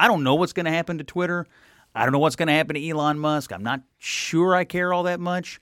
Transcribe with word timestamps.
I 0.00 0.08
don't 0.08 0.24
know 0.24 0.34
what's 0.34 0.54
going 0.54 0.64
to 0.64 0.72
happen 0.72 0.96
to 0.96 1.04
Twitter. 1.04 1.46
I 1.94 2.04
don't 2.04 2.12
know 2.12 2.20
what's 2.20 2.36
going 2.36 2.46
to 2.46 2.54
happen 2.54 2.74
to 2.74 2.88
Elon 2.88 3.18
Musk. 3.18 3.52
I'm 3.52 3.62
not 3.62 3.82
sure 3.98 4.54
I 4.54 4.64
care 4.64 4.94
all 4.94 5.02
that 5.02 5.20
much. 5.20 5.60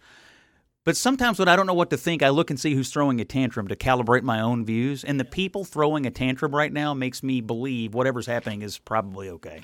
But 0.85 0.97
sometimes 0.97 1.41
when 1.41 1.49
I 1.49 1.57
don't 1.57 1.67
know 1.67 1.75
what 1.75 1.91
to 1.91 1.97
think, 1.97 2.23
I 2.23 2.29
look 2.29 2.49
and 2.49 2.59
see 2.59 2.73
who's 2.73 2.91
throwing 2.91 3.21
a 3.21 3.25
tantrum 3.25 3.67
to 3.67 3.75
calibrate 3.75 4.23
my 4.23 4.41
own 4.41 4.65
views. 4.65 5.03
And 5.03 5.19
the 5.19 5.25
people 5.25 5.65
throwing 5.65 6.07
a 6.07 6.13
tantrum 6.13 6.55
right 6.55 6.73
now 6.73 6.95
makes 6.95 7.21
me 7.21 7.41
believe 7.41 7.95
whatever's 7.95 8.27
happening 8.27 8.63
is 8.63 8.79
probably 8.79 9.29
okay. 9.29 9.61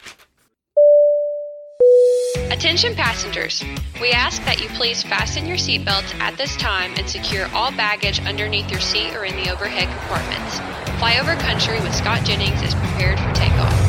Attention 2.50 2.96
passengers, 2.96 3.62
we 4.00 4.11
ask 4.11 4.45
that 4.45 4.61
you 4.61 4.68
please 4.70 5.04
fasten 5.04 5.46
your 5.46 5.56
seatbelts 5.56 6.18
at 6.18 6.36
this 6.36 6.56
time 6.56 6.93
and 6.96 7.09
secure 7.09 7.46
all 7.54 7.70
baggage 7.70 8.20
underneath 8.27 8.70
your 8.72 8.80
seat 8.80 9.14
or 9.14 9.25
in 9.25 9.36
the 9.36 9.52
overhead 9.52 9.88
compartments. 9.88 10.59
Flyover 11.00 11.38
Country 11.38 11.80
with 11.80 11.95
Scott 11.95 12.25
Jennings 12.25 12.61
is 12.62 12.75
prepared 12.75 13.20
for 13.20 13.32
takeoff. 13.34 13.84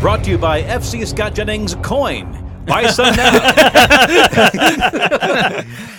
Brought 0.00 0.24
to 0.24 0.30
you 0.30 0.38
by 0.38 0.62
FC 0.62 1.06
Scott 1.06 1.34
Jennings 1.34 1.74
Coin. 1.82 2.32
Buy 2.66 2.86
some 2.86 3.14
now. 3.14 3.38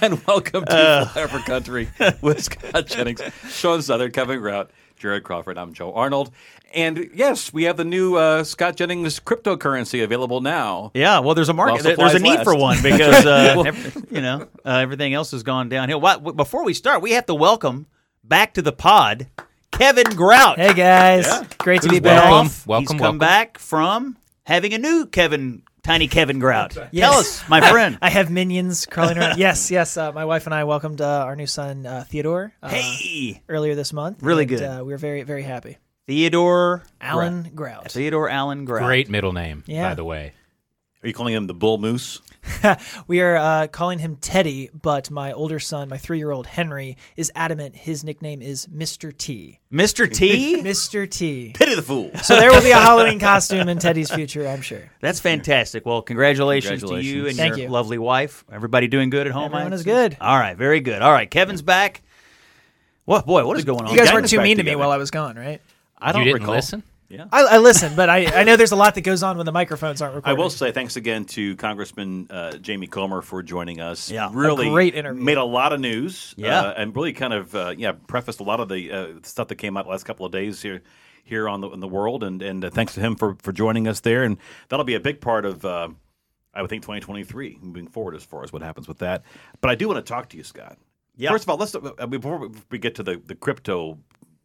and 0.01 0.25
welcome 0.25 0.65
to 0.65 0.75
Uh. 0.75 1.05
Flyover 1.05 1.43
Country 1.45 1.87
with 2.21 2.43
Scott 2.43 2.87
Jennings, 2.87 3.21
Sean 3.49 3.81
Southard, 3.81 4.13
Kevin 4.13 4.39
Grout, 4.39 4.71
Jared 4.97 5.23
Crawford. 5.23 5.57
I'm 5.57 5.73
Joe 5.73 5.93
Arnold. 5.93 6.31
And 6.73 7.09
yes, 7.13 7.53
we 7.53 7.63
have 7.63 7.77
the 7.77 7.85
new 7.85 8.15
uh, 8.15 8.43
Scott 8.43 8.75
Jennings 8.75 9.19
cryptocurrency 9.19 10.03
available 10.03 10.41
now. 10.41 10.91
Yeah, 10.95 11.19
well, 11.19 11.35
there's 11.35 11.49
a 11.49 11.53
market. 11.53 11.83
There- 11.83 11.95
there's 11.95 12.15
a 12.15 12.19
need 12.19 12.43
for 12.43 12.55
one 12.55 12.77
because 12.83 13.25
uh, 13.25 13.63
ev- 13.67 14.05
you 14.09 14.21
know 14.21 14.47
uh, 14.65 14.77
everything 14.77 15.13
else 15.13 15.29
has 15.31 15.43
gone 15.43 15.69
downhill. 15.69 16.01
What, 16.01 16.35
before 16.35 16.63
we 16.65 16.73
start, 16.73 17.01
we 17.03 17.11
have 17.11 17.27
to 17.27 17.35
welcome 17.35 17.85
back 18.23 18.55
to 18.55 18.61
the 18.63 18.71
pod 18.71 19.27
Kevin 19.71 20.15
Grout. 20.15 20.57
Hey 20.57 20.73
guys, 20.73 21.27
great 21.57 21.81
to 21.81 21.87
be 21.89 21.95
Who's 21.95 22.01
been 22.01 22.15
back. 22.17 22.31
off. 22.31 22.67
Welcome, 22.67 22.81
He's 22.83 22.89
come 22.89 22.97
welcome. 22.99 23.17
back 23.19 23.57
from 23.57 24.17
having 24.45 24.73
a 24.73 24.77
new 24.77 25.05
Kevin, 25.07 25.63
tiny 25.83 26.07
Kevin 26.07 26.39
Grout. 26.39 26.75
Yes. 26.91 27.09
Tell 27.09 27.19
us, 27.19 27.49
my 27.49 27.61
friend. 27.71 27.97
I 28.01 28.09
have 28.09 28.29
minions 28.29 28.85
crawling 28.85 29.17
around. 29.17 29.37
yes, 29.39 29.71
yes. 29.71 29.97
Uh, 29.97 30.11
my 30.11 30.25
wife 30.25 30.45
and 30.45 30.53
I 30.53 30.65
welcomed 30.65 31.01
uh, 31.01 31.05
our 31.25 31.35
new 31.35 31.47
son 31.47 31.85
uh, 31.85 32.03
Theodore 32.07 32.53
uh, 32.61 32.69
hey, 32.69 33.41
earlier 33.49 33.73
this 33.75 33.91
month. 33.93 34.21
Really 34.21 34.43
and, 34.43 34.49
good. 34.49 34.61
Uh, 34.63 34.83
we 34.85 34.91
were 34.91 34.97
very, 34.97 35.23
very 35.23 35.43
happy. 35.43 35.77
Theodore 36.07 36.83
Alan 36.99 37.51
Grout. 37.55 37.91
Theodore 37.91 38.29
Allen 38.29 38.65
Grout. 38.65 38.83
Great 38.85 39.09
middle 39.09 39.33
name, 39.33 39.63
Yeah. 39.65 39.89
by 39.89 39.95
the 39.95 40.03
way. 40.03 40.33
Are 41.03 41.07
you 41.07 41.13
calling 41.13 41.33
him 41.33 41.47
the 41.47 41.53
Bull 41.53 41.77
Moose? 41.77 42.21
We 43.07 43.21
are 43.21 43.35
uh, 43.37 43.67
calling 43.67 43.99
him 43.99 44.15
Teddy, 44.15 44.69
but 44.79 45.11
my 45.11 45.31
older 45.31 45.59
son, 45.59 45.89
my 45.89 45.97
three-year-old 45.97 46.47
Henry, 46.47 46.97
is 47.15 47.31
adamant 47.35 47.75
his 47.75 48.03
nickname 48.03 48.41
is 48.41 48.67
Mr. 48.67 49.15
T. 49.15 49.59
Mr. 49.71 50.11
T. 50.11 50.57
Mr. 50.63 51.09
T. 51.09 51.53
Pity 51.55 51.75
the 51.75 51.81
fool. 51.81 52.11
So 52.23 52.35
there 52.35 52.51
will 52.51 52.61
be 52.61 52.71
a 52.71 52.75
Halloween 52.79 53.19
costume 53.19 53.69
in 53.69 53.79
Teddy's 53.79 54.11
future, 54.11 54.47
I'm 54.47 54.61
sure. 54.61 54.89
That's 55.01 55.19
fantastic. 55.19 55.85
Well, 55.85 56.01
congratulations, 56.01 56.83
to 56.83 56.99
you 56.99 57.27
and 57.27 57.35
Thank 57.35 57.57
your 57.57 57.65
you. 57.65 57.71
lovely 57.71 57.97
wife. 57.97 58.43
Everybody 58.51 58.87
doing 58.87 59.09
good 59.09 59.27
at 59.27 59.33
home? 59.33 59.45
Everyone 59.45 59.73
I 59.73 59.75
is 59.75 59.83
good. 59.83 60.17
All 60.21 60.37
right, 60.37 60.57
very 60.57 60.79
good. 60.81 61.01
All 61.01 61.11
right, 61.11 61.29
Kevin's 61.29 61.61
back. 61.61 62.01
What 63.05 63.25
boy? 63.25 63.45
What 63.45 63.57
is 63.57 63.65
going 63.65 63.85
on? 63.85 63.91
You 63.91 63.97
guys 63.97 64.11
weren't 64.13 64.29
too 64.29 64.37
back 64.37 64.43
mean 64.43 64.57
to 64.57 64.63
me 64.63 64.75
while 64.75 64.91
I 64.91 64.97
was 64.97 65.11
gone, 65.11 65.35
right? 65.35 65.61
I 65.97 66.11
don't 66.11 66.21
you 66.21 66.25
didn't 66.25 66.41
recall. 66.43 66.55
listen? 66.55 66.83
I, 67.31 67.41
I 67.41 67.57
listen, 67.57 67.95
but 67.95 68.09
I, 68.09 68.41
I 68.41 68.43
know 68.43 68.55
there's 68.55 68.71
a 68.71 68.75
lot 68.75 68.95
that 68.95 69.01
goes 69.01 69.23
on 69.23 69.37
when 69.37 69.45
the 69.45 69.51
microphones 69.51 70.01
aren't 70.01 70.15
recorded. 70.15 70.37
I 70.37 70.41
will 70.41 70.49
say 70.49 70.71
thanks 70.71 70.95
again 70.95 71.25
to 71.25 71.55
Congressman 71.57 72.27
uh, 72.29 72.57
Jamie 72.57 72.87
Comer 72.87 73.21
for 73.21 73.43
joining 73.43 73.81
us. 73.81 74.09
Yeah. 74.09 74.29
A 74.29 74.31
really 74.31 74.69
great 74.69 74.95
interview. 74.95 75.21
Made 75.23 75.37
a 75.37 75.43
lot 75.43 75.73
of 75.73 75.79
news. 75.79 76.33
Yeah. 76.37 76.61
uh, 76.61 76.73
and 76.77 76.95
really 76.95 77.13
kind 77.13 77.33
of 77.33 77.53
uh, 77.55 77.73
yeah 77.77 77.93
prefaced 78.07 78.39
a 78.39 78.43
lot 78.43 78.59
of 78.59 78.69
the 78.69 78.91
uh, 78.91 79.07
stuff 79.23 79.47
that 79.49 79.55
came 79.55 79.77
out 79.77 79.85
the 79.85 79.91
last 79.91 80.03
couple 80.05 80.25
of 80.25 80.31
days 80.31 80.61
here 80.61 80.81
here 81.23 81.47
on 81.47 81.61
the 81.61 81.69
in 81.69 81.79
the 81.79 81.87
world. 81.87 82.23
And 82.23 82.41
and 82.41 82.65
uh, 82.65 82.69
thanks 82.69 82.93
to 82.95 82.99
him 82.99 83.15
for 83.15 83.35
for 83.35 83.51
joining 83.51 83.87
us 83.87 83.99
there. 84.01 84.23
And 84.23 84.37
that'll 84.69 84.85
be 84.85 84.95
a 84.95 84.99
big 84.99 85.21
part 85.21 85.45
of. 85.45 85.65
Uh, 85.65 85.89
I 86.53 86.61
would 86.61 86.69
think 86.69 86.83
2023 86.83 87.59
moving 87.61 87.87
forward 87.87 88.13
as 88.13 88.25
far 88.25 88.43
as 88.43 88.51
what 88.51 88.61
happens 88.61 88.85
with 88.87 88.97
that. 88.99 89.23
But 89.61 89.71
I 89.71 89.75
do 89.75 89.87
want 89.87 90.05
to 90.05 90.09
talk 90.09 90.27
to 90.29 90.37
you, 90.37 90.43
Scott. 90.43 90.77
Yeah. 91.15 91.29
First 91.29 91.45
of 91.45 91.49
all, 91.49 91.57
let's 91.57 91.73
uh, 91.75 92.07
before 92.07 92.49
we 92.69 92.77
get 92.77 92.95
to 92.95 93.03
the, 93.03 93.21
the 93.25 93.35
crypto 93.35 93.99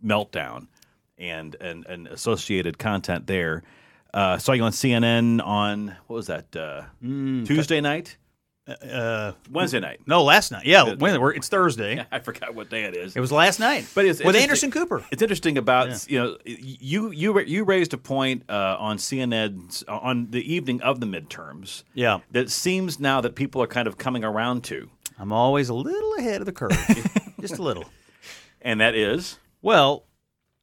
meltdown 0.05 0.69
and 1.19 1.57
and 1.61 1.87
and 1.87 2.07
associated 2.09 2.79
content 2.79 3.27
there. 3.27 3.63
Uh, 4.15 4.39
saw 4.39 4.53
you 4.53 4.63
on 4.65 4.73
CNN 4.73 5.45
on 5.45 5.89
what 6.07 6.17
was 6.17 6.27
that 6.29 6.55
uh, 6.57 6.83
Tuesday 7.03 7.81
night, 7.83 8.17
Uh, 8.67 9.33
Wednesday 9.51 9.79
night. 9.79 10.01
no, 10.07 10.25
last 10.25 10.51
night. 10.51 10.65
Yeah, 10.65 10.95
when, 10.95 11.21
it's 11.37 11.49
Thursday. 11.49 12.05
I 12.13 12.19
forgot 12.21 12.55
what 12.55 12.71
day 12.71 12.85
it 12.85 12.97
is. 12.97 13.15
It 13.15 13.21
was 13.21 13.31
last 13.31 13.61
night. 13.61 13.87
But 13.95 14.07
it's 14.07 14.23
with 14.25 14.35
Anderson 14.35 14.71
Cooper. 14.71 15.05
It's 15.13 15.21
interesting 15.23 15.59
about 15.59 16.11
you 16.11 16.19
know 16.19 16.37
you 16.45 17.11
you 17.11 17.39
you 17.41 17.65
raised 17.65 17.93
a 17.93 17.99
point 17.99 18.43
uh, 18.49 18.77
on 18.79 18.97
CNN 18.97 19.85
on 19.87 20.31
the 20.31 20.41
evening 20.55 20.81
of 20.81 21.01
the 21.01 21.07
midterms. 21.07 21.83
Yeah. 21.93 22.21
that 22.31 22.51
seems 22.51 22.99
now 22.99 23.21
that 23.21 23.35
people 23.35 23.63
are 23.63 23.67
kind 23.69 23.87
of 23.87 23.99
coming 23.99 24.25
around 24.25 24.65
to, 24.65 24.89
I'm 25.19 25.31
always 25.33 25.69
a 25.69 25.75
little 25.75 26.15
ahead 26.15 26.41
of 26.41 26.47
the 26.47 26.53
curve, 26.53 26.73
just 27.41 27.59
a 27.59 27.63
little. 27.63 27.85
and 28.63 28.81
that 28.81 28.95
is 28.95 29.39
Well, 29.61 30.06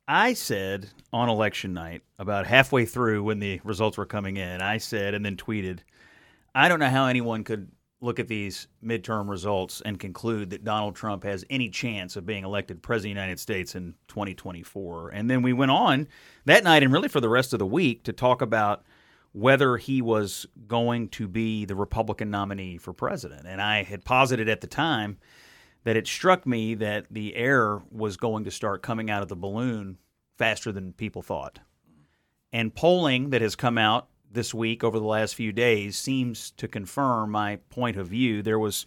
I 0.07 0.33
said 0.33 0.89
on 1.11 1.29
election 1.29 1.73
night, 1.73 2.01
about 2.19 2.45
halfway 2.45 2.85
through 2.85 3.23
when 3.23 3.39
the 3.39 3.61
results 3.63 3.97
were 3.97 4.05
coming 4.05 4.37
in, 4.37 4.61
I 4.61 4.77
said 4.77 5.13
and 5.13 5.25
then 5.25 5.37
tweeted, 5.37 5.79
I 6.53 6.67
don't 6.67 6.79
know 6.79 6.89
how 6.89 7.05
anyone 7.05 7.43
could 7.43 7.71
look 8.01 8.19
at 8.19 8.27
these 8.27 8.67
midterm 8.83 9.29
results 9.29 9.81
and 9.85 9.97
conclude 9.97 10.49
that 10.49 10.65
Donald 10.65 10.93
Trump 10.93 11.23
has 11.23 11.45
any 11.49 11.69
chance 11.69 12.17
of 12.17 12.25
being 12.25 12.43
elected 12.43 12.83
president 12.83 13.11
of 13.11 13.15
the 13.15 13.21
United 13.21 13.39
States 13.39 13.75
in 13.75 13.95
2024. 14.09 15.09
And 15.11 15.29
then 15.29 15.41
we 15.41 15.53
went 15.53 15.71
on 15.71 16.09
that 16.45 16.65
night 16.65 16.83
and 16.83 16.91
really 16.91 17.07
for 17.07 17.21
the 17.21 17.29
rest 17.29 17.53
of 17.53 17.59
the 17.59 17.65
week 17.65 18.03
to 18.03 18.13
talk 18.13 18.41
about 18.41 18.83
whether 19.31 19.77
he 19.77 20.01
was 20.01 20.45
going 20.67 21.07
to 21.09 21.29
be 21.29 21.63
the 21.63 21.75
Republican 21.75 22.29
nominee 22.29 22.77
for 22.77 22.91
president. 22.91 23.47
And 23.47 23.61
I 23.61 23.83
had 23.83 24.03
posited 24.03 24.49
at 24.49 24.59
the 24.59 24.67
time 24.67 25.17
that 25.83 25.97
it 25.97 26.07
struck 26.07 26.45
me 26.45 26.75
that 26.75 27.05
the 27.11 27.35
air 27.35 27.81
was 27.91 28.17
going 28.17 28.44
to 28.45 28.51
start 28.51 28.81
coming 28.81 29.09
out 29.09 29.21
of 29.21 29.27
the 29.27 29.35
balloon 29.35 29.97
faster 30.38 30.71
than 30.71 30.94
people 30.94 31.21
thought. 31.21 31.59
And 32.51 32.73
polling 32.73 33.31
that 33.31 33.41
has 33.41 33.55
come 33.55 33.77
out 33.77 34.07
this 34.31 34.53
week 34.53 34.83
over 34.83 34.99
the 34.99 35.05
last 35.05 35.35
few 35.35 35.51
days 35.51 35.97
seems 35.97 36.51
to 36.51 36.67
confirm 36.67 37.31
my 37.31 37.57
point 37.69 37.97
of 37.97 38.07
view. 38.07 38.41
There 38.41 38.59
was 38.59 38.85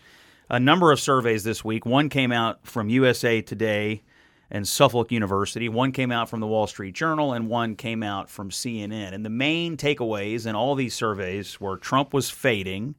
a 0.49 0.61
number 0.61 0.93
of 0.93 1.01
surveys 1.01 1.45
this 1.45 1.65
week. 1.65 1.85
One 1.85 2.09
came 2.09 2.33
out 2.33 2.67
from 2.67 2.89
USA 2.89 3.43
Today 3.43 4.03
and 4.51 4.67
Suffolk 4.67 5.11
University, 5.11 5.69
one 5.69 5.91
came 5.91 6.13
out 6.13 6.29
from 6.29 6.39
the 6.39 6.47
Wall 6.47 6.69
Street 6.69 6.95
Journal, 6.95 7.33
and 7.33 7.49
one 7.49 7.75
came 7.75 8.03
out 8.03 8.31
from 8.31 8.51
CNN. 8.51 9.13
And 9.13 9.25
the 9.25 9.31
main 9.31 9.77
takeaways 9.77 10.47
in 10.47 10.55
all 10.55 10.77
these 10.77 10.95
surveys 10.95 11.61
were 11.61 11.77
Trump 11.77 12.15
was 12.15 12.31
fading, 12.31 12.95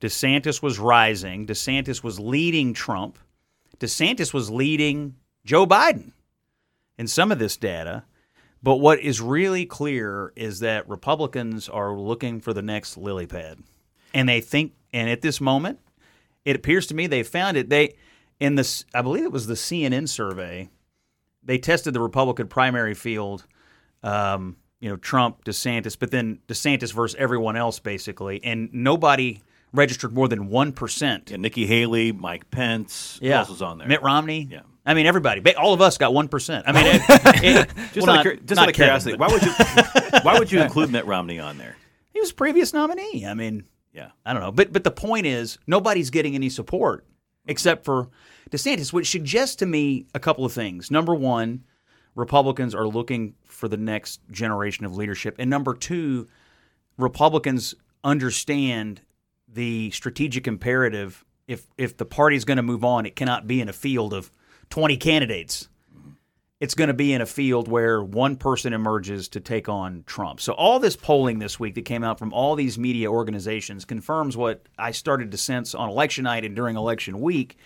DeSantis 0.00 0.62
was 0.62 0.78
rising, 0.78 1.46
DeSantis 1.46 2.04
was 2.04 2.20
leading 2.20 2.72
Trump, 2.72 3.18
DeSantis 3.78 4.32
was 4.32 4.50
leading 4.50 5.16
Joe 5.44 5.66
Biden 5.66 6.12
in 6.98 7.06
some 7.06 7.30
of 7.32 7.38
this 7.38 7.56
data. 7.56 8.04
But 8.62 8.76
what 8.76 9.00
is 9.00 9.20
really 9.20 9.66
clear 9.66 10.32
is 10.34 10.60
that 10.60 10.88
Republicans 10.88 11.68
are 11.68 11.92
looking 11.96 12.40
for 12.40 12.52
the 12.52 12.62
next 12.62 12.96
lily 12.96 13.26
pad. 13.26 13.58
And 14.14 14.28
they 14.28 14.40
think, 14.40 14.72
and 14.92 15.10
at 15.10 15.20
this 15.20 15.40
moment, 15.40 15.78
it 16.44 16.56
appears 16.56 16.86
to 16.88 16.94
me 16.94 17.06
they 17.06 17.22
found 17.22 17.56
it. 17.56 17.68
They, 17.68 17.94
in 18.40 18.54
this, 18.54 18.84
I 18.94 19.02
believe 19.02 19.24
it 19.24 19.32
was 19.32 19.46
the 19.46 19.54
CNN 19.54 20.08
survey, 20.08 20.70
they 21.42 21.58
tested 21.58 21.94
the 21.94 22.00
Republican 22.00 22.48
primary 22.48 22.94
field, 22.94 23.46
um, 24.02 24.56
you 24.80 24.88
know, 24.88 24.96
Trump, 24.96 25.44
DeSantis, 25.44 25.96
but 25.98 26.10
then 26.10 26.40
DeSantis 26.48 26.92
versus 26.92 27.16
everyone 27.18 27.56
else, 27.56 27.78
basically. 27.78 28.42
And 28.42 28.68
nobody 28.72 29.42
registered 29.76 30.12
more 30.12 30.26
than 30.28 30.48
1%. 30.48 31.30
yeah, 31.30 31.36
Nikki 31.36 31.66
Haley, 31.66 32.10
Mike 32.12 32.50
Pence. 32.50 33.18
Yeah. 33.22 33.38
else 33.40 33.48
was 33.50 33.62
on 33.62 33.78
there? 33.78 33.86
Mitt 33.86 34.02
Romney. 34.02 34.48
Yeah. 34.50 34.60
I 34.84 34.94
mean, 34.94 35.06
everybody. 35.06 35.54
All 35.56 35.74
of 35.74 35.80
us 35.80 35.98
got 35.98 36.14
one 36.14 36.28
percent. 36.28 36.64
I 36.68 36.72
mean, 36.72 36.86
it, 36.86 37.44
it- 37.44 37.68
Just, 37.92 38.06
well, 38.06 38.16
out, 38.18 38.24
not- 38.24 38.34
of, 38.34 38.46
just 38.46 38.60
out 38.60 38.68
of 38.68 38.74
curiosity, 38.74 39.16
why 39.16 39.26
would 39.28 39.42
you 39.42 39.50
why 40.22 40.38
would 40.38 40.50
you 40.52 40.60
include 40.60 40.90
Mitt 40.90 41.06
Romney 41.06 41.38
on 41.40 41.58
there? 41.58 41.76
he 42.12 42.20
was 42.20 42.30
a 42.30 42.34
previous 42.34 42.72
nominee. 42.72 43.26
I 43.26 43.34
mean, 43.34 43.64
Yeah. 43.92 44.10
I 44.24 44.32
don't 44.32 44.42
know, 44.42 44.52
but 44.52 44.72
but 44.72 44.84
the 44.84 44.90
point 44.92 45.26
is, 45.26 45.58
nobody's 45.66 46.10
getting 46.10 46.34
any 46.34 46.48
support 46.48 47.04
except 47.46 47.84
for 47.84 48.08
DeSantis, 48.50 48.92
which 48.92 49.10
suggests 49.10 49.56
to 49.56 49.66
me 49.66 50.06
a 50.14 50.20
couple 50.20 50.44
of 50.44 50.52
things. 50.52 50.90
Number 50.90 51.14
one, 51.16 51.64
Republicans 52.14 52.74
are 52.74 52.86
looking 52.86 53.34
for 53.44 53.66
the 53.68 53.76
next 53.76 54.20
generation 54.30 54.86
of 54.86 54.96
leadership, 54.96 55.34
and 55.40 55.50
number 55.50 55.74
two, 55.74 56.28
Republicans 56.96 57.74
understand 58.04 59.00
the 59.56 59.90
strategic 59.90 60.46
imperative. 60.46 61.24
If 61.48 61.66
if 61.76 61.96
the 61.96 62.04
party's 62.04 62.44
going 62.44 62.58
to 62.58 62.62
move 62.62 62.84
on, 62.84 63.06
it 63.06 63.16
cannot 63.16 63.46
be 63.48 63.60
in 63.60 63.68
a 63.68 63.72
field 63.72 64.14
of 64.14 64.30
twenty 64.70 64.96
candidates. 64.96 65.68
It's 66.58 66.74
going 66.74 66.88
to 66.88 66.94
be 66.94 67.12
in 67.12 67.20
a 67.20 67.26
field 67.26 67.68
where 67.68 68.02
one 68.02 68.36
person 68.36 68.72
emerges 68.72 69.28
to 69.30 69.40
take 69.40 69.68
on 69.68 70.04
Trump. 70.06 70.40
So 70.40 70.54
all 70.54 70.78
this 70.78 70.96
polling 70.96 71.38
this 71.38 71.60
week 71.60 71.74
that 71.74 71.84
came 71.84 72.02
out 72.02 72.18
from 72.18 72.32
all 72.32 72.54
these 72.54 72.78
media 72.78 73.12
organizations 73.12 73.84
confirms 73.84 74.38
what 74.38 74.66
I 74.78 74.92
started 74.92 75.32
to 75.32 75.36
sense 75.36 75.74
on 75.74 75.90
election 75.90 76.24
night 76.24 76.46
and 76.46 76.56
during 76.56 76.76
election 76.76 77.20
week. 77.20 77.58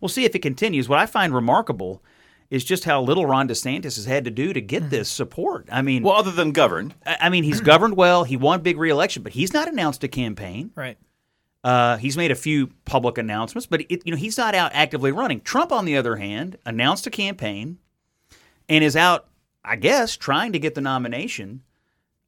We'll 0.00 0.08
see 0.08 0.24
if 0.24 0.34
it 0.34 0.38
continues. 0.38 0.88
What 0.88 0.98
I 0.98 1.04
find 1.04 1.34
remarkable 1.34 2.02
is 2.50 2.64
just 2.64 2.84
how 2.84 3.02
little 3.02 3.26
Ron 3.26 3.48
DeSantis 3.48 3.96
has 3.96 4.06
had 4.06 4.24
to 4.24 4.30
do 4.30 4.54
to 4.54 4.60
get 4.62 4.88
this 4.88 5.08
mm-hmm. 5.08 5.16
support. 5.16 5.68
I 5.70 5.82
mean, 5.82 6.02
Well, 6.02 6.16
other 6.16 6.30
than 6.30 6.52
govern, 6.52 6.94
I 7.04 7.16
I 7.22 7.28
mean, 7.28 7.44
he's 7.44 7.60
governed 7.60 7.96
well. 7.96 8.24
He 8.24 8.38
won 8.38 8.62
big 8.62 8.78
reelection, 8.78 9.22
but 9.22 9.32
he's 9.32 9.52
not 9.52 9.68
announced 9.68 10.02
a 10.04 10.08
campaign. 10.08 10.70
Right. 10.74 10.96
Uh, 11.64 11.96
he's 11.96 12.16
made 12.16 12.30
a 12.30 12.36
few 12.36 12.68
public 12.84 13.18
announcements, 13.18 13.66
but 13.66 13.80
it, 13.88 14.02
you 14.04 14.12
know 14.12 14.16
he's 14.16 14.38
not 14.38 14.54
out 14.54 14.70
actively 14.74 15.12
running. 15.12 15.40
Trump, 15.40 15.72
on 15.72 15.84
the 15.84 15.96
other 15.96 16.16
hand, 16.16 16.56
announced 16.64 17.06
a 17.06 17.10
campaign 17.10 17.78
and 18.68 18.84
is 18.84 18.96
out, 18.96 19.28
I 19.64 19.76
guess, 19.76 20.16
trying 20.16 20.52
to 20.52 20.58
get 20.58 20.74
the 20.74 20.80
nomination, 20.80 21.62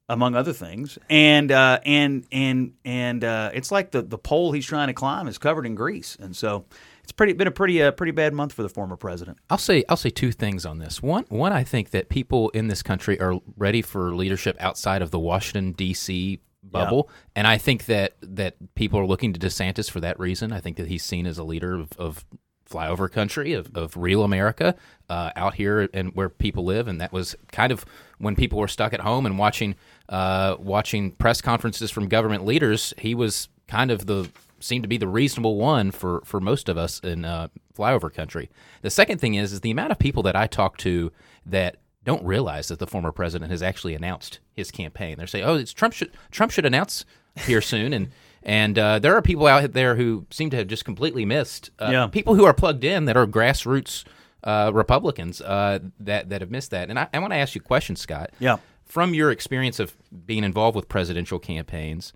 among 0.08 0.34
other 0.34 0.52
things. 0.52 0.98
And 1.08 1.52
uh, 1.52 1.78
and 1.84 2.26
and 2.32 2.72
and 2.84 3.22
uh, 3.22 3.50
it's 3.54 3.70
like 3.70 3.92
the 3.92 4.02
the 4.02 4.18
pole 4.18 4.52
he's 4.52 4.66
trying 4.66 4.88
to 4.88 4.94
climb 4.94 5.28
is 5.28 5.38
covered 5.38 5.64
in 5.64 5.76
grease, 5.76 6.16
and 6.18 6.34
so 6.34 6.66
it's 7.02 7.12
pretty 7.12 7.32
been 7.32 7.46
a 7.46 7.52
pretty 7.52 7.80
uh, 7.82 7.92
pretty 7.92 8.12
bad 8.12 8.34
month 8.34 8.52
for 8.52 8.62
the 8.62 8.68
former 8.68 8.96
president. 8.96 9.38
I'll 9.48 9.58
say 9.58 9.84
I'll 9.88 9.96
say 9.96 10.10
two 10.10 10.32
things 10.32 10.66
on 10.66 10.78
this. 10.78 11.00
One, 11.00 11.24
one, 11.28 11.52
I 11.52 11.62
think 11.62 11.90
that 11.90 12.08
people 12.08 12.50
in 12.50 12.66
this 12.66 12.82
country 12.82 13.20
are 13.20 13.38
ready 13.56 13.82
for 13.82 14.14
leadership 14.14 14.56
outside 14.60 15.02
of 15.02 15.12
the 15.12 15.20
Washington 15.20 15.72
D.C. 15.72 16.40
bubble, 16.70 17.10
and 17.34 17.46
I 17.46 17.58
think 17.58 17.86
that 17.86 18.14
that 18.22 18.56
people 18.74 18.98
are 18.98 19.06
looking 19.06 19.32
to 19.32 19.40
DeSantis 19.40 19.90
for 19.90 20.00
that 20.00 20.18
reason. 20.18 20.52
I 20.52 20.60
think 20.60 20.76
that 20.76 20.88
he's 20.88 21.02
seen 21.02 21.26
as 21.26 21.38
a 21.38 21.44
leader 21.44 21.74
of, 21.74 21.92
of 21.98 22.24
flyover 22.70 23.10
country 23.10 23.52
of, 23.52 23.76
of 23.76 23.96
real 23.96 24.22
America 24.22 24.76
uh, 25.08 25.32
out 25.34 25.54
here 25.54 25.88
and 25.92 26.14
where 26.14 26.28
people 26.28 26.64
live, 26.64 26.88
and 26.88 27.00
that 27.00 27.12
was 27.12 27.34
kind 27.50 27.72
of 27.72 27.84
when 28.18 28.36
people 28.36 28.58
were 28.58 28.68
stuck 28.68 28.92
at 28.92 29.00
home 29.00 29.26
and 29.26 29.38
watching 29.38 29.74
uh, 30.08 30.56
watching 30.58 31.10
press 31.12 31.40
conferences 31.40 31.90
from 31.90 32.08
government 32.08 32.44
leaders. 32.44 32.94
He 32.98 33.14
was 33.14 33.48
kind 33.68 33.90
of 33.90 34.06
the 34.06 34.30
seemed 34.60 34.84
to 34.84 34.88
be 34.88 34.98
the 34.98 35.08
reasonable 35.08 35.56
one 35.56 35.90
for 35.90 36.22
for 36.24 36.40
most 36.40 36.68
of 36.68 36.78
us 36.78 37.00
in 37.00 37.24
uh, 37.24 37.48
flyover 37.76 38.12
country. 38.12 38.50
The 38.82 38.90
second 38.90 39.18
thing 39.18 39.34
is 39.34 39.52
is 39.52 39.60
the 39.60 39.70
amount 39.70 39.92
of 39.92 39.98
people 39.98 40.22
that 40.24 40.36
I 40.36 40.46
talk 40.46 40.76
to 40.78 41.12
that 41.46 41.76
don't 42.04 42.24
realize 42.24 42.68
that 42.68 42.78
the 42.78 42.86
former 42.86 43.12
president 43.12 43.50
has 43.50 43.62
actually 43.62 43.94
announced 43.94 44.40
his 44.60 44.70
campaign. 44.70 45.18
They're 45.18 45.26
saying, 45.26 45.44
"Oh, 45.44 45.56
it's 45.56 45.72
Trump 45.72 45.92
should 45.94 46.12
Trump 46.30 46.52
should 46.52 46.64
announce 46.66 47.04
here 47.36 47.60
soon," 47.60 47.92
and 47.92 48.08
and 48.42 48.78
uh, 48.78 48.98
there 49.00 49.14
are 49.16 49.22
people 49.22 49.46
out 49.46 49.72
there 49.72 49.96
who 49.96 50.26
seem 50.30 50.48
to 50.50 50.56
have 50.56 50.66
just 50.68 50.84
completely 50.84 51.24
missed. 51.24 51.70
Uh, 51.78 51.88
Yeah. 51.92 52.06
people 52.06 52.34
who 52.36 52.44
are 52.44 52.54
plugged 52.54 52.84
in 52.84 53.04
that 53.06 53.16
are 53.16 53.26
grassroots 53.26 54.04
uh, 54.44 54.70
Republicans 54.72 55.40
uh, 55.42 55.80
that 55.98 56.30
that 56.30 56.40
have 56.40 56.50
missed 56.50 56.70
that. 56.70 56.88
And 56.88 56.98
I, 56.98 57.08
I 57.12 57.18
want 57.18 57.32
to 57.32 57.36
ask 57.36 57.54
you 57.54 57.60
a 57.60 57.64
question, 57.64 57.96
Scott. 57.96 58.30
Yeah. 58.38 58.56
From 58.84 59.12
your 59.14 59.30
experience 59.30 59.78
of 59.78 59.96
being 60.26 60.42
involved 60.44 60.74
with 60.74 60.88
presidential 60.88 61.38
campaigns, 61.38 62.12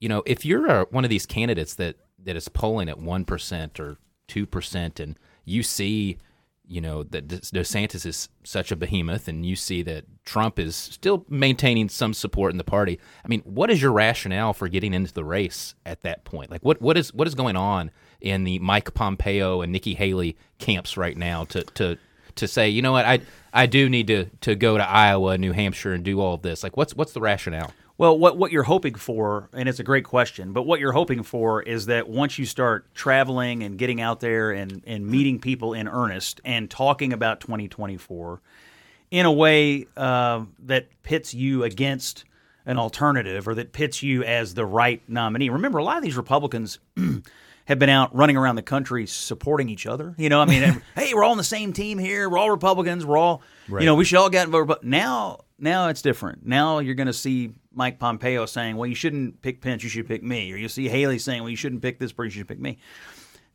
you 0.00 0.08
know, 0.08 0.22
if 0.26 0.44
you're 0.44 0.68
uh 0.68 0.84
one 0.90 1.04
of 1.04 1.10
these 1.10 1.26
candidates 1.26 1.74
that 1.76 1.96
that 2.24 2.36
is 2.36 2.48
polling 2.48 2.88
at 2.88 2.98
one 2.98 3.24
percent 3.24 3.78
or 3.78 3.96
two 4.26 4.46
percent, 4.46 4.98
and 5.00 5.16
you 5.44 5.62
see, 5.62 6.18
you 6.66 6.80
know, 6.80 7.02
that 7.02 7.28
De- 7.28 7.38
DeSantis 7.38 8.06
is 8.06 8.28
such 8.42 8.72
a 8.72 8.76
behemoth, 8.76 9.28
and 9.28 9.44
you 9.44 9.56
see 9.56 9.82
that 9.82 10.04
Trump 10.24 10.58
is 10.58 10.74
still 10.74 11.24
maintaining 11.28 11.88
some 11.88 12.14
support 12.14 12.52
in 12.52 12.58
the 12.58 12.64
party. 12.64 12.98
I 13.24 13.28
mean, 13.28 13.40
what 13.42 13.70
is 13.70 13.82
your 13.82 13.92
rationale 13.92 14.52
for 14.52 14.68
getting 14.68 14.94
into 14.94 15.12
the 15.12 15.24
race 15.24 15.74
at 15.84 16.02
that 16.02 16.24
point? 16.24 16.50
Like, 16.50 16.64
what 16.64 16.80
what 16.80 16.96
is 16.96 17.12
what 17.12 17.28
is 17.28 17.34
going 17.34 17.56
on 17.56 17.90
in 18.20 18.44
the 18.44 18.58
Mike 18.60 18.94
Pompeo 18.94 19.60
and 19.60 19.72
Nikki 19.72 19.94
Haley 19.94 20.36
camps 20.58 20.96
right 20.96 21.16
now 21.16 21.44
to 21.46 21.62
to 21.62 21.98
to 22.36 22.48
say, 22.48 22.68
you 22.68 22.82
know 22.82 22.92
what, 22.92 23.04
I 23.04 23.20
I 23.52 23.66
do 23.66 23.88
need 23.88 24.06
to 24.08 24.26
to 24.42 24.54
go 24.54 24.76
to 24.78 24.88
Iowa, 24.88 25.38
New 25.38 25.52
Hampshire, 25.52 25.92
and 25.92 26.04
do 26.04 26.20
all 26.20 26.36
this. 26.36 26.62
Like, 26.62 26.76
what's 26.76 26.94
what's 26.94 27.12
the 27.12 27.20
rationale? 27.20 27.72
Well, 27.96 28.18
what 28.18 28.36
what 28.36 28.50
you're 28.50 28.64
hoping 28.64 28.96
for, 28.96 29.48
and 29.52 29.68
it's 29.68 29.78
a 29.78 29.84
great 29.84 30.04
question, 30.04 30.52
but 30.52 30.62
what 30.62 30.80
you're 30.80 30.92
hoping 30.92 31.22
for 31.22 31.62
is 31.62 31.86
that 31.86 32.08
once 32.08 32.38
you 32.38 32.44
start 32.44 32.92
traveling 32.92 33.62
and 33.62 33.78
getting 33.78 34.00
out 34.00 34.18
there 34.18 34.50
and, 34.50 34.82
and 34.84 35.06
meeting 35.06 35.38
people 35.38 35.74
in 35.74 35.86
earnest 35.86 36.40
and 36.44 36.68
talking 36.68 37.12
about 37.12 37.40
2024 37.40 38.40
in 39.12 39.26
a 39.26 39.32
way 39.32 39.86
uh, 39.96 40.44
that 40.64 40.88
pits 41.04 41.34
you 41.34 41.62
against 41.62 42.24
an 42.66 42.78
alternative 42.78 43.46
or 43.46 43.54
that 43.54 43.72
pits 43.72 44.02
you 44.02 44.24
as 44.24 44.54
the 44.54 44.66
right 44.66 45.00
nominee. 45.06 45.50
Remember, 45.50 45.78
a 45.78 45.84
lot 45.84 45.96
of 45.96 46.02
these 46.02 46.16
Republicans 46.16 46.80
have 47.66 47.78
been 47.78 47.90
out 47.90 48.12
running 48.12 48.36
around 48.36 48.56
the 48.56 48.62
country 48.62 49.06
supporting 49.06 49.68
each 49.68 49.86
other. 49.86 50.16
You 50.18 50.30
know, 50.30 50.40
I 50.40 50.46
mean, 50.46 50.82
hey, 50.96 51.14
we're 51.14 51.22
all 51.22 51.32
on 51.32 51.36
the 51.36 51.44
same 51.44 51.72
team 51.72 51.98
here. 51.98 52.28
We're 52.28 52.38
all 52.38 52.50
Republicans. 52.50 53.06
We're 53.06 53.18
all, 53.18 53.42
you 53.68 53.86
know, 53.86 53.94
we 53.94 54.04
should 54.04 54.18
all 54.18 54.30
get 54.30 54.46
involved. 54.46 54.66
But 54.66 54.82
now, 54.82 55.44
now 55.58 55.88
it's 55.88 56.02
different. 56.02 56.44
Now 56.44 56.80
you're 56.80 56.94
going 56.96 57.06
to 57.06 57.12
see 57.12 57.52
Mike 57.76 57.98
Pompeo 57.98 58.46
saying, 58.46 58.76
"Well, 58.76 58.86
you 58.86 58.94
shouldn't 58.94 59.42
pick 59.42 59.60
Pence. 59.60 59.82
You 59.82 59.88
should 59.88 60.06
pick 60.08 60.22
me," 60.22 60.52
or 60.52 60.56
you 60.56 60.68
see 60.68 60.88
Haley 60.88 61.18
saying, 61.18 61.42
"Well, 61.42 61.50
you 61.50 61.56
shouldn't 61.56 61.82
pick 61.82 61.98
this 61.98 62.12
person. 62.12 62.26
You 62.36 62.40
should 62.40 62.48
pick 62.48 62.60
me." 62.60 62.78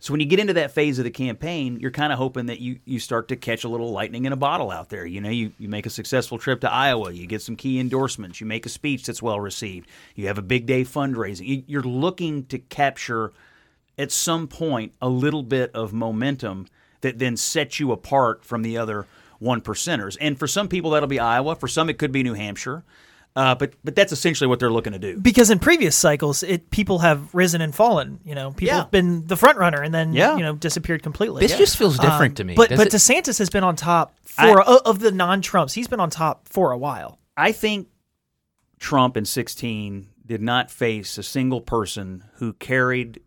So 0.02 0.14
when 0.14 0.22
you 0.22 0.26
get 0.28 0.40
into 0.40 0.54
that 0.54 0.72
phase 0.72 0.98
of 0.98 1.04
the 1.04 1.12
campaign, 1.12 1.78
you're 1.82 1.92
kind 1.92 2.14
of 2.14 2.20
hoping 2.20 2.46
that 2.46 2.62
you, 2.62 2.80
you 2.86 3.00
start 3.00 3.28
to 3.28 3.36
catch 3.36 3.66
a 3.66 3.68
little 3.68 3.92
lightning 3.92 4.24
in 4.24 4.32
a 4.32 4.38
bottle 4.38 4.72
out 4.72 4.88
there. 4.88 5.06
You 5.06 5.20
know, 5.20 5.30
you, 5.30 5.52
you 5.60 5.68
make 5.68 5.86
a 5.86 5.90
successful 5.90 6.38
trip 6.38 6.62
to 6.62 6.72
Iowa, 6.72 7.12
you 7.12 7.28
get 7.28 7.42
some 7.42 7.58
key 7.58 7.80
endorsements, 7.82 8.40
you 8.40 8.48
make 8.48 8.66
a 8.66 8.70
speech 8.70 9.06
that's 9.06 9.22
well 9.22 9.42
received, 9.42 9.90
you 10.16 10.28
have 10.28 10.38
a 10.38 10.42
big 10.42 10.66
day 10.66 10.84
fundraising. 10.86 11.46
You- 11.48 11.64
You're 11.68 11.84
looking 11.84 12.46
to 12.46 12.60
capture 12.60 13.34
at 13.98 14.10
some 14.14 14.48
point 14.48 14.94
a 15.02 15.10
little 15.10 15.44
bit 15.44 15.70
of 15.74 15.92
momentum 15.92 16.68
that 17.02 17.20
then 17.20 17.36
sets 17.36 17.82
you 17.82 17.92
apart 17.92 18.46
from 18.46 18.62
the 18.62 18.78
other 18.78 19.06
one 19.40 19.60
percenters. 19.60 20.16
And 20.22 20.40
for 20.40 20.48
some 20.48 20.70
people, 20.70 20.92
that'll 20.92 21.10
be 21.10 21.20
Iowa. 21.20 21.56
For 21.58 21.68
some, 21.68 21.90
it 21.90 21.98
could 21.98 22.14
be 22.14 22.24
New 22.24 22.36
Hampshire. 22.36 22.86
Uh, 23.36 23.56
but 23.56 23.74
but 23.84 23.96
that's 23.96 24.12
essentially 24.12 24.48
what 24.48 24.60
they're 24.60 24.72
looking 24.72 24.92
to 24.94 25.00
do. 25.00 25.18
Because 25.20 25.50
in 25.50 25.60
previous 25.60 25.96
cycles, 25.96 26.44
it 26.44 26.72
people 26.72 27.00
have 27.00 27.34
risen 27.34 27.62
and 27.62 27.74
fallen. 27.74 28.20
You 28.26 28.36
know, 28.36 28.52
people 28.52 28.68
Yeah. 28.76 28.82
have 28.82 28.92
been 28.92 29.28
the 29.28 29.38
front 29.38 29.58
runner 29.58 29.82
and 29.82 29.94
then 29.94 30.14
Yeah. 30.14 30.36
you 30.36 30.44
know 30.44 30.56
disappeared 30.56 31.04
completely. 31.04 31.42
This 31.46 31.58
just 31.58 31.78
feels 31.78 31.98
different 31.98 32.32
Um, 32.32 32.36
to 32.36 32.44
me. 32.44 32.54
But 32.56 32.70
Does 32.70 32.78
but 32.80 32.88
it- 32.88 32.94
DeSantis 32.94 33.38
has 33.40 33.50
been 33.50 33.64
on 33.64 33.76
top 33.76 34.16
for 34.26 34.62
o- 34.68 34.82
of 34.86 35.00
the 35.00 35.12
non-Trumps. 35.12 35.74
He's 35.74 35.88
been 35.88 36.00
on 36.00 36.10
top 36.10 36.48
for 36.48 36.72
a 36.72 36.78
while. 36.78 37.20
I 37.38 37.52
think 37.52 37.88
Trump 38.80 39.16
in 39.16 39.26
16 39.26 40.08
did 40.26 40.42
not 40.42 40.72
face 40.72 41.18
a 41.18 41.24
single 41.24 41.62
person 41.62 42.24
who 42.36 42.54
carried 42.54 43.22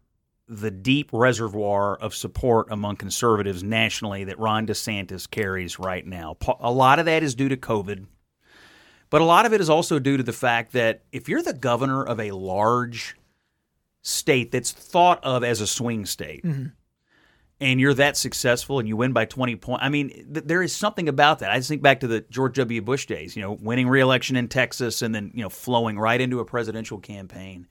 the 0.49 0.71
deep 0.71 1.11
reservoir 1.13 1.97
of 1.97 2.15
support 2.15 2.67
among 2.71 2.97
conservatives 2.97 3.63
nationally 3.63 4.25
that 4.25 4.39
Ron 4.39 4.67
DeSantis 4.67 5.31
carries 5.31 5.79
right 5.79 6.07
now. 6.07 6.37
A 6.61 6.71
lot 6.71 6.99
of 6.99 7.07
that 7.07 7.23
is 7.23 7.35
due 7.35 7.49
to 7.49 7.57
COVID, 7.57 8.07
but 9.13 9.21
a 9.21 9.25
lot 9.25 9.45
of 9.45 9.53
it 9.53 9.61
is 9.61 9.69
also 9.69 9.99
due 9.99 10.17
to 10.17 10.23
the 10.23 10.33
fact 10.33 10.73
that 10.73 11.03
if 11.13 11.29
you're 11.29 11.43
the 11.43 11.53
governor 11.53 12.03
of 12.03 12.19
a 12.19 12.31
large 12.31 13.15
state 14.01 14.51
that's 14.51 14.73
thought 14.73 15.23
of 15.23 15.45
as 15.45 15.61
a 15.61 15.67
swing 15.67 16.07
state, 16.07 16.43
mm-hmm. 16.43 16.69
and 17.61 17.79
you're 17.79 17.93
that 17.93 18.17
successful 18.17 18.79
and 18.79 18.89
you 18.89 18.97
win 18.97 19.13
by 19.13 19.27
20 19.27 19.57
points. 19.57 19.85
I 19.85 19.91
mean, 19.91 20.09
th- 20.33 20.47
there 20.47 20.63
is 20.63 20.75
something 20.75 21.11
about 21.11 21.41
that. 21.41 21.51
I 21.51 21.59
just 21.59 21.69
think 21.69 21.83
back 21.83 22.01
to 22.01 22.07
the 22.07 22.23
George 22.31 22.55
W. 22.55 22.81
Bush 22.81 23.05
days, 23.05 23.37
you 23.37 23.43
know, 23.43 23.53
winning 23.53 23.87
re-election 23.87 24.35
in 24.35 24.49
Texas 24.49 25.03
and 25.03 25.15
then, 25.15 25.31
you 25.35 25.43
know, 25.43 25.51
flowing 25.51 25.99
right 25.99 26.19
into 26.19 26.41
a 26.41 26.47
presidential 26.47 26.99
campaign. 26.99 27.67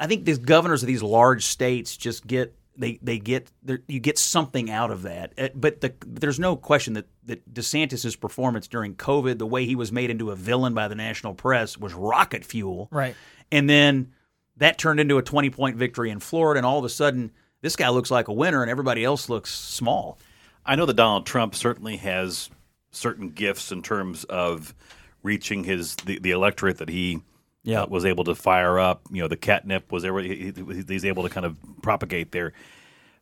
I 0.00 0.08
think 0.08 0.24
these 0.24 0.38
governors 0.38 0.82
of 0.82 0.88
these 0.88 1.04
large 1.04 1.46
states 1.46 1.96
just 1.96 2.26
get 2.26 2.57
they 2.78 2.98
they 3.02 3.18
get 3.18 3.50
you 3.86 4.00
get 4.00 4.18
something 4.18 4.70
out 4.70 4.90
of 4.90 5.02
that. 5.02 5.32
Uh, 5.36 5.48
But 5.54 5.80
the, 5.80 5.92
there's 6.06 6.38
no 6.38 6.56
question 6.56 6.94
that 6.94 7.06
that 7.24 7.52
DeSantis's 7.52 8.16
performance 8.16 8.68
during 8.68 8.94
COVID, 8.94 9.38
the 9.38 9.46
way 9.46 9.66
he 9.66 9.74
was 9.76 9.92
made 9.92 10.10
into 10.10 10.30
a 10.30 10.36
villain 10.36 10.74
by 10.74 10.88
the 10.88 10.94
national 10.94 11.34
press, 11.34 11.76
was 11.76 11.92
rocket 11.92 12.44
fuel. 12.44 12.88
Right. 12.90 13.14
And 13.50 13.68
then 13.68 14.12
that 14.56 14.78
turned 14.78 15.00
into 15.00 15.18
a 15.18 15.22
20 15.22 15.50
point 15.50 15.76
victory 15.76 16.10
in 16.10 16.20
Florida, 16.20 16.58
and 16.58 16.66
all 16.66 16.78
of 16.78 16.84
a 16.84 16.88
sudden, 16.88 17.32
this 17.60 17.76
guy 17.76 17.88
looks 17.88 18.10
like 18.10 18.28
a 18.28 18.32
winner, 18.32 18.62
and 18.62 18.70
everybody 18.70 19.04
else 19.04 19.28
looks 19.28 19.52
small. 19.54 20.18
I 20.64 20.76
know 20.76 20.86
that 20.86 20.94
Donald 20.94 21.26
Trump 21.26 21.54
certainly 21.54 21.96
has 21.96 22.50
certain 22.90 23.30
gifts 23.30 23.72
in 23.72 23.82
terms 23.82 24.24
of 24.24 24.74
reaching 25.22 25.64
his 25.64 25.96
the, 25.96 26.18
the 26.18 26.30
electorate 26.30 26.78
that 26.78 26.88
he 26.88 27.20
Yeah. 27.64 27.82
uh, 27.82 27.86
was 27.86 28.04
able 28.04 28.24
to 28.24 28.34
fire 28.34 28.78
up. 28.78 29.02
You 29.10 29.22
know, 29.22 29.28
the 29.28 29.36
catnip 29.36 29.90
was 29.92 30.04
able, 30.04 30.18
he, 30.18 30.52
he- 30.54 30.84
he's 30.86 31.04
able 31.04 31.22
to 31.24 31.28
kind 31.28 31.44
of 31.46 31.56
propagate 31.82 32.32
there. 32.32 32.52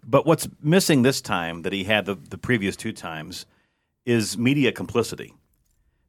But 0.04 0.24
what's 0.26 0.48
missing 0.62 1.02
this 1.02 1.20
time 1.20 1.62
that 1.62 1.72
he 1.72 1.84
had 1.84 2.06
the, 2.06 2.14
the 2.14 2.38
previous 2.38 2.76
two 2.76 2.92
times 2.92 3.46
is 4.04 4.38
media 4.38 4.70
complicity. 4.72 5.34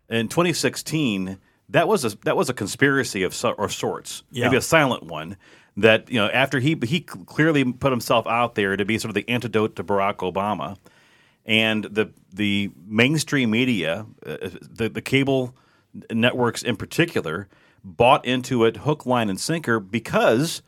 In 0.10 0.28
2016, 0.28 1.38
that 1.70 1.88
was 1.88 2.06
a 2.06 2.10
that 2.24 2.38
was 2.38 2.50
a 2.50 2.54
conspiracy 2.54 3.24
of 3.24 3.34
so, 3.34 3.52
or 3.52 3.68
sorts, 3.70 4.24
Yeah. 4.32 4.46
maybe 4.46 4.58
a 4.58 4.62
silent 4.62 5.04
one. 5.04 5.36
That 5.76 6.10
you 6.10 6.20
know, 6.20 6.28
after 6.28 6.60
he 6.60 6.78
he 6.86 7.02
clearly 7.02 7.64
put 7.74 7.92
himself 7.92 8.26
out 8.28 8.56
there 8.56 8.78
to 8.78 8.86
be 8.86 8.98
sort 8.98 9.10
of 9.10 9.16
the 9.16 9.28
antidote 9.30 9.76
to 9.76 9.84
Barack 9.84 10.18
Obama, 10.18 10.78
and 11.46 11.84
the 11.86 12.12
the 12.32 12.72
mainstream 12.88 13.52
media, 13.52 14.06
uh, 14.26 14.38
the 14.62 14.90
the 14.90 15.02
cable 15.02 15.54
networks 16.12 16.64
in 16.64 16.78
particular, 16.78 17.48
bought 17.84 18.26
into 18.26 18.64
it 18.66 18.78
hook, 18.78 19.06
line, 19.06 19.30
and 19.30 19.40
sinker 19.40 19.80
because 19.80 20.62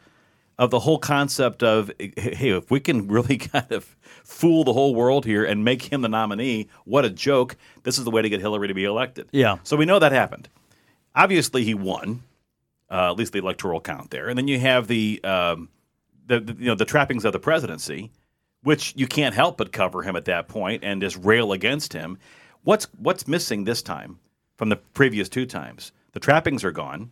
of 0.60 0.72
the 0.72 0.80
whole 0.80 1.00
concept 1.00 1.64
of 1.64 1.90
hey, 1.98 2.50
if 2.50 2.70
we 2.70 2.80
can 2.80 3.08
really 3.08 3.38
kind 3.38 3.72
of 3.72 3.96
fool 4.24 4.64
the 4.64 4.74
whole 4.74 4.94
world 4.94 5.26
here 5.26 5.44
and 5.44 5.64
make 5.64 5.84
him 5.84 6.02
the 6.02 6.10
nominee, 6.10 6.68
what 6.86 7.06
a 7.06 7.10
joke! 7.10 7.56
This 7.84 7.98
is 7.98 8.04
the 8.04 8.12
way 8.12 8.22
to 8.22 8.30
get 8.30 8.42
Hillary 8.42 8.68
to 8.68 8.74
be 8.74 8.84
elected. 8.84 9.30
Yeah. 9.32 9.58
So 9.64 9.78
we 9.78 9.86
know 9.86 10.00
that 10.00 10.12
happened. 10.12 10.50
Obviously, 11.16 11.64
he 11.64 11.74
won, 11.74 12.24
uh, 12.92 13.12
at 13.12 13.18
least 13.18 13.34
the 13.34 13.40
electoral 13.40 13.82
count 13.82 14.12
there, 14.12 14.28
and 14.28 14.38
then 14.38 14.48
you 14.48 14.60
have 14.60 14.88
the, 14.88 15.20
um, 15.24 15.70
the, 16.28 16.42
the 16.42 16.54
you 16.54 16.66
know 16.66 16.76
the 16.76 16.86
trappings 16.86 17.26
of 17.26 17.34
the 17.34 17.40
presidency, 17.40 18.12
which 18.64 18.94
you 18.98 19.08
can't 19.08 19.34
help 19.34 19.58
but 19.58 19.72
cover 19.72 20.04
him 20.04 20.16
at 20.16 20.26
that 20.26 20.50
point 20.50 20.84
and 20.84 21.02
just 21.02 21.18
rail 21.24 21.54
against 21.54 21.94
him. 21.94 22.18
What's 22.64 22.86
what's 22.98 23.28
missing 23.28 23.64
this 23.64 23.82
time 23.82 24.20
from 24.58 24.68
the 24.68 24.76
previous 24.76 25.30
two 25.30 25.46
times? 25.46 25.94
The 26.12 26.20
trappings 26.20 26.64
are 26.64 26.72
gone. 26.72 27.12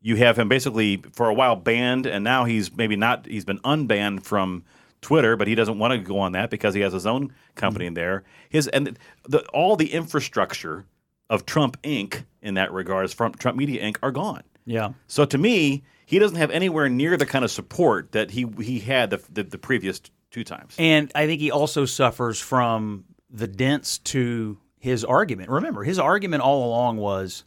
You 0.00 0.16
have 0.16 0.38
him 0.38 0.48
basically 0.48 1.02
for 1.12 1.28
a 1.28 1.34
while 1.34 1.56
banned, 1.56 2.06
and 2.06 2.24
now 2.24 2.44
he's 2.44 2.74
maybe 2.74 2.96
not. 2.96 3.26
He's 3.26 3.44
been 3.44 3.60
unbanned 3.60 4.24
from 4.24 4.64
Twitter, 5.00 5.36
but 5.36 5.46
he 5.48 5.54
doesn't 5.54 5.78
want 5.78 5.92
to 5.92 5.98
go 5.98 6.18
on 6.18 6.32
that 6.32 6.50
because 6.50 6.74
he 6.74 6.80
has 6.80 6.92
his 6.92 7.06
own 7.06 7.32
company 7.54 7.86
in 7.86 7.94
there. 7.94 8.24
His 8.48 8.68
and 8.68 8.98
the, 9.28 9.46
all 9.48 9.76
the 9.76 9.92
infrastructure 9.92 10.86
of 11.30 11.46
Trump 11.46 11.80
Inc. 11.82 12.24
in 12.40 12.54
that 12.54 12.72
regards 12.72 13.12
from 13.12 13.32
Trump 13.32 13.56
Media 13.56 13.82
Inc. 13.82 13.96
are 14.02 14.10
gone. 14.10 14.42
Yeah. 14.64 14.92
So 15.06 15.24
to 15.24 15.38
me, 15.38 15.82
he 16.06 16.18
doesn't 16.18 16.36
have 16.36 16.50
anywhere 16.50 16.88
near 16.88 17.16
the 17.16 17.26
kind 17.26 17.44
of 17.44 17.50
support 17.50 18.12
that 18.12 18.30
he 18.32 18.46
he 18.60 18.80
had 18.80 19.10
the 19.10 19.22
the, 19.30 19.42
the 19.44 19.58
previous 19.58 20.00
two 20.30 20.44
times. 20.44 20.74
And 20.78 21.12
I 21.14 21.26
think 21.26 21.40
he 21.40 21.50
also 21.50 21.84
suffers 21.84 22.40
from 22.40 23.04
the 23.30 23.46
dents 23.46 23.98
to 23.98 24.58
his 24.78 25.04
argument. 25.04 25.48
Remember, 25.48 25.84
his 25.84 25.98
argument 25.98 26.42
all 26.42 26.66
along 26.66 26.96
was 26.96 27.44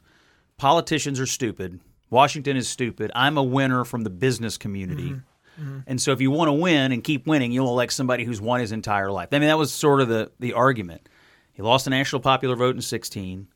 politicians 0.58 1.20
are 1.20 1.26
stupid. 1.26 1.80
Washington 2.10 2.56
is 2.58 2.68
stupid. 2.68 3.12
I'm 3.16 3.38
a 3.38 3.44
winner 3.44 3.84
from 3.84 4.04
the 4.04 4.10
business 4.10 4.58
community. 4.58 5.12
Mm-hmm. 5.12 5.62
Mm-hmm. 5.62 5.80
And 5.88 6.02
so 6.02 6.12
if 6.12 6.22
you 6.22 6.32
want 6.32 6.50
to 6.50 6.54
win 6.54 6.92
and 6.92 7.04
keep 7.04 7.28
winning, 7.28 7.52
you'll 7.52 7.70
elect 7.70 7.94
somebody 7.94 8.26
who's 8.26 8.42
won 8.42 8.60
his 8.60 8.72
entire 8.72 9.12
life. 9.12 9.30
I 9.32 9.40
mean, 9.40 9.48
that 9.48 9.58
was 9.58 9.74
sort 9.74 10.02
of 10.02 10.08
the, 10.08 10.32
the 10.40 10.54
argument. 10.54 11.08
He 11.54 11.62
lost 11.62 11.86
the 11.86 11.92
national 11.92 12.22
popular 12.22 12.56
vote 12.56 12.76
in 12.76 12.82
16, 12.82 13.48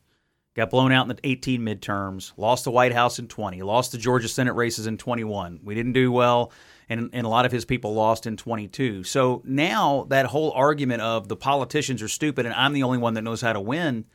got 0.54 0.70
blown 0.70 0.92
out 0.92 1.02
in 1.02 1.08
the 1.08 1.18
18 1.22 1.60
midterms, 1.60 2.32
lost 2.38 2.64
the 2.64 2.70
White 2.70 2.94
House 2.94 3.18
in 3.18 3.28
20, 3.28 3.62
lost 3.62 3.92
the 3.92 3.98
Georgia 3.98 4.28
Senate 4.28 4.54
races 4.54 4.86
in 4.86 4.96
21. 4.96 5.60
We 5.62 5.74
didn't 5.74 5.92
do 5.92 6.10
well, 6.10 6.52
and, 6.88 7.10
and 7.12 7.26
a 7.26 7.28
lot 7.28 7.44
of 7.44 7.52
his 7.52 7.66
people 7.66 7.92
lost 7.92 8.26
in 8.26 8.38
22. 8.38 9.04
So 9.04 9.42
now 9.44 10.06
that 10.08 10.26
whole 10.26 10.52
argument 10.52 11.02
of 11.02 11.28
the 11.28 11.36
politicians 11.36 12.02
are 12.02 12.08
stupid 12.08 12.46
and 12.46 12.54
I'm 12.54 12.72
the 12.72 12.82
only 12.82 12.98
one 12.98 13.14
that 13.14 13.22
knows 13.22 13.42
how 13.42 13.52
to 13.52 13.60
win, 13.60 14.06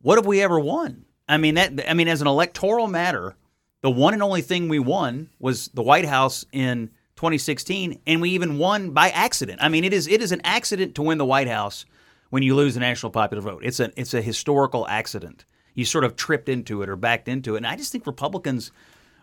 what 0.00 0.16
have 0.16 0.26
we 0.26 0.40
ever 0.40 0.60
won? 0.60 1.04
I 1.28 1.36
mean 1.36 1.54
that 1.54 1.90
I 1.90 1.94
mean 1.94 2.08
as 2.08 2.20
an 2.20 2.26
electoral 2.26 2.88
matter, 2.88 3.36
the 3.80 3.90
one 3.90 4.14
and 4.14 4.22
only 4.22 4.42
thing 4.42 4.68
we 4.68 4.78
won 4.78 5.30
was 5.38 5.68
the 5.68 5.82
White 5.82 6.06
House 6.06 6.44
in 6.52 6.90
2016 7.16 8.00
and 8.06 8.20
we 8.20 8.30
even 8.30 8.58
won 8.58 8.90
by 8.90 9.10
accident. 9.10 9.60
I 9.62 9.68
mean 9.68 9.84
it 9.84 9.92
is 9.92 10.06
it 10.06 10.22
is 10.22 10.32
an 10.32 10.40
accident 10.44 10.94
to 10.96 11.02
win 11.02 11.18
the 11.18 11.24
White 11.24 11.48
House 11.48 11.84
when 12.30 12.42
you 12.42 12.54
lose 12.54 12.74
the 12.74 12.80
national 12.80 13.12
popular 13.12 13.42
vote. 13.42 13.62
It's 13.64 13.80
a 13.80 13.92
it's 13.96 14.14
a 14.14 14.22
historical 14.22 14.86
accident. 14.88 15.44
You 15.74 15.84
sort 15.84 16.04
of 16.04 16.16
tripped 16.16 16.48
into 16.48 16.82
it 16.82 16.88
or 16.88 16.96
backed 16.96 17.28
into 17.28 17.54
it. 17.54 17.58
And 17.58 17.66
I 17.66 17.76
just 17.76 17.92
think 17.92 18.06
Republicans 18.06 18.72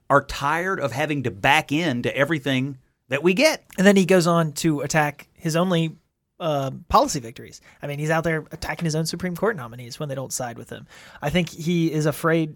are 0.10 0.24
tired 0.24 0.80
of 0.80 0.92
having 0.92 1.24
to 1.24 1.32
back 1.32 1.72
into 1.72 2.16
everything 2.16 2.80
that 3.10 3.22
we 3.22 3.34
get. 3.34 3.64
And 3.78 3.86
then 3.86 3.96
he 3.96 4.06
goes 4.06 4.26
on 4.26 4.54
to 4.54 4.82
attack 4.82 5.28
his 5.34 5.56
only 5.56 5.96
uh, 6.40 6.72
policy 6.88 7.20
victories. 7.20 7.62
I 7.82 7.88
mean, 7.88 8.00
he's 8.00 8.10
out 8.10 8.24
there 8.24 8.46
attacking 8.52 8.86
his 8.86 8.96
own 8.96 9.06
Supreme 9.06 9.36
Court 9.36 9.56
nominees 9.56 10.00
when 10.00 10.10
they 10.10 10.16
don't 10.16 10.34
side 10.34 10.58
with 10.58 10.70
him. 10.70 10.88
I 11.22 11.30
think 11.30 11.50
he 11.50 11.92
is 11.92 12.06
afraid 12.06 12.56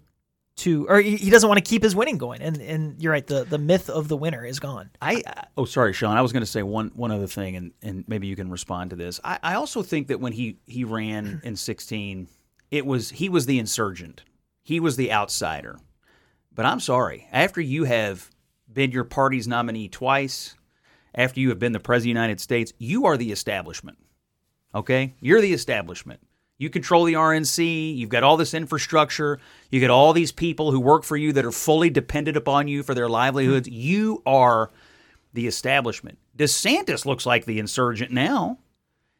to, 0.56 0.86
or 0.88 1.00
he 1.00 1.16
he 1.16 1.30
doesn't 1.30 1.48
want 1.48 1.58
to 1.58 1.68
keep 1.68 1.82
his 1.82 1.96
winning 1.96 2.18
going. 2.18 2.40
And 2.40 2.60
and 2.60 3.02
you're 3.02 3.12
right, 3.12 3.26
the 3.26 3.44
the 3.44 3.58
myth 3.58 3.90
of 3.90 4.08
the 4.08 4.16
winner 4.16 4.44
is 4.44 4.60
gone. 4.60 4.90
I 5.02 5.22
oh 5.56 5.64
sorry, 5.64 5.92
Sean. 5.92 6.16
I 6.16 6.22
was 6.22 6.32
going 6.32 6.42
to 6.42 6.50
say 6.50 6.62
one 6.62 6.92
one 6.94 7.10
other 7.10 7.26
thing, 7.26 7.56
and, 7.56 7.72
and 7.82 8.04
maybe 8.06 8.26
you 8.26 8.36
can 8.36 8.50
respond 8.50 8.90
to 8.90 8.96
this. 8.96 9.20
I, 9.24 9.38
I 9.42 9.54
also 9.54 9.82
think 9.82 10.08
that 10.08 10.20
when 10.20 10.32
he 10.32 10.58
he 10.66 10.84
ran 10.84 11.40
in 11.44 11.56
sixteen, 11.56 12.28
it 12.70 12.86
was 12.86 13.10
he 13.10 13.28
was 13.28 13.46
the 13.46 13.58
insurgent, 13.58 14.22
he 14.62 14.80
was 14.80 14.96
the 14.96 15.12
outsider. 15.12 15.78
But 16.54 16.66
I'm 16.66 16.80
sorry, 16.80 17.26
after 17.32 17.60
you 17.60 17.84
have 17.84 18.30
been 18.72 18.92
your 18.92 19.04
party's 19.04 19.48
nominee 19.48 19.88
twice, 19.88 20.54
after 21.14 21.40
you 21.40 21.48
have 21.50 21.58
been 21.58 21.72
the 21.72 21.80
president 21.80 22.10
of 22.10 22.14
the 22.14 22.20
United 22.20 22.40
States, 22.40 22.72
you 22.78 23.06
are 23.06 23.16
the 23.16 23.32
establishment. 23.32 23.98
Okay, 24.74 25.14
you're 25.20 25.40
the 25.40 25.52
establishment. 25.52 26.20
You 26.58 26.70
control 26.70 27.04
the 27.04 27.14
RNC. 27.14 27.96
You've 27.96 28.10
got 28.10 28.22
all 28.22 28.36
this 28.36 28.54
infrastructure. 28.54 29.40
You 29.70 29.80
get 29.80 29.90
all 29.90 30.12
these 30.12 30.32
people 30.32 30.70
who 30.70 30.80
work 30.80 31.04
for 31.04 31.16
you 31.16 31.32
that 31.32 31.44
are 31.44 31.52
fully 31.52 31.90
dependent 31.90 32.36
upon 32.36 32.68
you 32.68 32.82
for 32.82 32.94
their 32.94 33.08
livelihoods. 33.08 33.68
Hmm. 33.68 33.74
You 33.74 34.22
are 34.24 34.70
the 35.32 35.46
establishment. 35.46 36.18
DeSantis 36.36 37.04
looks 37.04 37.26
like 37.26 37.44
the 37.44 37.58
insurgent 37.58 38.12
now. 38.12 38.58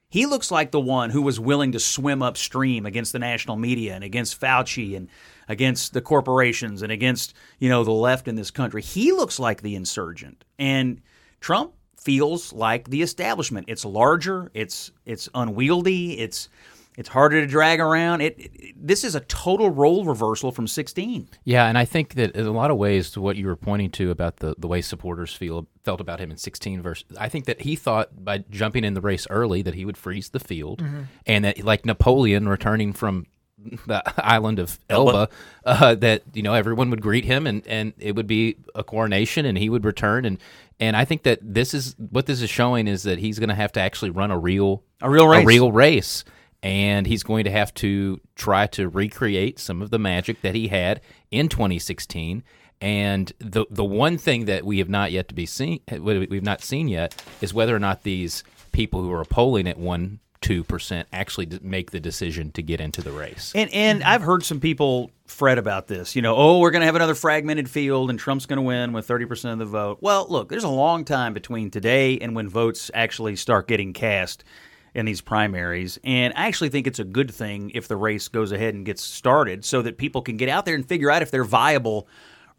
He 0.09 0.27
looks 0.27 0.53
like 0.53 0.71
the 0.71 0.81
one 0.81 1.11
who 1.11 1.23
was 1.23 1.41
willing 1.41 1.73
to 1.73 1.81
swim 1.81 2.23
upstream 2.23 2.87
against 2.87 3.13
the 3.13 3.19
national 3.19 3.57
media 3.57 3.97
and 3.97 4.05
against 4.05 4.41
Fauci 4.41 4.97
and 4.97 5.09
against 5.49 5.93
the 5.93 6.01
corporations 6.01 6.83
and 6.83 6.93
against, 6.93 7.35
you 7.59 7.69
know, 7.69 7.83
the 7.83 7.91
left 7.91 8.29
in 8.29 8.37
this 8.37 8.53
country. 8.53 8.81
He 8.81 9.11
looks 9.11 9.41
like 9.41 9.61
the 9.61 9.75
insurgent. 9.75 10.45
And 10.57 11.01
Trump 11.41 11.73
feels 12.05 12.53
like 12.53 12.91
the 12.91 13.03
establishment. 13.03 13.67
It's 13.69 13.85
larger, 13.85 14.51
it's 14.55 14.93
it's 15.07 15.29
unwieldy, 15.35 16.21
it's 16.21 16.49
it's 16.97 17.09
harder 17.09 17.41
to 17.41 17.47
drag 17.47 17.81
around. 17.81 18.21
It, 18.21 18.39
it 18.39 18.75
this 18.77 19.03
is 19.05 19.15
a 19.15 19.21
total 19.21 19.71
role 19.71 20.05
reversal 20.05 20.53
from 20.53 20.67
16. 20.67 21.29
Yeah, 21.45 21.67
and 21.67 21.77
I 21.77 21.85
think 21.85 22.15
that 22.15 22.33
in 22.33 22.47
a 22.47 22.53
lot 22.53 22.71
of 22.71 22.77
ways, 22.77 23.11
to 23.13 23.21
what 23.21 23.37
you 23.37 23.47
were 23.47 23.57
pointing 23.57 23.91
to 23.93 24.11
about 24.11 24.37
the, 24.37 24.55
the 24.59 24.69
way 24.69 24.81
supporters 24.83 25.33
feel 25.33 25.67
felt 25.83 26.01
about 26.01 26.21
him 26.21 26.31
in 26.31 26.37
16 26.37 26.83
versus, 26.83 27.05
I 27.19 27.29
think 27.29 27.47
that 27.47 27.63
he 27.63 27.75
thought 27.75 28.25
by 28.25 28.45
jumping 28.51 28.85
in 28.85 28.95
the 28.95 29.01
race 29.01 29.27
early 29.31 29.63
that 29.63 29.75
he 29.75 29.85
would 29.85 29.97
freeze 29.97 30.29
the 30.29 30.41
field, 30.41 30.83
and 31.27 31.45
that 31.45 31.65
like 31.65 31.85
Napoleon 31.85 32.49
returning 32.49 32.93
from 32.93 33.27
the 33.87 34.03
island 34.25 34.59
of 34.59 34.79
Elba, 34.91 35.29
uh, 35.65 35.95
that 35.97 36.23
you 36.33 36.43
know 36.43 36.55
everyone 36.55 36.91
would 36.91 37.03
greet 37.03 37.25
him, 37.25 37.47
and 37.47 37.67
and 37.67 37.93
it 37.99 38.15
would 38.15 38.27
be 38.27 38.57
a 38.75 38.85
coronation, 38.85 39.47
and 39.47 39.59
he 39.59 39.69
would 39.69 39.85
return, 39.85 40.25
and 40.25 40.39
and 40.81 40.97
I 40.97 41.05
think 41.05 41.23
that 41.25 41.39
this 41.43 41.75
is 41.75 41.95
what 41.99 42.27
this 42.27 42.43
is 42.43 42.51
showing 42.51 42.89
is 42.89 43.03
that 43.05 43.19
he's 43.19 43.39
going 43.39 43.49
to 43.49 43.55
have 43.55 43.73
to 43.73 43.81
actually 43.81 44.11
run 44.11 44.31
a 44.31 44.39
real 44.39 44.83
A 45.03 45.11
real 45.11 45.29
race. 45.29 45.43
a 45.43 45.47
real 45.47 45.73
race. 45.73 46.25
And 46.63 47.07
he's 47.07 47.23
going 47.23 47.45
to 47.45 47.51
have 47.51 47.75
to 47.75 48.21
try 48.37 48.67
to 48.69 48.89
recreate 48.89 49.59
some 49.59 49.83
of 49.83 49.91
the 49.91 49.99
magic 49.99 50.41
that 50.41 50.55
he 50.55 50.69
had 50.69 51.03
in 51.31 51.49
2016. 51.51 52.43
And 52.81 53.33
the 53.39 53.67
the 53.71 53.85
one 53.85 54.17
thing 54.19 54.47
that 54.47 54.65
we 54.65 54.79
have 54.79 54.89
not 54.89 55.13
yet 55.13 55.29
to 55.29 55.35
be 55.35 55.47
seen, 55.47 55.81
eh, 55.89 55.99
we've 55.99 56.43
not 56.43 56.63
seen 56.63 56.89
yet, 56.89 57.23
is 57.41 57.53
whether 57.55 57.77
or 57.77 57.79
not 57.79 58.03
these 58.03 58.43
people 58.73 59.03
who 59.03 59.13
are 59.13 59.25
polling 59.25 59.69
at 59.69 59.79
one 59.79 60.21
two 60.45 60.63
percent 60.63 61.09
actually 61.11 61.49
make 61.63 61.91
the 61.91 61.99
decision 62.01 62.53
to 62.53 62.61
get 62.61 62.79
into 62.79 63.01
the 63.01 63.11
race. 63.11 63.51
And 63.55 63.73
and 63.73 64.05
I've 64.05 64.21
heard 64.21 64.45
some 64.45 64.61
people 64.61 65.11
fret 65.27 65.57
about 65.57 65.87
this. 65.87 66.15
You 66.15 66.21
know, 66.21 66.37
oh, 66.37 66.59
we're 66.59 66.71
going 66.71 66.81
to 66.81 66.87
have 66.87 66.97
another 66.97 67.15
fragmented 67.15 67.71
field 67.71 68.11
and 68.11 68.19
Trump's 68.19 68.45
going 68.45 68.59
to 68.59 68.63
win 68.63 68.93
with 68.93 69.09
30% 69.09 69.55
of 69.55 69.59
the 69.59 69.65
vote. 69.65 69.99
Well, 70.03 70.27
look, 70.29 70.51
there's 70.51 70.65
a 70.65 70.69
long 70.69 71.07
time 71.07 71.33
between 71.33 71.71
today 71.71 72.19
and 72.19 72.37
when 72.37 72.47
votes 72.47 72.91
actually 72.93 73.37
start 73.37 73.69
getting 73.69 73.95
cast 73.95 74.45
in 74.95 75.07
these 75.07 75.23
primaries. 75.23 75.99
And 76.05 76.35
I 76.37 76.47
actually 76.47 76.69
think 76.69 76.87
it's 76.87 76.99
a 76.99 77.05
good 77.05 77.33
thing 77.33 77.71
if 77.75 77.89
the 77.89 77.97
race 77.97 78.29
goes 78.29 78.53
ahead 78.53 78.75
and 78.75 78.85
gets 78.85 79.03
started 79.03 79.65
so 79.65 79.81
that 79.81 79.97
people 79.97 80.21
can 80.21 80.37
get 80.37 80.51
out 80.51 80.67
there 80.67 80.75
and 80.75 80.87
figure 80.87 81.11
out 81.11 81.23
if 81.23 81.31
they're 81.31 81.43
viable 81.43 82.07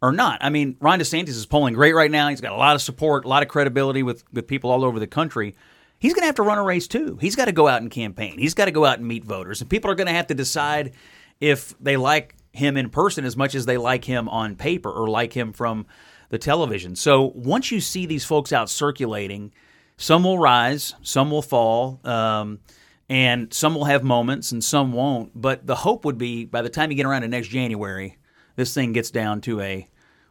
or 0.02 0.10
not. 0.10 0.38
I 0.42 0.50
mean, 0.50 0.76
Ron 0.80 0.98
DeSantis 0.98 1.28
is 1.28 1.46
polling 1.46 1.74
great 1.74 1.94
right 1.94 2.10
now. 2.10 2.28
He's 2.28 2.40
got 2.40 2.52
a 2.52 2.56
lot 2.56 2.74
of 2.74 2.82
support, 2.82 3.24
a 3.24 3.28
lot 3.28 3.44
of 3.44 3.48
credibility 3.48 4.02
with, 4.02 4.24
with 4.32 4.48
people 4.48 4.72
all 4.72 4.84
over 4.84 4.98
the 4.98 5.06
country. 5.06 5.54
He's 5.98 6.12
going 6.12 6.22
to 6.22 6.26
have 6.26 6.34
to 6.36 6.42
run 6.42 6.58
a 6.58 6.62
race 6.62 6.86
too. 6.86 7.18
He's 7.20 7.36
got 7.36 7.46
to 7.46 7.52
go 7.52 7.68
out 7.68 7.82
and 7.82 7.90
campaign. 7.90 8.38
He's 8.38 8.54
got 8.54 8.66
to 8.66 8.70
go 8.70 8.84
out 8.84 8.98
and 8.98 9.08
meet 9.08 9.24
voters. 9.24 9.60
And 9.60 9.70
people 9.70 9.90
are 9.90 9.94
going 9.94 10.08
to 10.08 10.12
have 10.12 10.26
to 10.28 10.34
decide 10.34 10.92
if 11.40 11.74
they 11.80 11.96
like 11.96 12.34
him 12.52 12.76
in 12.76 12.90
person 12.90 13.24
as 13.24 13.36
much 13.36 13.54
as 13.54 13.66
they 13.66 13.76
like 13.76 14.04
him 14.04 14.28
on 14.28 14.56
paper 14.56 14.90
or 14.90 15.08
like 15.08 15.32
him 15.32 15.52
from 15.52 15.86
the 16.28 16.38
television. 16.38 16.96
So 16.96 17.32
once 17.34 17.70
you 17.70 17.80
see 17.80 18.06
these 18.06 18.24
folks 18.24 18.52
out 18.52 18.68
circulating, 18.68 19.52
some 19.96 20.24
will 20.24 20.38
rise, 20.38 20.94
some 21.02 21.30
will 21.30 21.42
fall, 21.42 22.00
um, 22.04 22.60
and 23.08 23.52
some 23.54 23.74
will 23.74 23.84
have 23.84 24.02
moments 24.02 24.52
and 24.52 24.62
some 24.62 24.92
won't. 24.92 25.30
But 25.34 25.66
the 25.66 25.76
hope 25.76 26.04
would 26.04 26.18
be 26.18 26.44
by 26.44 26.62
the 26.62 26.68
time 26.68 26.90
you 26.90 26.96
get 26.96 27.06
around 27.06 27.22
to 27.22 27.28
next 27.28 27.48
January, 27.48 28.18
this 28.56 28.74
thing 28.74 28.92
gets 28.92 29.10
down 29.10 29.40
to 29.42 29.60
a 29.60 29.88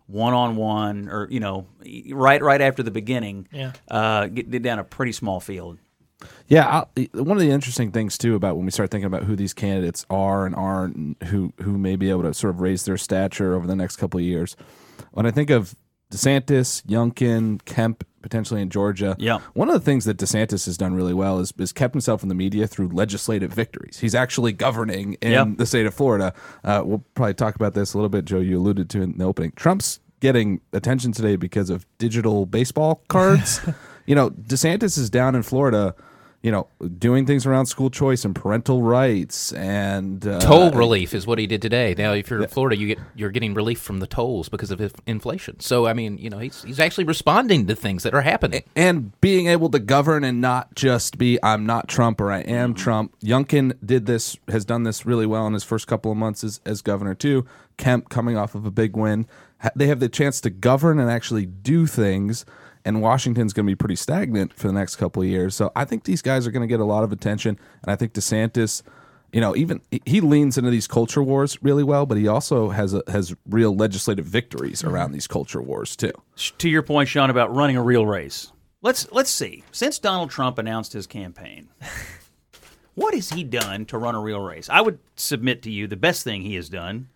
one-on-one, 0.07 1.09
or 1.09 1.27
you 1.29 1.39
know, 1.39 1.65
right 2.11 2.41
right 2.41 2.61
after 2.61 2.83
the 2.83 2.91
beginning, 2.91 3.47
Yeah. 3.51 3.73
uh, 3.89 4.27
get, 4.27 4.49
get 4.49 4.63
down 4.63 4.79
a 4.79 4.83
pretty 4.83 5.11
small 5.11 5.39
field. 5.39 5.79
Yeah, 6.47 6.83
I, 6.97 7.09
one 7.13 7.35
of 7.37 7.41
the 7.41 7.51
interesting 7.51 7.91
things 7.91 8.17
too 8.17 8.35
about 8.35 8.55
when 8.55 8.65
we 8.65 8.71
start 8.71 8.89
thinking 8.89 9.05
about 9.07 9.23
who 9.23 9.35
these 9.35 9.53
candidates 9.53 10.05
are 10.09 10.45
and 10.45 10.55
aren't, 10.55 10.95
and 10.95 11.15
who 11.25 11.53
who 11.61 11.77
may 11.77 11.95
be 11.95 12.09
able 12.09 12.23
to 12.23 12.33
sort 12.33 12.53
of 12.53 12.61
raise 12.61 12.85
their 12.85 12.97
stature 12.97 13.53
over 13.53 13.67
the 13.67 13.75
next 13.75 13.97
couple 13.97 14.19
of 14.19 14.23
years. 14.25 14.55
When 15.11 15.25
I 15.25 15.31
think 15.31 15.49
of 15.49 15.75
DeSantis, 16.11 16.83
Youngkin, 16.85 17.63
Kemp, 17.65 18.03
potentially 18.25 18.59
in 18.59 18.71
Georgia, 18.71 19.15
Yeah. 19.19 19.37
one 19.53 19.69
of 19.69 19.75
the 19.75 19.79
things 19.79 20.05
that 20.05 20.17
DeSantis 20.17 20.65
has 20.65 20.77
done 20.77 20.95
really 20.95 21.13
well 21.13 21.37
is 21.39 21.53
is 21.59 21.71
kept 21.71 21.93
himself 21.93 22.23
in 22.23 22.29
the 22.29 22.33
media 22.33 22.65
through 22.65 22.87
legislative 22.87 23.53
victories. 23.53 23.99
He's 23.99 24.15
actually 24.15 24.51
governing 24.51 25.13
in 25.21 25.31
Yeah. 25.31 25.45
the 25.55 25.67
state 25.67 25.85
of 25.85 25.93
Florida. 25.93 26.33
Uh, 26.63 26.81
we'll 26.83 27.03
probably 27.13 27.35
talk 27.35 27.53
about 27.55 27.75
this 27.75 27.93
a 27.93 27.97
little 27.97 28.09
bit, 28.09 28.25
Joe. 28.25 28.39
You 28.39 28.57
alluded 28.57 28.89
to 28.89 28.99
it 29.01 29.03
in 29.03 29.17
the 29.19 29.25
opening. 29.25 29.51
Trump's 29.55 29.99
getting 30.21 30.59
attention 30.73 31.11
today 31.11 31.35
because 31.35 31.69
of 31.69 31.85
digital 31.99 32.47
baseball 32.47 33.03
cards. 33.09 33.61
you 34.07 34.15
know, 34.15 34.31
DeSantis 34.31 34.97
is 34.97 35.11
down 35.11 35.35
in 35.35 35.43
Florida 35.43 35.93
you 36.45 36.51
know, 36.51 36.67
doing 36.99 37.25
things 37.25 37.47
around 37.47 37.65
school 37.65 37.89
choice 37.89 38.23
and 38.23 38.35
parental 38.35 38.83
rights 38.83 39.51
and 39.53 40.27
uh, 40.27 40.39
Toll 40.39 40.69
relief 40.69 41.15
is 41.15 41.25
what 41.25 41.39
he 41.39 41.47
did 41.47 41.59
today. 41.59 41.95
Now, 41.97 42.13
if 42.13 42.29
you're 42.29 42.43
in 42.43 42.47
Florida, 42.47 42.77
you 42.77 42.85
get 42.85 42.99
you're 43.15 43.31
getting 43.31 43.55
relief 43.55 43.79
from 43.79 43.97
the 43.97 44.05
tolls 44.05 44.47
because 44.47 44.69
of 44.69 44.79
inflation. 45.07 45.59
So, 45.59 45.87
I 45.87 45.93
mean, 45.93 46.19
you 46.19 46.29
know, 46.29 46.37
he's 46.37 46.61
he's 46.61 46.79
actually 46.79 47.05
responding 47.05 47.65
to 47.65 47.75
things 47.75 48.03
that 48.03 48.13
are 48.13 48.21
happening. 48.21 48.61
and 48.75 49.19
being 49.21 49.47
able 49.47 49.71
to 49.71 49.79
govern 49.79 50.23
and 50.23 50.39
not 50.39 50.75
just 50.75 51.17
be 51.17 51.39
I'm 51.41 51.65
not 51.65 51.87
Trump 51.87 52.21
or 52.21 52.31
I 52.31 52.41
am 52.41 52.75
Trump. 52.75 53.19
Youngkin 53.21 53.75
did 53.83 54.05
this, 54.05 54.37
has 54.47 54.65
done 54.65 54.83
this 54.83 55.03
really 55.03 55.25
well 55.25 55.47
in 55.47 55.53
his 55.53 55.63
first 55.63 55.87
couple 55.87 56.11
of 56.11 56.17
months 56.17 56.43
as, 56.43 56.61
as 56.63 56.83
governor 56.83 57.15
too. 57.15 57.47
Kemp 57.77 58.09
coming 58.09 58.37
off 58.37 58.53
of 58.53 58.67
a 58.67 58.71
big 58.71 58.95
win, 58.95 59.25
they 59.75 59.87
have 59.87 59.99
the 59.99 60.09
chance 60.09 60.39
to 60.41 60.51
govern 60.51 60.99
and 60.99 61.09
actually 61.09 61.47
do 61.47 61.87
things. 61.87 62.45
And 62.85 63.01
Washington's 63.01 63.51
going 63.51 63.65
to 63.65 63.71
be 63.71 63.75
pretty 63.75 63.95
stagnant 63.95 64.53
for 64.53 64.67
the 64.67 64.73
next 64.73 64.97
couple 64.97 65.23
of 65.23 65.27
years. 65.27 65.55
So 65.55 65.71
I 65.75 65.85
think 65.85 66.03
these 66.03 66.21
guys 66.21 66.45
are 66.45 66.51
going 66.51 66.61
to 66.61 66.67
get 66.67 66.79
a 66.79 66.85
lot 66.85 67.03
of 67.03 67.11
attention. 67.11 67.59
And 67.81 67.91
I 67.91 67.95
think 67.95 68.13
DeSantis, 68.13 68.83
you 69.33 69.41
know, 69.41 69.55
even 69.55 69.81
he 70.05 70.21
leans 70.21 70.57
into 70.57 70.69
these 70.69 70.87
culture 70.87 71.23
wars 71.23 71.61
really 71.63 71.83
well, 71.83 72.05
but 72.05 72.17
he 72.17 72.27
also 72.27 72.69
has 72.69 72.93
a, 72.93 73.01
has 73.07 73.35
real 73.49 73.75
legislative 73.75 74.25
victories 74.25 74.81
mm-hmm. 74.81 74.93
around 74.93 75.11
these 75.13 75.27
culture 75.27 75.61
wars 75.61 75.95
too. 75.95 76.13
to 76.59 76.69
your 76.69 76.83
point, 76.83 77.09
Sean, 77.09 77.29
about 77.29 77.53
running 77.53 77.75
a 77.75 77.81
real 77.81 78.05
race. 78.05 78.51
Let's 78.81 79.11
let's 79.11 79.31
see. 79.31 79.63
Since 79.71 79.97
Donald 79.97 80.29
Trump 80.29 80.59
announced 80.59 80.93
his 80.93 81.07
campaign, 81.07 81.69
what 82.93 83.15
has 83.15 83.31
he 83.31 83.43
done 83.43 83.85
to 83.85 83.97
run 83.97 84.13
a 84.13 84.19
real 84.19 84.41
race? 84.41 84.69
I 84.69 84.81
would 84.81 84.99
submit 85.15 85.63
to 85.63 85.71
you 85.71 85.87
the 85.87 85.95
best 85.95 86.23
thing 86.23 86.43
he 86.43 86.53
has 86.53 86.69
done, 86.69 87.09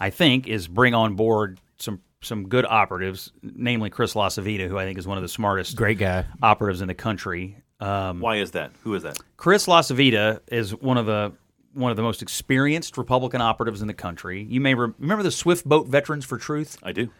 I 0.00 0.10
think, 0.10 0.48
is 0.48 0.66
bring 0.66 0.92
on 0.92 1.14
board 1.14 1.60
some 1.78 2.00
some 2.24 2.48
good 2.48 2.64
operatives, 2.64 3.32
namely 3.42 3.90
Chris 3.90 4.14
LaCivita, 4.14 4.68
who 4.68 4.78
I 4.78 4.84
think 4.84 4.98
is 4.98 5.06
one 5.06 5.18
of 5.18 5.22
the 5.22 5.28
smartest 5.28 5.76
Great 5.76 5.98
guy. 5.98 6.24
operatives 6.42 6.80
in 6.80 6.88
the 6.88 6.94
country. 6.94 7.56
Um, 7.80 8.20
Why 8.20 8.36
is 8.36 8.52
that? 8.52 8.72
Who 8.82 8.94
is 8.94 9.02
that? 9.02 9.18
Chris 9.36 9.66
LaCivita 9.66 10.40
is 10.48 10.74
one 10.74 10.96
of 10.98 11.06
the 11.06 11.32
one 11.74 11.90
of 11.90 11.96
the 11.96 12.02
most 12.04 12.22
experienced 12.22 12.96
Republican 12.96 13.40
operatives 13.40 13.82
in 13.82 13.88
the 13.88 13.94
country. 13.94 14.44
You 14.48 14.60
may 14.60 14.74
re- 14.74 14.92
remember 14.98 15.24
the 15.24 15.32
Swift 15.32 15.64
Boat 15.68 15.88
Veterans 15.88 16.24
for 16.24 16.38
Truth 16.38 16.78
I 16.84 16.92
do. 16.92 17.10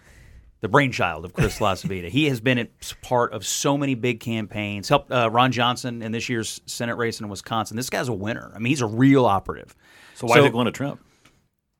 the 0.60 0.68
brainchild 0.68 1.24
of 1.24 1.32
Chris 1.32 1.58
LaCivita. 1.58 2.08
he 2.08 2.26
has 2.28 2.40
been 2.40 2.58
a 2.58 2.68
part 3.02 3.32
of 3.32 3.44
so 3.44 3.76
many 3.76 3.96
big 3.96 4.20
campaigns. 4.20 4.88
Helped 4.88 5.10
uh, 5.10 5.28
Ron 5.28 5.50
Johnson 5.50 6.02
in 6.02 6.12
this 6.12 6.28
year's 6.28 6.60
Senate 6.66 6.94
race 6.94 7.18
in 7.20 7.28
Wisconsin. 7.28 7.76
This 7.76 7.90
guy's 7.90 8.08
a 8.08 8.12
winner. 8.12 8.52
I 8.54 8.58
mean, 8.60 8.70
he's 8.70 8.80
a 8.80 8.86
real 8.86 9.26
operative. 9.26 9.74
So 10.14 10.28
why 10.28 10.38
is 10.38 10.44
it 10.44 10.52
going 10.52 10.66
to 10.66 10.72
Trump? 10.72 11.04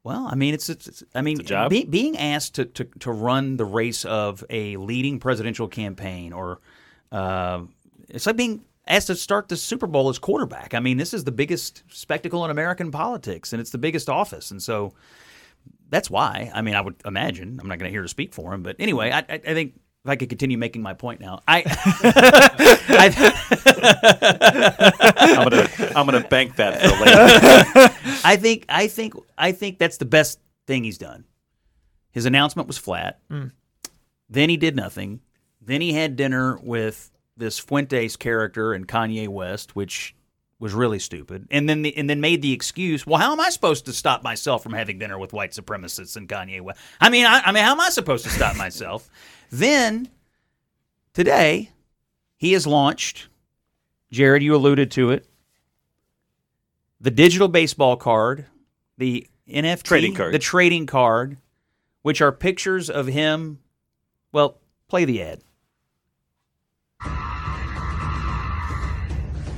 Well, 0.05 0.29
I 0.31 0.35
mean, 0.35 0.53
it's, 0.53 0.69
it's, 0.69 0.87
it's 0.87 1.03
I 1.15 1.23
mean, 1.23 1.41
It's 1.41 1.51
be- 1.71 1.87
being 1.87 2.17
asked 2.19 2.55
to, 2.57 2.67
to 2.67 2.85
to 3.01 3.11
run 3.11 3.57
the 3.57 3.65
race 3.65 4.05
of 4.05 4.45
a 4.51 4.77
leading 4.77 5.19
presidential 5.19 5.67
campaign, 5.67 6.35
or 6.35 6.61
uh, 7.11 7.63
it's 8.11 8.27
like 8.27 8.37
being 8.37 8.67
asked 8.87 9.07
to 9.07 9.17
start 9.17 9.49
the 9.49 9.57
Super 9.57 9.87
Bowl 9.87 10.11
as 10.11 10.19
quarterback. 10.19 10.75
I 10.75 10.81
mean, 10.81 10.99
this 10.99 11.15
is 11.15 11.25
the 11.25 11.33
biggest 11.33 11.85
spectacle 11.89 12.45
in 12.45 12.51
American 12.51 12.91
politics, 12.91 13.55
and 13.55 13.61
it's 13.61 13.71
the 13.71 13.79
biggest 13.79 14.11
office, 14.11 14.51
and 14.51 14.63
so 14.63 14.93
that's 15.89 16.11
why. 16.11 16.51
I 16.55 16.61
mean, 16.61 16.75
I 16.75 16.83
would 16.83 16.97
imagine. 17.07 17.59
I'm 17.59 17.67
not 17.67 17.79
going 17.79 17.89
to 17.89 17.93
hear 17.93 18.03
to 18.03 18.09
speak 18.09 18.35
for 18.35 18.53
him, 18.53 18.63
but 18.63 18.77
anyway, 18.79 19.11
I, 19.11 19.21
I, 19.21 19.35
I 19.35 19.55
think 19.55 19.73
if 20.05 20.11
I 20.11 20.17
could 20.17 20.29
continue 20.29 20.59
making 20.59 20.83
my 20.83 20.93
point 20.93 21.21
now, 21.21 21.41
I, 21.49 21.63
I 22.87 23.09
I'm 25.17 25.49
gonna 25.49 25.69
I'm 25.97 26.07
gonna 26.07 26.29
bank 26.29 26.57
that 26.57 26.81
for 26.83 26.89
later. 27.03 28.21
I 28.25 28.37
think 28.37 28.67
I 28.69 28.87
think 28.89 29.15
I 29.39 29.53
think 29.53 29.79
that's 29.79 29.97
the 29.97 30.05
best 30.05 30.41
thing 30.67 30.85
he's 30.85 30.99
done. 30.99 31.25
His 32.13 32.27
announcement 32.27 32.69
was 32.69 32.77
flat. 32.77 33.21
Hmm. 33.31 33.47
Then 34.29 34.51
he 34.51 34.59
did 34.59 34.77
nothing. 34.77 35.21
Then 35.63 35.81
he 35.81 35.95
had 35.95 36.17
dinner 36.17 36.59
with 36.63 37.11
this 37.39 37.59
Fuentes 37.59 38.17
character 38.17 38.75
and 38.75 38.87
Kanye 38.87 39.29
West, 39.29 39.75
which 39.75 40.15
was 40.59 40.73
really 40.73 40.99
stupid. 40.99 41.47
And 41.51 41.69
then 41.69 41.83
the, 41.83 41.97
and 41.97 42.09
then 42.09 42.21
made 42.21 42.43
the 42.43 42.53
excuse, 42.53 43.07
well, 43.07 43.21
how 43.21 43.33
am 43.33 43.41
I 43.41 43.51
supposed 43.51 43.87
to 43.87 43.93
stop 43.93 44.23
myself 44.23 44.63
from 44.63 44.73
having 44.73 44.99
dinner 44.99 45.19
with 45.19 45.33
white 45.33 45.51
supremacists 45.51 46.17
and 46.17 46.29
Kanye 46.29 46.61
West? 46.61 46.81
I 47.01 47.11
mean, 47.11 47.27
I, 47.27 47.41
I 47.41 47.53
mean, 47.53 47.65
how 47.65 47.73
am 47.73 47.81
I 47.81 47.91
supposed 47.91 48.25
to 48.25 48.31
stop 48.31 48.57
myself? 48.57 49.11
then 49.51 50.09
today, 51.13 51.71
he 52.37 52.53
has 52.53 52.67
launched. 52.67 53.29
Jared, 54.11 54.43
you 54.43 54.55
alluded 54.55 54.91
to 54.93 55.11
it 55.11 55.27
the 57.05 57.11
digital 57.11 57.49
baseball 57.49 57.97
card, 57.97 58.47
the 58.97 59.27
NFT 59.49 59.83
Trading 59.83 60.15
card. 60.15 60.33
the 60.33 60.39
trading 60.39 60.87
card, 60.87 61.37
which 62.03 62.23
are 62.23 62.33
pictures 62.33 62.89
of 62.89 63.07
him. 63.07 63.59
Well, 64.33 64.59
play 64.89 65.05
the 65.05 65.23
ad. 65.23 65.43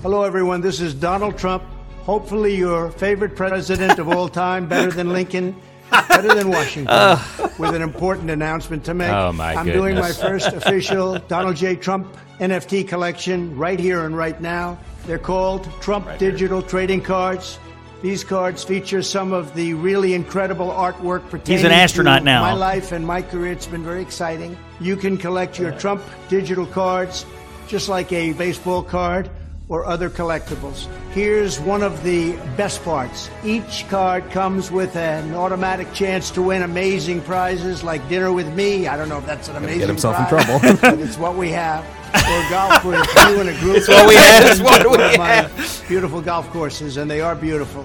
Hello, 0.07 0.23
everyone. 0.23 0.61
This 0.61 0.81
is 0.81 0.95
Donald 0.95 1.37
Trump. 1.37 1.65
Hopefully, 2.05 2.55
your 2.55 2.93
favorite 2.93 3.35
president 3.35 3.99
of 3.99 4.09
all 4.09 4.29
time, 4.29 4.69
better 4.69 4.93
than 4.93 5.13
Lincoln, 5.13 5.61
better 5.91 6.33
than 6.33 6.49
Washington, 6.49 7.19
with 7.59 7.75
an 7.75 7.83
important 7.83 8.31
announcement 8.31 8.85
to 8.85 8.95
make. 8.95 9.11
Oh, 9.11 9.33
my 9.33 9.57
I'm 9.57 9.67
doing 9.67 9.97
my 9.97 10.13
first 10.13 10.47
official 10.53 11.19
Donald 11.27 11.57
J. 11.57 11.75
Trump 11.75 12.17
NFT 12.39 12.87
collection 12.87 13.57
right 13.57 13.81
here 13.81 14.05
and 14.05 14.17
right 14.17 14.41
now. 14.41 14.79
They're 15.07 15.19
called 15.19 15.69
Trump 15.81 16.07
Digital 16.19 16.63
Trading 16.63 17.01
Cards. 17.01 17.59
These 18.01 18.23
cards 18.23 18.63
feature 18.63 19.03
some 19.03 19.33
of 19.33 19.57
the 19.57 19.75
really 19.75 20.15
incredible 20.15 20.69
artwork 20.69 21.29
pertaining 21.31 21.67
an 21.67 21.73
astronaut 21.73 22.23
now. 22.23 22.43
my 22.43 22.53
life 22.53 22.93
and 22.93 23.05
my 23.05 23.23
career. 23.23 23.51
It's 23.51 23.67
been 23.67 23.83
very 23.83 24.03
exciting. 24.03 24.57
You 24.79 24.95
can 24.95 25.19
collect 25.19 25.59
your 25.59 25.73
Trump 25.73 26.01
digital 26.29 26.65
cards 26.65 27.27
just 27.67 27.89
like 27.89 28.13
a 28.13 28.33
baseball 28.35 28.85
card 28.85 29.29
or 29.69 29.85
other 29.85 30.09
collectibles. 30.09 30.87
Here's 31.11 31.59
one 31.59 31.83
of 31.83 32.03
the 32.03 32.33
best 32.57 32.85
parts. 32.85 33.31
Each 33.45 33.87
card 33.89 34.31
comes 34.31 34.71
with 34.71 34.95
an 34.97 35.35
automatic 35.35 35.93
chance 35.93 36.31
to 36.33 36.43
win 36.43 36.63
amazing 36.63 37.21
prizes 37.23 37.83
like 37.83 38.07
dinner 38.09 38.33
with 38.33 38.53
me. 38.55 38.87
I 38.87 38.97
don't 38.97 39.09
know 39.09 39.19
if 39.19 39.27
that's 39.27 39.49
an 39.49 39.57
amazing 39.57 39.81
Get 39.81 39.89
himself 39.89 40.19
in 40.19 40.27
prize, 40.27 40.47
trouble. 40.47 40.79
but 40.81 40.99
it's 41.01 41.19
what 41.19 41.37
we 41.37 41.51
have. 41.51 41.85
Or 42.15 42.51
golf 42.51 42.85
with 42.85 43.07
you 43.29 43.41
and 43.41 43.49
a 43.49 43.59
group. 43.61 43.77
It's 43.77 43.89
what 43.89 44.09
we 44.09 44.15
have. 44.15 44.45
It's 44.47 44.61
what 44.61 44.89
we 44.89 45.19
my 45.19 45.51
beautiful 45.89 46.23
golf 46.23 46.49
courses, 46.51 46.97
and 46.97 47.11
they 47.11 47.21
are 47.21 47.35
beautiful. 47.35 47.85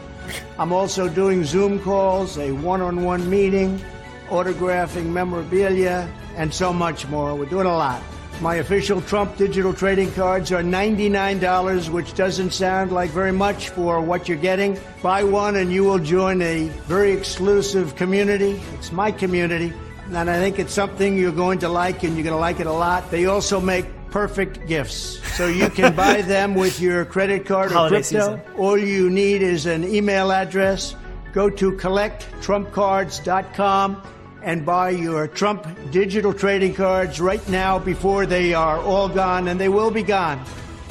I'm 0.58 0.72
also 0.72 1.10
doing 1.10 1.44
Zoom 1.44 1.80
calls, 1.80 2.38
a 2.38 2.52
one-on-one 2.52 3.30
meeting, 3.30 3.82
autographing 4.30 5.08
memorabilia, 5.08 6.08
and 6.36 6.54
so 6.54 6.72
much 6.72 7.08
more. 7.08 7.36
We're 7.36 7.46
doing 7.46 7.66
a 7.66 7.76
lot. 7.76 8.02
My 8.42 8.56
official 8.56 9.02
Trump 9.02 9.38
digital 9.38 9.72
trading 9.72 10.12
cards 10.14 10.52
are 10.52 10.64
$99, 10.64 11.90
which 11.90 12.16
doesn't 12.16 12.54
sound 12.54 12.92
like 12.92 13.12
very 13.12 13.32
much 13.32 13.70
for 13.70 14.02
what 14.02 14.28
you're 14.28 14.36
getting. 14.36 14.80
Buy 15.04 15.24
one 15.24 15.58
and 15.58 15.72
you 15.72 15.84
will 15.84 16.00
join 16.00 16.42
a 16.42 16.70
very 16.88 17.12
exclusive 17.12 17.96
community. 17.96 18.60
It's 18.74 18.92
my 18.92 19.12
community, 19.12 19.72
and 20.08 20.18
I 20.28 20.40
think 20.40 20.58
it's 20.58 20.74
something 20.74 21.16
you're 21.16 21.32
going 21.32 21.60
to 21.60 21.70
like, 21.70 22.02
and 22.02 22.16
you're 22.16 22.24
going 22.24 22.34
to 22.34 22.40
like 22.40 22.60
it 22.60 22.66
a 22.66 22.74
lot. 22.74 23.12
They 23.12 23.28
also 23.28 23.62
make 23.62 23.86
perfect 24.10 24.66
gifts. 24.68 25.20
So 25.38 25.46
you 25.46 25.70
can 25.70 25.96
buy 26.06 26.24
them 26.24 26.56
with 26.56 26.82
your 26.82 27.06
credit 27.06 27.46
card 27.46 27.70
or 27.70 27.76
Holiday 27.76 28.02
crypto. 28.02 28.38
season. 28.38 28.42
All 28.58 28.76
you 28.76 29.12
need 29.12 29.44
is 29.44 29.68
an 29.68 29.84
email 29.84 30.32
address. 30.32 30.96
Go 31.32 31.48
to 31.52 31.74
collecttrumpcards.com 31.74 34.02
and 34.44 34.66
buy 34.66 34.90
your 34.92 35.28
Trump 35.28 35.66
digital 35.92 36.34
trading 36.34 36.74
cards 36.74 37.20
right 37.22 37.48
now 37.50 37.78
before 37.80 38.26
they 38.26 38.54
are 38.54 38.80
all 38.80 39.08
gone, 39.10 39.48
and 39.48 39.60
they 39.60 39.70
will 39.70 39.92
be 39.92 40.04
gone. 40.04 40.40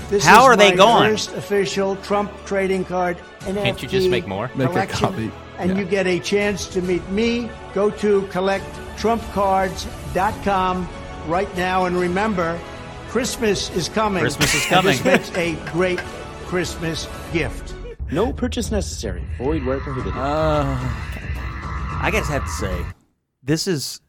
This 0.09 0.25
How 0.25 0.41
is 0.41 0.45
are 0.47 0.57
they 0.57 0.71
my 0.71 0.77
gone? 0.77 1.11
First 1.11 1.33
official 1.35 1.97
Trump 1.97 2.33
trading 2.45 2.85
card 2.85 3.17
NFT 3.41 3.63
Can't 3.63 3.83
you 3.83 3.89
just 3.89 4.09
make 4.09 4.27
more? 4.27 4.51
Make 4.55 4.69
a 4.69 4.73
collection, 4.73 4.99
copy. 4.99 5.31
And 5.59 5.71
Yeah. 5.73 5.79
you 5.79 5.85
get 5.85 6.07
a 6.07 6.19
chance 6.21 6.67
to 6.69 6.81
meet 6.83 7.07
me. 7.11 7.51
Go 7.75 7.91
to 7.91 8.23
collecttrumpcards.com 8.23 10.89
right 11.29 11.57
now, 11.57 11.85
and 11.85 11.97
remember, 11.97 12.59
Christmas 13.09 13.71
is 13.77 13.89
coming. 13.89 14.21
Christmas 14.23 14.55
is 14.55 14.63
And 14.63 14.71
coming. 14.71 14.97
This 15.03 15.31
makes 15.33 15.37
a 15.37 15.55
great 15.73 16.01
Christmas 16.47 17.07
gift. 17.33 17.75
No 18.11 18.33
purchase 18.33 18.71
necessary. 18.73 19.23
Void 19.39 19.65
where 19.65 19.79
prohibited. 19.81 20.17
Uh, 20.17 20.77
I 22.03 22.11
guess 22.11 22.29
I 22.29 22.33
have 22.33 22.45
to 22.45 22.51
say, 22.51 22.85
this 23.51 23.67
is. 23.67 24.01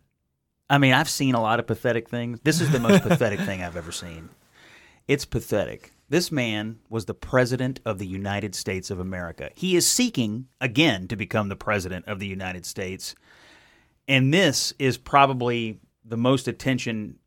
I 0.70 0.78
mean, 0.78 0.94
I've 0.94 1.10
seen 1.10 1.34
a 1.34 1.42
lot 1.42 1.60
of 1.60 1.66
pathetic 1.66 2.08
things. 2.08 2.40
This 2.44 2.62
is 2.62 2.72
the 2.72 2.80
most 2.80 3.02
pathetic 3.08 3.40
thing 3.40 3.64
I've 3.64 3.76
ever 3.76 3.92
seen. 3.92 4.30
It's 5.08 5.26
pathetic. 5.26 5.92
This 6.10 6.32
man 6.32 6.78
was 6.90 7.06
the 7.06 7.16
president 7.16 7.80
of 7.84 7.98
the 7.98 8.06
United 8.06 8.54
States 8.54 8.92
of 8.92 9.00
America. 9.00 9.50
He 9.56 9.76
is 9.76 9.88
seeking 9.88 10.48
again 10.62 11.08
to 11.08 11.16
become 11.16 11.50
the 11.50 11.56
president 11.56 12.06
of 12.06 12.20
the 12.20 12.28
United 12.28 12.66
States. 12.66 13.16
And 14.08 14.32
this 14.32 14.74
is 14.78 14.98
probably 14.98 15.80
the 16.06 16.18
most 16.18 16.48
attention 16.48 17.18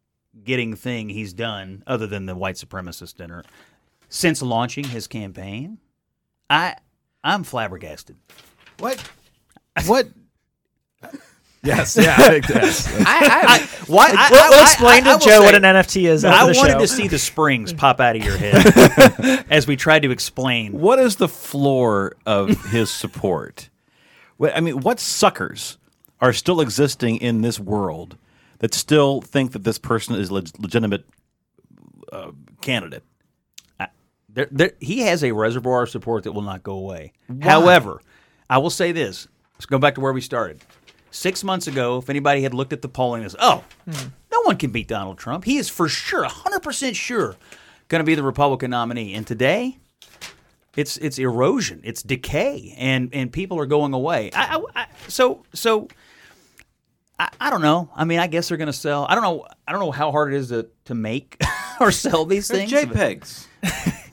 getting 0.45 0.77
thing 0.77 1.09
he's 1.09 1.33
done, 1.33 1.83
other 1.87 2.07
than 2.07 2.27
the 2.27 2.37
white 2.37 2.57
supremacist 2.57 3.17
dinner, 3.17 3.43
since 4.09 4.41
launching 4.41 4.85
his 4.85 5.09
campaign. 5.09 5.79
I 6.49 6.77
I'm 7.25 7.43
flabbergasted. 7.43 8.17
What? 8.79 9.03
What? 9.87 10.09
Yes, 11.65 11.97
yeah, 11.97 12.15
I 12.19 12.29
think 12.29 12.47
that's, 12.47 12.85
that's- 12.99 13.07
I, 13.07 13.55
I, 13.63 13.69
Why? 13.87 14.07
I, 14.17 14.29
we'll, 14.31 14.41
I- 14.41 14.49
we'll 14.51 14.63
explain 14.63 14.93
I- 14.93 14.97
I 14.97 15.01
to 15.01 15.11
will 15.11 15.19
Joe 15.19 15.41
say- 15.41 15.45
what 15.47 15.55
an 15.55 15.63
NFT 15.63 16.09
is. 16.09 16.25
After 16.25 16.39
I 16.39 16.45
wanted 16.57 16.73
show. 16.75 16.79
to 16.81 16.89
see 16.89 17.09
the 17.09 17.19
springs 17.19 17.73
pop 17.83 18.01
out 18.01 18.17
of 18.17 18.25
your 18.25 18.37
head 18.37 19.45
as 19.51 19.67
we 19.67 19.77
tried 19.77 20.03
to 20.03 20.11
explain. 20.11 20.73
What 20.73 20.99
is 20.99 21.17
the 21.17 21.29
floor 21.29 22.17
of 22.27 22.51
his 22.67 22.91
support? 22.91 23.71
I 24.41 24.61
mean, 24.61 24.81
what 24.81 25.01
suckers 25.01 25.79
are 26.21 26.33
still 26.33 26.61
existing 26.61 27.17
in 27.19 27.41
this 27.43 27.59
world 27.59 28.19
that 28.59 28.75
still 28.75 29.21
think 29.23 29.53
that 29.53 29.65
this 29.65 29.79
person 29.79 30.17
is 30.17 30.29
a 30.31 30.35
leg- 30.35 30.51
legitimate 30.59 31.05
uh, 32.13 32.31
candidate? 32.61 33.03
There, 34.29 34.49
there, 34.51 34.73
he 34.81 35.01
has 35.03 35.23
a 35.23 35.31
reservoir 35.31 35.85
of 35.85 35.91
support 35.91 36.25
that 36.25 36.33
will 36.33 36.43
not 36.43 36.65
go 36.65 36.73
away. 36.75 37.13
However, 37.41 38.01
I 38.51 38.59
will 38.59 38.71
say 38.71 38.91
this. 38.91 39.29
Let's 39.55 39.67
go 39.67 39.79
back 39.79 39.95
to 39.95 40.01
where 40.01 40.13
we 40.13 40.21
started. 40.21 40.61
Six 41.15 41.45
months 41.45 41.69
ago, 41.69 41.99
if 41.99 42.11
anybody 42.11 42.43
had 42.43 42.53
looked 42.53 42.73
at 42.73 42.83
the 42.83 42.89
polling 42.89 43.23
said, 43.29 43.39
oh, 43.41 43.63
hmm. 43.89 44.09
no 44.33 44.41
one 44.43 44.57
can 44.57 44.73
beat 44.73 44.89
Donald 44.89 45.17
Trump. 45.17 45.45
He 45.45 45.59
is 45.59 45.69
for 45.69 45.89
sure, 45.89 46.27
100% 46.27 46.97
sure, 46.97 47.37
going 47.87 48.01
to 48.01 48.05
be 48.05 48.17
the 48.17 48.25
Republican 48.25 48.73
nominee. 48.73 49.15
And 49.15 49.25
today, 49.25 49.79
it's 50.77 50.97
it's 50.97 51.21
erosion, 51.21 51.81
it's 51.85 52.03
decay, 52.03 52.75
and 52.77 53.11
and 53.13 53.33
people 53.33 53.61
are 53.61 53.67
going 53.67 53.93
away. 53.93 54.33
I, 54.35 54.57
I, 54.57 54.65
I 54.75 54.87
so 55.07 55.45
so 55.53 55.87
I, 57.17 57.29
I 57.41 57.51
don't 57.51 57.63
know. 57.63 57.91
I 57.95 58.05
mean, 58.05 58.19
I 58.19 58.27
guess 58.27 58.49
they're 58.49 58.59
going 58.59 58.67
to 58.67 58.73
sell. 58.73 59.07
I 59.09 59.15
don't 59.15 59.23
know. 59.23 59.47
I 59.69 59.71
don't 59.71 59.81
know 59.81 59.93
how 59.93 60.11
hard 60.11 60.35
it 60.35 60.37
is 60.37 60.49
to 60.49 60.67
to 60.87 60.97
make 60.97 61.41
or 61.81 61.93
sell 61.93 62.25
these 62.25 62.49
things. 62.49 62.73
JPEGs. 62.73 63.47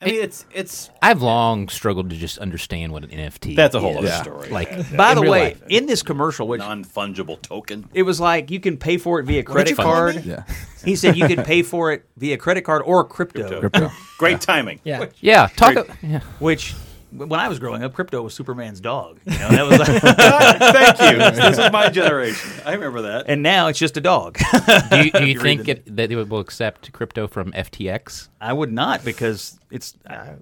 I 0.00 0.06
mean, 0.06 0.22
it's 0.22 0.44
it's 0.52 0.90
I've 1.00 1.22
long 1.22 1.68
struggled 1.68 2.10
to 2.10 2.16
just 2.16 2.36
understand 2.38 2.92
what 2.92 3.04
an 3.04 3.10
NFT. 3.10 3.56
that's 3.56 3.74
a 3.74 3.80
whole 3.80 3.96
other 3.98 4.08
is. 4.08 4.14
story. 4.18 4.48
Like, 4.50 4.94
By 4.94 5.12
in 5.12 5.16
the 5.16 5.22
way, 5.22 5.44
life. 5.54 5.62
in 5.68 5.86
this 5.86 6.02
commercial, 6.02 6.46
which 6.46 6.58
non 6.58 6.84
fungible 6.84 7.40
token. 7.40 7.88
it 7.94 8.02
was 8.02 8.20
like 8.20 8.50
you 8.50 8.60
can 8.60 8.76
pay 8.76 8.98
for 8.98 9.18
it 9.20 9.22
via 9.24 9.42
credit 9.42 9.76
card. 9.76 10.24
yeah. 10.24 10.42
He 10.84 10.96
said 10.96 11.16
you 11.16 11.26
could 11.26 11.44
pay 11.44 11.62
for 11.62 11.92
it 11.92 12.04
via 12.18 12.36
credit 12.36 12.62
card 12.62 12.82
or 12.84 13.04
crypto, 13.04 13.60
Crypto. 13.60 13.90
Great 14.18 14.40
timing. 14.42 14.80
yeah. 14.84 15.06
yeah, 15.20 15.46
talk. 15.56 15.74
Great. 15.74 15.88
a- 15.88 15.96
yeah. 16.06 16.20
which 16.38 16.74
when 17.16 17.40
I 17.40 17.48
was 17.48 17.58
growing 17.58 17.82
up, 17.82 17.94
Krypto 17.94 18.22
was 18.22 18.34
Superman's 18.34 18.80
dog. 18.80 19.20
You 19.24 19.38
know, 19.38 19.48
that 19.50 19.66
was 19.66 19.78
like, 19.78 20.02
Thank 20.96 21.12
you. 21.12 21.18
This 21.42 21.58
is 21.58 21.72
my 21.72 21.88
generation. 21.88 22.50
I 22.66 22.72
remember 22.72 23.02
that. 23.02 23.24
and 23.28 23.42
now 23.42 23.68
it's 23.68 23.78
just 23.78 23.96
a 23.96 24.00
dog. 24.00 24.38
Do 24.90 25.04
you, 25.04 25.10
do 25.10 25.20
you 25.20 25.34
You're 25.34 25.42
think 25.42 25.60
reading. 25.62 25.76
it, 25.86 25.96
that 25.96 26.08
they 26.08 26.16
will 26.16 26.40
accept 26.40 26.92
crypto 26.92 27.26
from 27.26 27.52
FTX? 27.52 28.28
I 28.40 28.52
would 28.52 28.72
not 28.72 29.04
because 29.04 29.58
it's. 29.70 29.94
I, 30.08 30.34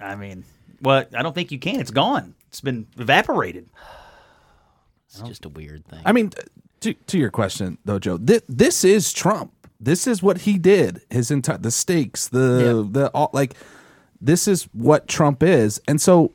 I 0.00 0.16
mean, 0.16 0.44
well, 0.80 1.04
I 1.14 1.22
don't 1.22 1.34
think 1.34 1.52
you 1.52 1.58
can. 1.58 1.80
It's 1.80 1.90
gone. 1.90 2.34
It's 2.48 2.60
been 2.60 2.86
evaporated. 2.98 3.68
It's 5.08 5.20
just 5.20 5.44
a 5.44 5.48
weird 5.48 5.86
thing. 5.86 6.00
I 6.04 6.12
mean, 6.12 6.32
to, 6.80 6.92
to 6.94 7.18
your 7.18 7.30
question 7.30 7.78
though, 7.84 7.98
Joe, 7.98 8.16
this, 8.16 8.42
this 8.48 8.84
is 8.84 9.12
Trump. 9.12 9.52
This 9.80 10.06
is 10.06 10.22
what 10.22 10.38
he 10.42 10.58
did. 10.58 11.02
His 11.10 11.30
entire 11.30 11.58
the 11.58 11.70
stakes, 11.70 12.28
the 12.28 12.86
the 12.90 13.08
all 13.08 13.30
like, 13.32 13.54
this 14.24 14.48
is 14.48 14.64
what 14.72 15.06
Trump 15.08 15.42
is, 15.42 15.80
and 15.86 16.00
so 16.00 16.32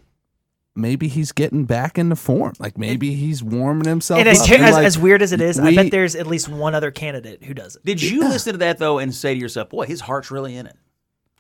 maybe 0.76 1.08
he's 1.08 1.32
getting 1.32 1.66
back 1.66 1.98
into 1.98 2.16
form. 2.16 2.54
Like 2.60 2.78
maybe 2.78 3.14
he's 3.16 3.44
warming 3.44 3.88
himself 3.88 4.20
And 4.20 4.30
as, 4.30 4.40
up. 4.42 4.48
ter- 4.48 4.56
and, 4.56 4.64
as, 4.66 4.74
like, 4.76 4.86
as 4.86 4.98
weird 4.98 5.22
as 5.22 5.34
it 5.34 5.42
is, 5.42 5.60
I 5.60 5.76
bet 5.76 5.92
there's 5.92 6.16
at 6.16 6.28
least 6.28 6.48
one 6.48 6.74
other 6.76 6.92
candidate 6.92 7.44
who 7.44 7.54
does 7.54 7.76
it. 7.76 7.84
Did 7.86 8.02
you 8.02 8.22
listen 8.22 8.54
to 8.54 8.60
that 8.60 8.78
though 8.78 9.00
and 9.00 9.14
say 9.14 9.34
to 9.34 9.40
yourself, 9.40 9.70
"Boy, 9.70 9.86
his 9.86 10.02
heart's 10.02 10.32
really 10.32 10.56
in 10.56 10.68
it"? 10.68 10.76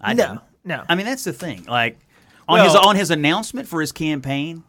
I 0.02 0.14
No, 0.14 0.28
didn't. 0.28 0.42
no. 0.66 0.84
I 0.90 0.96
mean, 0.96 1.06
that's 1.06 1.24
the 1.24 1.34
thing. 1.34 1.64
Like 1.66 2.00
on 2.48 2.64
his 2.66 2.76
on 2.76 2.96
his 2.96 3.12
announcement 3.12 3.68
for 3.68 3.80
his 3.80 3.92
campaign, 3.92 4.64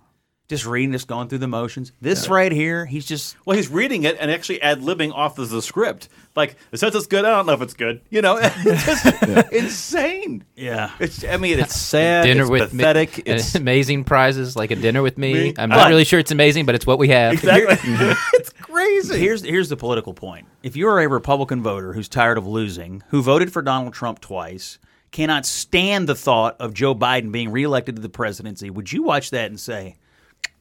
just 0.50 0.66
reading, 0.66 0.92
just 0.92 1.08
going 1.08 1.28
through 1.28 1.38
the 1.38 1.48
motions. 1.48 1.92
This 2.02 2.28
right 2.28 2.52
here, 2.52 2.84
he's 2.84 3.06
just 3.06 3.36
Well, 3.46 3.56
he's 3.56 3.68
reading 3.70 4.02
it 4.02 4.18
and 4.20 4.30
actually 4.30 4.60
ad 4.60 4.80
libbing 4.80 5.14
off 5.14 5.38
of 5.38 5.48
the 5.48 5.62
script. 5.62 6.10
Like, 6.36 6.56
it 6.70 6.78
says 6.78 6.94
it's 6.94 7.06
good. 7.06 7.24
I 7.24 7.30
don't 7.30 7.46
know 7.46 7.54
if 7.54 7.62
it's 7.62 7.72
good. 7.74 8.02
You 8.10 8.20
know, 8.20 8.36
it's 8.42 8.84
just 8.84 9.52
insane. 9.52 10.44
yeah. 10.56 10.90
It's. 11.00 11.24
I 11.24 11.36
mean, 11.38 11.58
it's 11.58 11.74
sad. 11.76 12.24
dinner 12.24 12.42
it's 12.42 12.50
with 12.50 12.72
me- 12.74 12.78
pathetic. 12.78 13.22
it's 13.26 13.54
amazing 13.56 14.04
prizes 14.04 14.56
like 14.56 14.70
a 14.70 14.76
dinner 14.76 15.02
with 15.02 15.16
me. 15.18 15.32
Me- 15.32 15.54
I'm 15.58 15.70
But- 15.70 15.76
not 15.76 15.88
really 15.88 16.04
sure 16.04 16.18
it's 16.18 16.30
amazing, 16.30 16.66
but 16.66 16.74
it's 16.74 16.86
what 16.86 16.98
we 16.98 17.08
have. 17.08 17.32
exactly. 17.34 17.76
Mhm. 17.76 18.16
it's 18.34 18.50
crazy. 18.50 19.18
Here's 19.18 19.42
here's 19.42 19.68
the 19.68 19.76
political 19.76 20.14
point. 20.14 20.46
If 20.62 20.76
you're 20.76 21.00
a 21.00 21.08
Republican 21.08 21.62
voter 21.62 21.92
who's 21.92 22.08
tired 22.08 22.38
of 22.38 22.46
losing, 22.46 23.02
who 23.08 23.22
voted 23.22 23.52
for 23.52 23.62
Donald 23.62 23.94
Trump 23.94 24.20
twice, 24.20 24.78
cannot 25.10 25.44
stand 25.46 26.08
the 26.08 26.14
thought 26.14 26.56
of 26.60 26.74
Joe 26.74 26.94
Biden 26.94 27.32
being 27.32 27.50
reelected 27.50 27.96
to 27.96 28.02
the 28.02 28.08
presidency, 28.08 28.70
would 28.70 28.92
you 28.92 29.02
watch 29.02 29.30
that 29.30 29.50
and 29.50 29.58
say, 29.58 29.96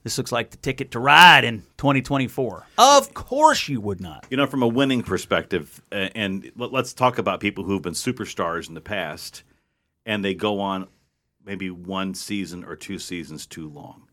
"This 0.04 0.18
looks 0.18 0.32
like 0.32 0.52
the 0.52 0.58
ticket 0.58 0.92
to 0.92 1.00
ride 1.00 1.44
in 1.44 1.64
2024"? 1.78 2.68
Of 2.78 3.14
course 3.14 3.68
you 3.68 3.82
would 3.82 4.02
not. 4.02 4.26
you 4.30 4.38
know, 4.38 4.48
from 4.48 4.64
a 4.64 4.68
winning 4.68 5.04
perspective, 5.04 5.82
uh, 5.92 6.10
and 6.16 6.52
let's 6.56 6.94
talk 6.94 7.18
about 7.18 7.40
people 7.40 7.64
who've 7.64 7.82
been 7.82 7.94
superstars 7.94 8.68
in 8.68 8.76
the 8.76 8.82
past, 8.82 9.44
and 10.06 10.24
they 10.24 10.34
go 10.34 10.60
on 10.60 10.88
maybe 11.46 11.70
one 11.70 12.14
season 12.14 12.64
or 12.64 12.76
two 12.76 13.00
seasons 13.00 13.46
too 13.46 13.68
long. 13.70 14.04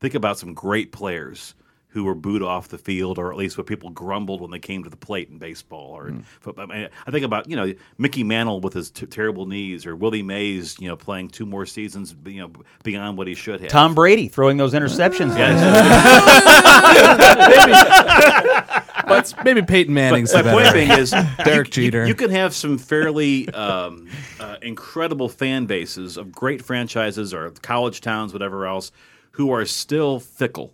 Think 0.00 0.14
about 0.14 0.38
some 0.38 0.52
great 0.54 0.92
players 0.92 1.54
who 1.92 2.04
were 2.04 2.14
booed 2.14 2.42
off 2.42 2.68
the 2.68 2.78
field, 2.78 3.18
or 3.18 3.30
at 3.30 3.36
least 3.36 3.58
what 3.58 3.66
people 3.66 3.90
grumbled 3.90 4.40
when 4.40 4.50
they 4.50 4.58
came 4.58 4.82
to 4.82 4.88
the 4.88 4.96
plate 4.96 5.28
in 5.28 5.36
baseball. 5.36 5.90
Or 5.90 6.08
in 6.08 6.22
football. 6.40 6.70
I, 6.70 6.74
mean, 6.74 6.88
I 7.06 7.10
think 7.10 7.24
about 7.24 7.48
you 7.48 7.56
know 7.56 7.72
Mickey 7.98 8.24
Mantle 8.24 8.60
with 8.60 8.72
his 8.72 8.90
t- 8.90 9.06
terrible 9.06 9.46
knees, 9.46 9.84
or 9.84 9.94
Willie 9.94 10.22
Mays, 10.22 10.78
you 10.80 10.88
know, 10.88 10.96
playing 10.96 11.28
two 11.28 11.44
more 11.44 11.66
seasons, 11.66 12.14
you 12.24 12.40
know, 12.40 12.50
beyond 12.82 13.18
what 13.18 13.26
he 13.26 13.34
should 13.34 13.60
have. 13.60 13.70
Tom 13.70 13.94
Brady 13.94 14.28
throwing 14.28 14.56
those 14.56 14.72
interceptions, 14.72 15.36
guys. 15.36 15.60
but 19.06 19.34
maybe 19.44 19.60
Peyton 19.62 19.92
Manning's 19.92 20.32
My 20.32 20.42
the 20.42 20.50
point 20.50 20.64
better. 20.64 20.78
being 20.78 20.90
is, 20.92 21.10
Derek 21.44 21.76
you, 21.76 21.84
you- 21.84 21.90
Jeter. 21.90 22.06
You, 22.06 22.14
can 22.14 22.30
have 22.30 22.54
some 22.54 22.78
fairly 22.78 23.50
um, 23.50 24.08
uh, 24.40 24.56
incredible 24.62 25.28
fan 25.28 25.66
bases 25.66 26.16
of 26.16 26.32
great 26.32 26.62
franchises 26.62 27.34
or 27.34 27.50
college 27.50 28.00
towns, 28.00 28.32
whatever 28.32 28.66
else, 28.66 28.92
who 29.32 29.52
are 29.52 29.66
still 29.66 30.20
fickle 30.20 30.72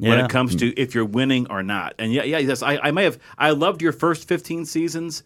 when 0.00 0.18
Yeah. 0.18 0.24
it 0.24 0.30
comes 0.30 0.56
to 0.56 0.68
if 0.80 0.94
you're 0.94 1.04
winning 1.04 1.46
or 1.50 1.62
not. 1.62 1.94
And 1.98 2.12
yeah, 2.12 2.24
yeah, 2.24 2.38
yes, 2.38 2.62
I, 2.62 2.78
I 2.78 2.90
may 2.90 3.04
have. 3.04 3.18
I 3.38 3.50
loved 3.50 3.82
your 3.82 3.92
first 3.92 4.26
15 4.26 4.64
seasons. 4.66 5.22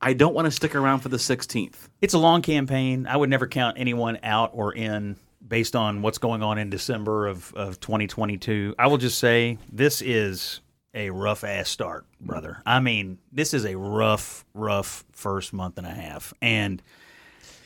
I 0.00 0.12
don't 0.12 0.34
want 0.34 0.46
to 0.46 0.50
stick 0.50 0.74
around 0.74 1.00
for 1.00 1.08
the 1.08 1.16
16th. 1.16 1.88
It's 2.00 2.14
a 2.14 2.18
long 2.18 2.42
campaign. 2.42 3.06
I 3.06 3.16
would 3.16 3.30
never 3.30 3.46
count 3.46 3.76
anyone 3.78 4.18
out 4.22 4.50
or 4.52 4.74
in 4.74 5.16
based 5.46 5.76
on 5.76 6.02
what's 6.02 6.18
going 6.18 6.42
on 6.42 6.58
in 6.58 6.70
December 6.70 7.26
of, 7.26 7.52
of 7.54 7.78
2022. 7.80 8.74
I 8.78 8.86
will 8.86 8.96
just 8.98 9.18
say 9.18 9.58
this 9.70 10.00
is 10.02 10.60
a 10.94 11.10
rough 11.10 11.44
ass 11.44 11.68
start, 11.68 12.06
brother. 12.20 12.62
I 12.64 12.80
mean, 12.80 13.18
this 13.32 13.52
is 13.54 13.64
a 13.66 13.76
rough, 13.76 14.44
rough 14.54 15.04
first 15.12 15.52
month 15.52 15.76
and 15.78 15.86
a 15.86 15.90
half. 15.90 16.32
And 16.40 16.82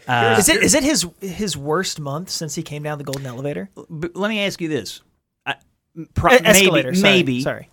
uh, 0.09 0.37
is 0.39 0.49
it 0.49 0.63
is 0.63 0.75
it 0.75 0.83
his 0.83 1.07
his 1.21 1.57
worst 1.57 2.01
month 2.01 2.31
since 2.31 2.55
he 2.55 2.63
came 2.63 2.83
down 2.83 2.99
the 2.99 3.05
golden 3.05 3.27
elevator? 3.27 3.69
but 3.91 4.17
let 4.17 4.29
me 4.29 4.41
ask 4.41 4.61
you 4.61 4.69
this. 4.69 5.03
I, 5.99 6.05
pro- 6.15 6.33
escalator. 6.33 6.93
maybe, 6.93 7.01
sorry, 7.01 7.13
maybe 7.13 7.41
Sorry. 7.43 7.69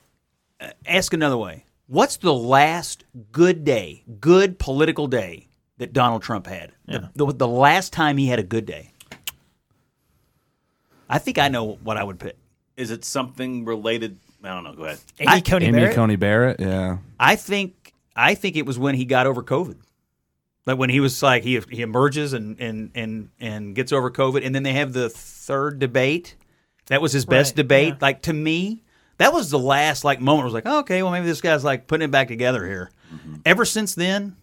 Uh, 0.60 0.70
ask 0.86 1.14
another 1.14 1.38
way. 1.38 1.66
What's 1.88 2.18
the 2.18 2.34
last 2.34 3.04
good 3.32 3.64
day, 3.64 4.04
good 4.20 4.58
political 4.58 5.08
day 5.08 5.48
that 5.78 5.94
Donald 5.94 6.24
Trump 6.24 6.48
had? 6.48 6.72
The, 6.88 7.10
the, 7.14 7.26
the 7.34 7.48
last 7.48 7.94
time 7.94 8.18
he 8.18 8.28
had 8.28 8.40
a 8.40 8.44
good 8.44 8.66
day. 8.66 8.92
I 11.10 11.20
think 11.20 11.38
I 11.38 11.50
know 11.50 11.74
what 11.84 11.98
I 11.98 12.04
would 12.04 12.20
pick. 12.20 12.38
Is 12.78 12.92
it 12.92 13.06
something 13.06 13.66
related? 13.66 14.18
I 14.44 14.50
don't 14.50 14.64
know. 14.64 14.74
Go 14.74 14.84
ahead. 14.86 15.00
Amy 15.20 15.32
I- 15.32 15.42
Coney 15.42 15.66
Amy 15.66 15.80
Barrett. 15.80 15.96
Coney 15.96 16.16
Barrett, 16.16 16.60
yeah. 16.60 16.98
I 17.20 17.36
think 17.36 17.94
I 18.16 18.36
think 18.36 18.56
it 18.56 18.66
was 18.66 18.80
when 18.80 18.96
he 18.96 19.06
got 19.06 19.28
over 19.28 19.44
COVID. 19.44 19.78
Like 20.66 20.80
when 20.80 20.90
he 20.90 21.00
was 21.00 21.22
like 21.22 21.44
he 21.44 21.62
he 21.70 21.82
emerges 21.84 22.34
and 22.34 22.60
and 22.60 22.90
and 22.96 23.30
and 23.40 23.76
gets 23.76 23.92
over 23.92 24.10
COVID, 24.10 24.44
and 24.44 24.56
then 24.56 24.64
they 24.64 24.74
have 24.74 24.94
the 24.94 25.10
third 25.10 25.78
debate. 25.80 26.36
That 26.88 27.02
was 27.02 27.12
his 27.14 27.26
best 27.26 27.52
Right, 27.52 27.56
debate. 27.58 27.88
yeah. 27.94 27.98
Like 28.02 28.22
to 28.24 28.34
me, 28.34 28.84
that 29.18 29.34
was 29.34 29.50
the 29.50 29.60
last 29.60 30.04
like 30.04 30.20
moment. 30.22 30.42
I 30.44 30.46
was 30.46 30.54
like, 30.54 30.66
okay, 30.66 31.02
well 31.04 31.12
maybe 31.12 31.26
this 31.26 31.42
guy's 31.42 31.64
like 31.64 31.88
putting 31.88 32.06
it 32.06 32.12
back 32.12 32.28
together 32.28 32.66
here. 32.66 32.92
Ever 33.46 33.66
since 33.66 33.96
then, 33.96 34.36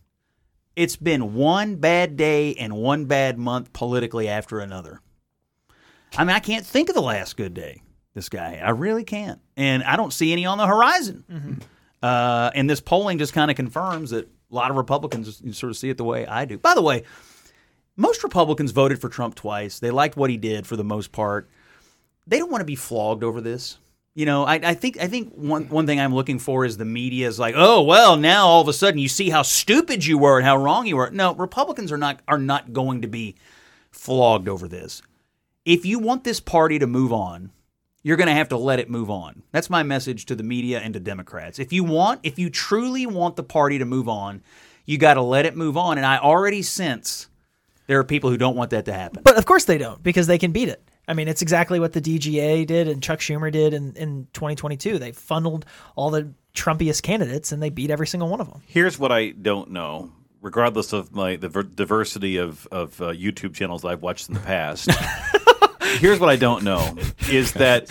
it's 0.77 0.97
been 0.97 1.35
one 1.35 1.77
bad 1.77 2.17
day 2.17 2.55
and 2.55 2.73
one 2.75 3.05
bad 3.05 3.39
month 3.39 3.73
politically 3.73 4.29
after 4.29 4.61
another. 4.61 5.01
I 6.17 6.25
mean, 6.25 6.35
I 6.35 6.41
can't 6.41 6.65
think 6.65 6.89
of 6.89 6.95
the 6.95 7.03
last 7.03 7.37
good 7.37 7.55
day. 7.55 7.83
This 8.15 8.29
guy, 8.29 8.61
I 8.63 8.71
really 8.71 9.05
can't, 9.05 9.41
and 9.57 9.83
I 9.83 9.97
don't 9.97 10.13
see 10.13 10.33
any 10.33 10.45
on 10.45 10.59
the 10.59 10.67
horizon. 10.67 11.63
Uh, 12.03 12.51
and 12.55 12.69
this 12.69 12.81
polling 12.81 13.17
just 13.19 13.33
kind 13.33 13.51
of 13.51 13.57
confirms 13.57 14.11
that 14.11 14.27
a 14.51 14.55
lot 14.55 14.71
of 14.71 14.77
Republicans 14.77 15.43
sort 15.57 15.71
of 15.71 15.77
see 15.79 15.89
it 15.89 15.97
the 15.97 16.05
way 16.05 16.27
I 16.27 16.45
do. 16.45 16.59
By 16.59 16.75
the 16.75 16.83
way, 16.83 17.05
most 17.97 18.23
Republicans 18.23 18.71
voted 18.73 19.01
for 19.01 19.09
Trump 19.09 19.35
twice. 19.35 19.79
They 19.79 19.91
liked 19.91 20.17
what 20.17 20.29
he 20.29 20.37
did 20.37 20.67
for 20.67 20.77
the 20.77 20.85
most 20.85 21.13
part. 21.13 21.49
They 22.27 22.39
don't 22.39 22.51
want 22.51 22.61
to 22.61 22.67
be 22.67 22.77
flogged 22.77 23.25
over 23.25 23.41
this. 23.41 23.79
You 24.15 24.27
know, 24.27 24.45
I, 24.45 24.55
I 24.57 24.75
think 24.75 24.99
I 25.01 25.07
think 25.09 25.33
one 25.35 25.69
one 25.69 25.87
thing 25.87 25.99
I'm 25.99 26.15
looking 26.15 26.39
for 26.39 26.67
is 26.67 26.77
the 26.77 26.85
media 26.85 27.27
is 27.27 27.39
like, 27.39 27.55
oh 27.57 27.83
well, 27.83 28.17
now 28.17 28.47
all 28.47 28.61
of 28.61 28.69
a 28.69 28.73
sudden 28.73 28.99
you 28.99 29.09
see 29.09 29.31
how 29.31 29.43
stupid 29.43 30.05
you 30.05 30.19
were 30.19 30.37
and 30.37 30.47
how 30.47 30.57
wrong 30.57 30.87
you 30.87 30.97
were. 30.97 31.11
No, 31.11 31.35
Republicans 31.35 31.91
are 31.91 31.99
not 31.99 32.21
are 32.29 32.39
not 32.39 32.75
going 32.75 33.03
to 33.03 33.09
be 33.09 33.37
flogged 33.91 34.49
over 34.49 34.69
this. 34.69 35.01
If 35.65 35.87
you 35.87 35.99
want 35.99 36.25
this 36.25 36.41
party 36.41 36.79
to 36.79 36.87
move 36.87 37.13
on, 37.13 37.53
you're 38.03 38.17
going 38.17 38.29
to 38.29 38.35
have 38.35 38.49
to 38.51 38.57
let 38.57 38.81
it 38.81 38.91
move 38.91 39.11
on. 39.11 39.45
That's 39.53 39.71
my 39.71 39.83
message 39.83 40.27
to 40.27 40.35
the 40.35 40.43
media 40.43 40.81
and 40.81 40.93
to 40.95 41.01
Democrats. 41.01 41.59
If 41.59 41.73
you 41.73 41.85
want, 41.85 42.21
if 42.23 42.39
you 42.39 42.51
truly 42.51 43.07
want 43.07 43.37
the 43.37 43.43
party 43.43 43.79
to 43.79 43.85
move 43.85 44.09
on, 44.09 44.43
you 44.85 44.99
got 44.99 45.15
to 45.15 45.23
let 45.23 45.47
it 45.47 45.57
move 45.57 45.77
on. 45.77 45.99
And 45.99 46.07
I 46.07 46.19
already 46.19 46.63
sense 46.63 47.29
there 47.87 47.99
are 47.99 48.05
people 48.05 48.29
who 48.29 48.37
don't 48.37 48.57
want 48.57 48.71
that 48.71 48.87
to 48.87 48.93
happen. 48.93 49.23
But 49.23 49.39
of 49.39 49.47
course 49.47 49.65
they 49.65 49.79
don't 49.79 50.03
because 50.03 50.27
they 50.27 50.39
can 50.39 50.53
beat 50.53 50.69
it. 50.69 50.83
I 51.09 51.15
mean, 51.15 51.29
it's 51.29 51.43
exactly 51.43 51.81
what 51.81 51.93
the 51.93 52.01
DGA 52.01 52.67
did 52.67 52.89
and 52.89 53.03
Chuck 53.03 53.19
Schumer 53.19 53.51
did 53.51 53.75
in, 53.75 53.95
in 53.97 54.29
2022. 54.33 54.99
They 54.99 55.13
funneled 55.13 55.67
all 55.97 56.11
the 56.11 56.33
Trumpiest 56.55 57.03
candidates 57.03 57.51
and 57.53 57.63
they 57.63 57.71
beat 57.71 57.91
every 57.91 58.07
single 58.07 58.29
one 58.29 58.41
of 58.41 58.49
them. 58.49 58.63
Here's 58.67 58.99
what 58.99 59.11
I 59.11 59.31
don't 59.31 59.71
know. 59.71 60.13
Regardless 60.41 60.93
of 60.93 61.13
my 61.15 61.37
the 61.37 61.49
ver- 61.49 61.63
diversity 61.63 62.37
of 62.37 62.67
of 62.73 63.01
uh, 63.01 63.13
YouTube 63.13 63.55
channels 63.55 63.85
I've 63.85 64.03
watched 64.03 64.29
in 64.29 64.35
the 64.35 64.41
past, 64.41 64.91
here's 66.01 66.19
what 66.19 66.29
I 66.29 66.35
don't 66.35 66.65
know 66.65 66.97
is 67.31 67.53
that 67.53 67.89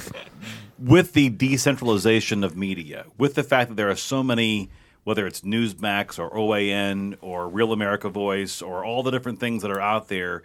with 0.78 1.13
the 1.13 1.30
decentralization 1.30 2.43
of 2.43 2.58
media, 2.58 3.06
with 3.17 3.36
the 3.36 3.43
fact 3.43 3.69
that 3.69 3.76
there 3.76 3.89
are 3.89 3.95
so 3.95 4.21
many, 4.21 4.69
whether 5.06 5.26
it's 5.26 5.41
Newsmax 5.41 6.19
or 6.19 6.30
OAN 6.32 7.17
or 7.21 7.47
Real 7.47 7.71
America 7.71 8.10
Voice 8.10 8.62
or 8.62 8.84
all 8.84 9.02
the 9.02 9.12
different 9.12 9.39
things 9.39 9.62
that 9.62 9.71
are 9.71 9.80
out 9.80 10.10
there, 10.10 10.43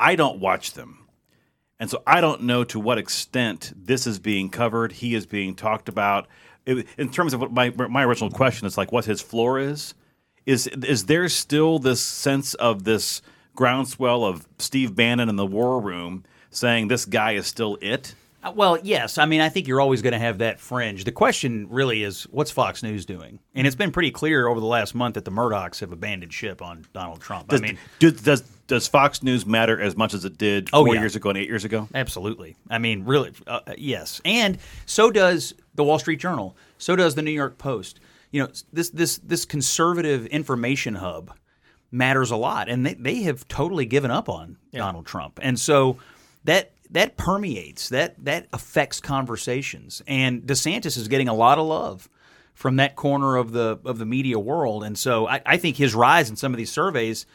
I 0.00 0.16
don't 0.16 0.40
watch 0.40 0.72
them. 0.72 1.01
And 1.82 1.90
so 1.90 2.00
I 2.06 2.20
don't 2.20 2.42
know 2.42 2.62
to 2.62 2.78
what 2.78 2.96
extent 2.96 3.72
this 3.76 4.06
is 4.06 4.20
being 4.20 4.50
covered. 4.50 4.92
He 4.92 5.16
is 5.16 5.26
being 5.26 5.56
talked 5.56 5.88
about. 5.88 6.28
It- 6.64 6.86
in 6.96 7.10
terms 7.10 7.34
of 7.34 7.40
what 7.40 7.52
my 7.52 7.70
my 7.70 8.04
original 8.04 8.30
question 8.30 8.68
is 8.68 8.78
like 8.78 8.92
what 8.92 9.04
his 9.04 9.20
floor 9.20 9.58
is. 9.58 9.94
Is 10.46 10.68
is 10.68 11.06
there 11.06 11.28
still 11.28 11.80
this 11.80 12.00
sense 12.00 12.54
of 12.54 12.84
this 12.84 13.20
groundswell 13.56 14.24
of 14.24 14.46
Steve 14.58 14.94
Bannon 14.94 15.28
in 15.28 15.34
the 15.34 15.44
war 15.44 15.80
room 15.80 16.24
saying 16.50 16.86
this 16.86 17.04
guy 17.04 17.32
is 17.32 17.48
still 17.48 17.78
it? 17.82 18.14
Uh, 18.44 18.52
Well, 18.54 18.78
yes. 18.84 19.18
I 19.18 19.26
mean, 19.26 19.40
I 19.40 19.48
think 19.48 19.66
you're 19.66 19.80
always 19.80 20.02
going 20.02 20.12
to 20.12 20.18
have 20.20 20.38
that 20.38 20.60
fringe. 20.60 21.02
The 21.02 21.10
question 21.12 21.66
really 21.68 22.04
is, 22.04 22.24
what's 22.30 22.50
Fox 22.52 22.82
News 22.84 23.04
doing? 23.06 23.40
And 23.56 23.66
it's 23.66 23.76
been 23.76 23.90
pretty 23.90 24.10
clear 24.12 24.46
over 24.46 24.60
the 24.60 24.66
last 24.66 24.94
month 24.94 25.14
that 25.14 25.24
the 25.24 25.30
Murdochs 25.32 25.80
have 25.80 25.90
abandoned 25.92 26.32
ship 26.32 26.62
on 26.62 26.84
Donald 26.92 27.20
Trump. 27.20 27.48
Does, 27.48 27.60
I 27.60 27.62
mean, 27.64 27.78
does, 27.98 28.20
does 28.22 28.42
does 28.66 28.88
Fox 28.88 29.22
News 29.22 29.44
matter 29.44 29.80
as 29.80 29.96
much 29.96 30.14
as 30.14 30.24
it 30.24 30.38
did 30.38 30.70
Oh, 30.72 30.84
four 30.84 30.94
yeah. 30.94 31.00
years 31.00 31.16
ago 31.16 31.28
and 31.30 31.38
eight 31.38 31.48
years 31.48 31.64
ago? 31.64 31.88
Absolutely. 31.94 32.56
I 32.70 32.78
mean, 32.78 33.04
really, 33.04 33.32
uh, 33.46 33.60
uh, 33.66 33.74
yes. 33.76 34.20
And 34.24 34.58
so 34.86 35.10
does 35.10 35.54
the 35.74 35.84
Wall 35.84 35.98
Street 35.98 36.20
Journal. 36.20 36.56
So 36.78 36.96
does 36.96 37.14
the 37.14 37.22
New 37.22 37.32
York 37.32 37.58
Post. 37.58 38.00
You 38.30 38.42
know, 38.42 38.48
this 38.72 38.90
this 38.90 39.18
this 39.18 39.44
conservative 39.44 40.26
information 40.26 40.94
hub 40.94 41.32
matters 41.90 42.30
a 42.30 42.36
lot, 42.36 42.68
and 42.70 42.86
they, 42.86 42.94
they 42.94 43.22
have 43.22 43.46
totally 43.48 43.84
given 43.84 44.10
up 44.10 44.28
on 44.28 44.56
Donald 44.72 45.04
Trump, 45.04 45.38
and 45.42 45.60
so 45.60 45.98
that 46.44 46.72
that 46.90 47.16
permeates 47.18 47.90
that 47.90 48.14
that 48.24 48.46
affects 48.52 49.00
conversations. 49.00 50.02
And 50.06 50.42
DeSantis 50.42 50.96
is 50.96 51.08
getting 51.08 51.28
a 51.28 51.34
lot 51.34 51.58
of 51.58 51.66
love 51.66 52.08
from 52.54 52.76
that 52.76 52.96
corner 52.96 53.36
of 53.36 53.52
the 53.52 53.78
of 53.84 53.98
the 53.98 54.06
media 54.06 54.38
world, 54.38 54.82
and 54.84 54.96
so 54.96 55.26
I, 55.28 55.42
I 55.44 55.56
think 55.58 55.76
his 55.76 55.94
rise 55.94 56.30
in 56.30 56.36
some 56.36 56.52
of 56.54 56.58
these 56.58 56.72
surveys 56.72 57.26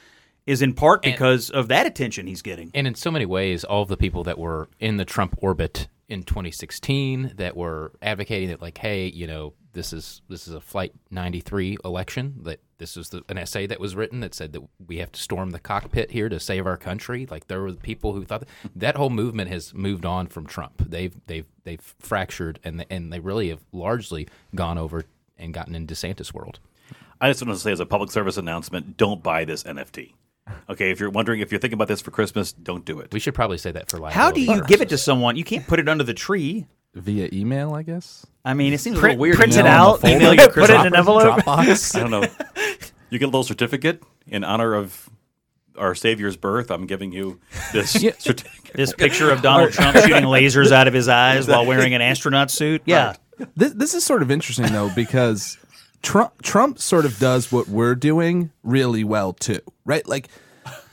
is 0.48 0.62
in 0.62 0.74
part 0.74 1.04
because 1.04 1.50
of 1.50 1.68
that 1.68 1.86
attention 1.86 2.26
he's 2.26 2.42
getting. 2.42 2.72
And 2.74 2.88
in 2.88 2.96
so 2.96 3.12
many 3.12 3.26
ways, 3.26 3.64
all 3.64 3.84
of 3.84 3.90
the 3.90 3.98
people 3.98 4.24
that 4.24 4.40
were 4.40 4.70
in 4.80 4.98
the 4.98 5.06
Trump 5.06 5.38
orbit 5.42 5.88
in 6.08 6.24
2016 6.24 7.34
that 7.36 7.58
were 7.58 7.92
advocating 8.02 8.48
that, 8.48 8.62
like, 8.62 8.78
hey, 8.78 9.08
you 9.08 9.28
know, 9.28 9.54
this 9.74 9.92
is 9.92 10.22
this 10.30 10.48
is 10.48 10.54
a 10.54 10.62
Flight 10.62 10.94
93 11.12 11.78
election. 11.84 12.36
That 12.44 12.62
this 12.78 12.96
is 12.96 13.10
the, 13.10 13.24
an 13.28 13.38
essay 13.38 13.68
that 13.68 13.80
was 13.80 13.96
written 13.96 14.22
that 14.22 14.34
said 14.34 14.54
that 14.54 14.64
we 14.88 14.98
have 14.98 15.12
to 15.12 15.22
storm 15.22 15.52
the 15.52 15.60
cockpit 15.60 16.12
here 16.12 16.30
to 16.30 16.40
save 16.40 16.66
our 16.66 16.78
country. 16.78 17.28
Like 17.30 17.48
there 17.48 17.62
were 17.62 17.74
people 17.74 18.14
who 18.14 18.24
thought 18.24 18.40
that, 18.40 18.50
that 18.76 18.96
whole 18.96 19.10
movement 19.10 19.52
has 19.52 19.74
moved 19.74 20.06
on 20.06 20.28
from 20.28 20.48
Trump. 20.48 20.90
They've 20.90 21.14
they've 21.28 21.46
they've 21.66 21.96
fractured 22.00 22.60
and 22.64 22.86
and 22.90 23.12
they 23.12 23.20
really 23.20 23.50
have 23.50 23.66
largely 23.74 24.28
gone 24.56 24.78
over 24.78 25.04
and 25.38 25.54
gotten 25.54 25.76
in 25.76 25.86
DeSantis 25.86 26.34
world. 26.34 26.60
I 27.20 27.30
just 27.30 27.46
want 27.46 27.56
to 27.56 27.62
say, 27.62 27.72
as 27.72 27.80
a 27.80 27.86
public 27.86 28.12
service 28.12 28.38
announcement, 28.38 28.96
don't 28.96 29.24
buy 29.24 29.44
this 29.44 29.64
NFT. 29.64 30.14
Okay, 30.70 30.92
if 30.92 31.00
you're 31.00 31.10
wondering 31.10 31.40
if 31.42 31.52
you're 31.52 31.60
thinking 31.60 31.76
about 31.78 31.88
this 31.88 32.02
for 32.02 32.12
Christmas, 32.12 32.52
don't 32.54 32.84
do 32.86 33.00
it. 33.00 33.14
We 33.14 33.20
should 33.20 33.34
probably 33.36 33.58
say 33.58 33.72
that 33.72 33.90
for 33.90 33.98
life. 33.98 34.14
How 34.14 34.32
do 34.32 34.42
you 34.42 34.64
give 34.66 34.82
it 34.82 34.90
to 34.90 34.98
someone? 34.98 35.36
You 35.38 35.44
can't 35.44 35.66
put 35.68 35.80
it 35.80 35.88
under 35.90 36.04
the 36.04 36.14
tree. 36.14 36.66
via 36.94 37.30
email, 37.32 37.74
I 37.74 37.84
guess. 37.84 38.26
I 38.44 38.54
mean, 38.54 38.74
it 38.74 38.80
seems 38.80 38.98
a 38.98 39.00
Print, 39.00 39.14
little 39.20 39.22
weird. 39.22 39.36
print 39.38 39.54
it 39.56 39.60
email 39.60 39.98
them 39.98 40.12
a 40.12 40.16
out, 40.16 40.22
email 40.22 40.34
you 40.34 40.42
it, 40.42 40.54
put 40.54 40.70
it 40.70 40.80
in 40.80 40.88
an 40.88 40.96
envelope. 40.96 41.40
Dropbox. 41.44 41.96
I 42.00 42.00
don't 42.00 42.12
know. 42.12 42.28
You 43.10 43.20
get 43.20 43.26
a 43.26 43.28
little 43.28 43.44
certificate 43.44 44.04
in 44.26 44.44
honor 44.44 44.74
of 44.74 45.10
our 45.78 45.94
Savior's 45.94 46.36
birth. 46.38 46.72
I'm 46.72 46.88
giving 46.88 47.12
you 47.12 47.40
this 47.72 47.92
certificate. 48.20 48.74
This 48.74 48.94
picture 48.94 49.30
of 49.30 49.42
Donald 49.42 49.72
Trump 49.74 49.96
shooting 50.00 50.24
lasers 50.24 50.72
out 50.72 50.88
of 50.88 50.94
his 50.94 51.08
eyes 51.08 51.48
while 51.48 51.66
wearing 51.66 51.94
an 51.94 52.02
astronaut 52.02 52.50
suit. 52.52 52.82
Yeah. 52.86 53.16
this, 53.56 53.74
this 53.74 53.94
is 53.94 54.04
sort 54.04 54.22
of 54.24 54.32
interesting 54.32 54.66
though 54.68 54.90
because 54.96 55.58
Trump 56.02 56.42
Trump 56.42 56.80
sort 56.80 57.06
of 57.06 57.18
does 57.20 57.52
what 57.52 57.68
we're 57.68 57.96
doing 57.96 58.52
really 58.64 59.04
well 59.04 59.34
too, 59.34 59.60
right? 59.88 60.08
Like 60.08 60.28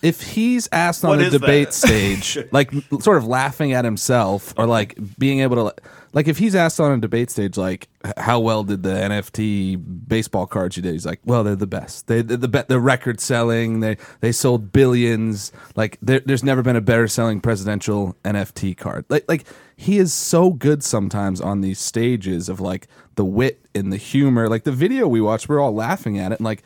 if 0.03 0.21
he's 0.23 0.69
asked 0.71 1.03
on 1.05 1.11
What 1.11 1.21
a 1.21 1.25
is 1.27 1.33
debate 1.33 1.69
that? 1.69 1.75
stage, 1.75 2.39
like 2.53 2.71
sort 3.01 3.17
of 3.17 3.27
laughing 3.27 3.73
at 3.73 3.85
himself 3.85 4.55
or 4.57 4.67
like 4.67 4.97
being 5.19 5.41
able 5.41 5.57
to 5.57 5.75
like 6.13 6.29
if 6.29 6.39
he's 6.39 6.55
asked 6.55 6.79
on 6.79 6.93
a 6.93 6.99
debate 7.01 7.29
stage 7.29 7.57
like 7.57 7.89
h- 8.07 8.13
how 8.19 8.39
well 8.39 8.63
did 8.63 8.85
the 8.85 8.91
NFT 8.91 9.83
baseball 10.07 10.47
cards 10.47 10.77
you 10.77 10.83
did? 10.85 10.93
He's 10.93 11.05
like, 11.05 11.19
well, 11.25 11.43
they're 11.43 11.57
the 11.57 11.67
best. 11.67 12.07
They 12.07 12.23
they're 12.23 12.37
the 12.37 12.47
be- 12.47 12.63
the 12.69 12.79
record 12.79 13.19
selling. 13.21 13.81
They 13.81 13.97
they 14.21 14.31
sold 14.31 14.71
billions. 14.71 15.51
Like 15.75 15.99
there, 16.01 16.21
there's 16.21 16.45
never 16.45 16.63
been 16.63 16.77
a 16.77 16.81
better 16.81 17.09
selling 17.09 17.41
presidential 17.41 18.17
NFT 18.25 18.77
card. 18.77 19.07
Like 19.09 19.25
like 19.29 19.45
he 19.75 19.99
is 19.99 20.15
so 20.15 20.51
good 20.51 20.85
sometimes 20.85 21.41
on 21.41 21.63
these 21.63 21.81
stages 21.81 22.49
of 22.49 22.61
like 22.61 22.87
the 23.17 23.25
wit 23.25 23.67
and 23.75 23.93
the 23.93 23.97
humor. 23.97 24.49
Like 24.49 24.63
the 24.63 24.71
video 24.73 25.09
we 25.09 25.21
watched, 25.21 25.49
we're 25.49 25.59
all 25.61 25.75
laughing 25.75 26.17
at 26.19 26.31
it 26.31 26.39
and 26.39 26.45
like. 26.45 26.63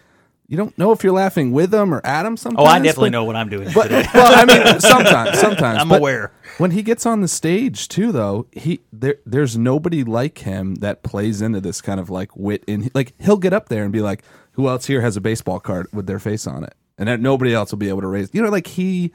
You 0.48 0.56
don't 0.56 0.76
know 0.78 0.92
if 0.92 1.04
you're 1.04 1.12
laughing 1.12 1.52
with 1.52 1.74
him 1.74 1.92
or 1.92 2.04
at 2.06 2.24
him 2.24 2.38
sometimes. 2.38 2.66
Oh, 2.66 2.70
I 2.70 2.78
definitely 2.78 3.10
but- 3.10 3.12
know 3.12 3.24
what 3.24 3.36
I'm 3.36 3.50
doing 3.50 3.68
but, 3.74 3.88
today. 3.88 4.06
well, 4.14 4.32
I 4.34 4.46
mean, 4.46 4.80
sometimes, 4.80 5.38
sometimes 5.40 5.78
I'm 5.78 5.90
but 5.90 6.00
aware. 6.00 6.32
When 6.56 6.70
he 6.70 6.82
gets 6.82 7.04
on 7.04 7.20
the 7.20 7.28
stage 7.28 7.86
too, 7.86 8.12
though, 8.12 8.46
he 8.52 8.80
there 8.90 9.16
there's 9.26 9.58
nobody 9.58 10.04
like 10.04 10.38
him 10.38 10.76
that 10.76 11.02
plays 11.02 11.42
into 11.42 11.60
this 11.60 11.82
kind 11.82 12.00
of 12.00 12.08
like 12.08 12.34
wit 12.34 12.64
in. 12.66 12.90
Like 12.94 13.12
he'll 13.20 13.36
get 13.36 13.52
up 13.52 13.68
there 13.68 13.84
and 13.84 13.92
be 13.92 14.00
like, 14.00 14.24
"Who 14.52 14.68
else 14.68 14.86
here 14.86 15.02
has 15.02 15.18
a 15.18 15.20
baseball 15.20 15.60
card 15.60 15.86
with 15.92 16.06
their 16.06 16.18
face 16.18 16.46
on 16.46 16.64
it?" 16.64 16.74
And 16.96 17.22
nobody 17.22 17.52
else 17.52 17.70
will 17.70 17.78
be 17.78 17.90
able 17.90 18.00
to 18.00 18.08
raise. 18.08 18.30
You 18.32 18.42
know, 18.42 18.48
like 18.48 18.66
he. 18.68 19.12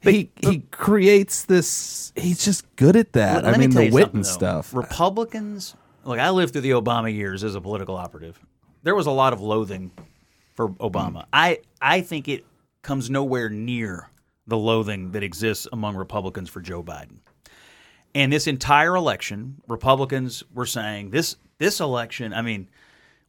he 0.00 0.30
he 0.40 0.60
creates 0.70 1.44
this. 1.44 2.14
He's 2.16 2.42
just 2.42 2.64
good 2.76 2.96
at 2.96 3.12
that. 3.12 3.44
Let- 3.44 3.54
I 3.54 3.58
me 3.58 3.66
mean, 3.66 3.70
tell 3.72 3.82
the 3.82 3.90
wit 3.90 4.14
and 4.14 4.26
stuff. 4.26 4.72
Republicans, 4.72 5.76
look, 6.04 6.18
I 6.18 6.30
lived 6.30 6.54
through 6.54 6.62
the 6.62 6.70
Obama 6.70 7.14
years 7.14 7.44
as 7.44 7.54
a 7.54 7.60
political 7.60 7.94
operative. 7.94 8.40
There 8.84 8.94
was 8.94 9.06
a 9.06 9.12
lot 9.12 9.32
of 9.34 9.40
loathing 9.42 9.92
for 10.54 10.70
Obama. 10.70 11.26
I 11.32 11.60
I 11.80 12.00
think 12.00 12.28
it 12.28 12.44
comes 12.82 13.10
nowhere 13.10 13.48
near 13.48 14.10
the 14.46 14.56
loathing 14.56 15.12
that 15.12 15.22
exists 15.22 15.66
among 15.72 15.96
Republicans 15.96 16.50
for 16.50 16.60
Joe 16.60 16.82
Biden. 16.82 17.18
And 18.14 18.32
this 18.32 18.46
entire 18.46 18.94
election, 18.94 19.62
Republicans 19.68 20.42
were 20.52 20.66
saying 20.66 21.10
this 21.10 21.36
this 21.58 21.80
election, 21.80 22.34
I 22.34 22.42
mean, 22.42 22.68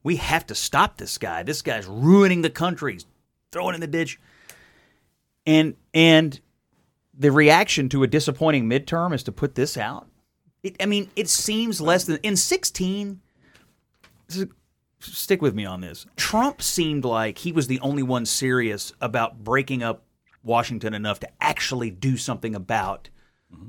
we 0.02 0.18
have 0.18 0.46
to 0.48 0.56
stop 0.56 0.98
this 0.98 1.18
guy. 1.18 1.44
This 1.44 1.62
guy's 1.62 1.88
ruining 1.88 2.42
the 2.42 2.50
country. 2.50 2.94
He's 2.94 3.06
throwing 3.52 3.76
in 3.76 3.82
the 3.82 3.88
ditch. 3.88 4.20
And 5.46 5.76
and 5.94 6.40
the 7.14 7.32
reaction 7.32 7.90
to 7.90 8.04
a 8.04 8.08
disappointing 8.08 8.68
midterm 8.70 9.14
is 9.14 9.24
to 9.24 9.32
put 9.32 9.56
this 9.56 9.78
out. 9.78 10.08
It, 10.64 10.78
I 10.82 10.86
mean, 10.86 11.10
it 11.16 11.30
seems 11.30 11.80
less 11.80 12.06
than 12.06 12.18
in 12.24 12.36
16. 12.36 13.20
Stick 15.04 15.42
with 15.42 15.54
me 15.54 15.66
on 15.66 15.82
this. 15.82 16.06
Trump 16.16 16.62
seemed 16.62 17.06
like 17.06 17.38
he 17.38 17.52
was 17.52 17.68
the 17.68 17.80
only 17.82 18.04
one 18.04 18.26
serious 18.26 18.94
about 19.02 19.44
breaking 19.44 19.84
up 19.84 20.04
Washington 20.44 20.94
enough 20.94 21.20
to 21.22 21.30
actually 21.42 21.92
do 21.92 22.18
something 22.18 22.56
about 22.56 23.10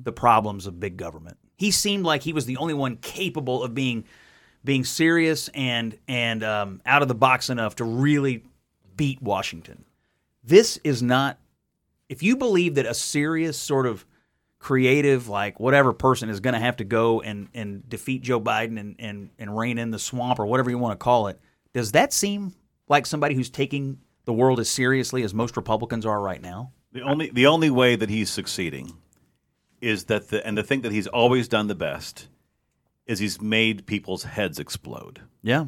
the 0.02 0.12
problems 0.12 0.66
of 0.66 0.80
big 0.80 0.96
government. 0.96 1.36
He 1.56 1.70
seemed 1.70 2.04
like 2.04 2.22
he 2.22 2.32
was 2.32 2.46
the 2.46 2.56
only 2.56 2.74
one 2.74 2.96
capable 2.96 3.62
of 3.62 3.74
being 3.74 4.04
being 4.64 4.84
serious 4.84 5.48
and 5.48 5.98
and 6.08 6.42
um, 6.42 6.80
out 6.86 7.02
of 7.02 7.08
the 7.08 7.14
box 7.14 7.50
enough 7.50 7.76
to 7.76 7.84
really 7.84 8.44
beat 8.96 9.20
Washington. 9.22 9.84
This 10.42 10.78
is 10.84 11.02
not. 11.02 11.38
If 12.08 12.22
you 12.22 12.36
believe 12.36 12.74
that 12.74 12.86
a 12.86 12.94
serious 12.94 13.58
sort 13.58 13.86
of 13.86 14.04
creative, 14.64 15.28
like 15.28 15.60
whatever 15.60 15.92
person 15.92 16.30
is 16.30 16.40
going 16.40 16.54
to 16.54 16.58
have 16.58 16.78
to 16.78 16.84
go 16.84 17.20
and, 17.20 17.48
and 17.52 17.86
defeat 17.86 18.22
Joe 18.22 18.40
Biden 18.40 18.80
and, 18.80 18.96
and, 18.98 19.28
and 19.38 19.54
rein 19.54 19.76
in 19.76 19.90
the 19.90 19.98
swamp 19.98 20.38
or 20.38 20.46
whatever 20.46 20.70
you 20.70 20.78
want 20.78 20.98
to 20.98 21.04
call 21.04 21.28
it, 21.28 21.38
does 21.74 21.92
that 21.92 22.14
seem 22.14 22.54
like 22.88 23.04
somebody 23.04 23.34
who's 23.34 23.50
taking 23.50 23.98
the 24.24 24.32
world 24.32 24.58
as 24.58 24.70
seriously 24.70 25.22
as 25.22 25.34
most 25.34 25.58
Republicans 25.58 26.06
are 26.06 26.18
right 26.18 26.40
now? 26.40 26.72
The 26.92 27.02
only 27.02 27.28
the 27.28 27.46
only 27.46 27.68
way 27.68 27.94
that 27.94 28.08
he's 28.08 28.30
succeeding 28.30 28.96
is 29.82 30.04
that 30.04 30.28
the 30.28 30.46
and 30.46 30.56
the 30.56 30.62
thing 30.62 30.80
that 30.80 30.92
he's 30.92 31.08
always 31.08 31.46
done 31.46 31.66
the 31.66 31.74
best 31.74 32.28
is 33.06 33.18
he's 33.18 33.42
made 33.42 33.84
people's 33.84 34.22
heads 34.22 34.58
explode. 34.58 35.20
Yeah. 35.42 35.66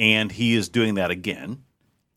And 0.00 0.32
he 0.32 0.56
is 0.56 0.68
doing 0.68 0.94
that 0.94 1.12
again, 1.12 1.62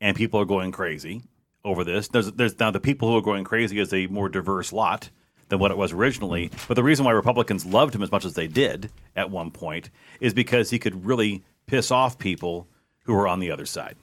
and 0.02 0.18
people 0.18 0.40
are 0.40 0.46
going 0.46 0.72
crazy 0.72 1.22
over 1.64 1.84
this. 1.84 2.08
There's 2.08 2.32
there's 2.32 2.58
now 2.60 2.72
the 2.72 2.80
people 2.80 3.10
who 3.10 3.18
are 3.18 3.22
going 3.22 3.44
crazy 3.44 3.78
is 3.78 3.94
a 3.94 4.08
more 4.08 4.30
diverse 4.30 4.74
lot 4.74 5.12
than 5.50 5.60
what 5.60 5.72
it 5.72 5.78
was 5.78 5.92
originally. 5.94 6.50
But 6.68 6.74
the 6.76 6.84
reason 6.84 7.06
why 7.06 7.12
Republicans 7.12 7.66
loved 7.66 7.94
him 7.96 8.02
as 8.04 8.12
much 8.12 8.26
as 8.26 8.34
they 8.34 8.48
did 8.48 8.90
at 9.16 9.30
one 9.30 9.52
point 9.52 9.90
is 10.20 10.34
because 10.34 10.70
he 10.70 10.80
could 10.80 11.06
really 11.06 11.44
piss 11.68 11.92
off 11.92 12.18
people 12.18 12.68
who 13.04 13.14
were 13.14 13.28
on 13.28 13.40
the 13.40 13.52
other 13.52 13.66
side. 13.66 13.96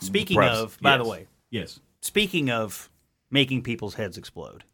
Speaking 0.00 0.36
Perhaps- 0.36 0.58
of, 0.58 0.78
by 0.80 0.96
the 0.96 1.04
way, 1.04 1.26
Yes. 1.50 1.80
speaking 2.00 2.50
of 2.50 2.88
making 3.30 3.62
people's 3.62 3.94
heads 3.94 4.16
explode, 4.16 4.64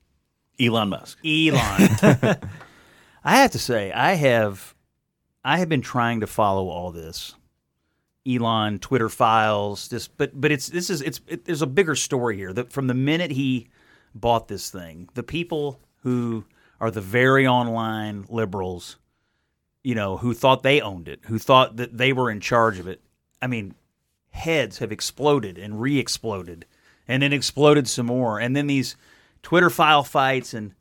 Elon 0.61 0.90
Musk. 0.90 1.19
Elon. 1.25 1.57
I 3.25 3.37
have 3.37 3.53
to 3.53 3.59
say, 3.59 3.90
I 3.90 4.14
have, 4.14 4.75
I 5.43 5.59
have 5.59 5.69
been 5.69 5.81
trying 5.81 6.21
to 6.21 6.27
follow 6.27 6.69
all 6.69 6.93
this, 6.93 7.35
Elon 8.29 8.79
Twitter 8.79 9.09
files. 9.09 9.88
This, 9.88 10.09
but 10.09 10.38
but 10.38 10.51
it's 10.53 10.69
this 10.69 10.88
is 10.90 11.01
it's 11.03 11.21
it, 11.27 11.45
there's 11.45 11.62
a 11.62 11.67
bigger 11.67 11.95
story 11.95 12.37
here. 12.37 12.53
That 12.53 12.73
from 12.73 12.87
the 12.87 12.95
minute 12.95 13.31
he 13.31 13.69
bought 14.14 14.49
this 14.49 14.71
thing, 14.71 15.09
the 15.14 15.23
people 15.23 15.79
who 16.05 16.45
are 16.81 16.90
the 16.90 17.01
very 17.01 17.47
online 17.47 18.27
liberals, 18.29 18.99
you 19.83 19.95
know, 19.95 20.19
who 20.19 20.35
thought 20.35 20.62
they 20.62 20.81
owned 20.81 21.09
it, 21.09 21.21
who 21.25 21.38
thought 21.38 21.77
that 21.77 21.97
they 21.97 22.12
were 22.12 22.31
in 22.31 22.40
charge 22.40 22.79
of 22.79 22.87
it. 22.87 23.01
I 23.43 23.47
mean, 23.47 23.75
heads 24.31 24.79
have 24.79 24.93
exploded 24.93 25.57
and 25.59 25.81
re-exploded 25.81 26.67
and 27.09 27.23
then 27.23 27.33
exploded 27.33 27.88
some 27.88 28.07
more. 28.07 28.38
And 28.38 28.55
then 28.55 28.67
these 28.67 28.97
twitter 29.43 29.71
file 29.71 30.03
fights 30.03 30.55
and 30.55 30.73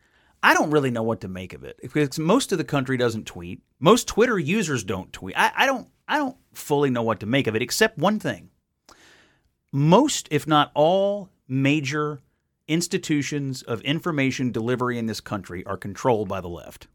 i 0.41 0.53
don't 0.53 0.71
really 0.71 0.89
know 0.89 1.03
what 1.03 1.21
to 1.21 1.27
make 1.27 1.53
of 1.53 1.63
it. 1.63 1.79
Because 1.81 2.19
most 2.19 2.51
of 2.51 2.57
the 2.57 2.63
country 2.63 2.97
doesn't 2.97 3.25
tweet. 3.25 3.61
Most 3.79 4.07
twitter 4.07 4.37
users 4.37 4.83
don't 4.83 5.13
tweet. 5.13 5.37
I, 5.37 5.51
I 5.55 5.65
don't 5.65 5.87
i 6.07 6.17
don't 6.17 6.37
fully 6.53 6.89
know 6.89 7.03
what 7.03 7.21
to 7.21 7.25
make 7.25 7.47
of 7.47 7.55
it 7.55 7.61
except 7.61 7.97
one 7.97 8.19
thing. 8.19 8.49
Most 9.71 10.27
if 10.31 10.47
not 10.47 10.71
all 10.73 11.29
major 11.47 12.22
institutions 12.67 13.61
of 13.61 13.81
information 13.81 14.51
delivery 14.51 14.97
in 14.97 15.05
this 15.05 15.21
country 15.21 15.65
are 15.65 15.77
controlled 15.77 16.27
by 16.27 16.39
the 16.41 16.49
left 16.49 16.87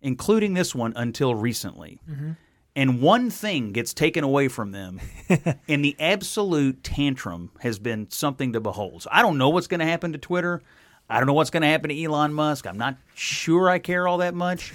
including 0.00 0.54
this 0.54 0.74
one 0.74 0.92
until 0.96 1.34
recently 1.34 2.00
mm-hmm. 2.08 2.32
and 2.76 3.00
one 3.00 3.30
thing 3.30 3.72
gets 3.72 3.92
taken 3.92 4.22
away 4.22 4.48
from 4.48 4.72
them, 4.72 5.00
and 5.68 5.84
the 5.84 5.96
absolute 5.98 6.82
tantrum 6.84 7.50
has 7.60 7.78
been 7.78 8.08
something 8.10 8.52
to 8.52 8.60
behold. 8.60 9.02
So 9.02 9.10
I 9.12 9.22
don't 9.22 9.38
know 9.38 9.48
what's 9.48 9.66
going 9.66 9.80
to 9.80 9.86
happen 9.86 10.12
to 10.12 10.18
Twitter. 10.18 10.62
I 11.10 11.18
don't 11.18 11.26
know 11.26 11.32
what's 11.32 11.50
going 11.50 11.62
to 11.62 11.68
happen 11.68 11.88
to 11.88 12.02
Elon 12.04 12.32
Musk. 12.32 12.66
I'm 12.66 12.78
not 12.78 12.96
sure 13.14 13.68
I 13.68 13.78
care 13.78 14.06
all 14.06 14.18
that 14.18 14.34
much. 14.34 14.72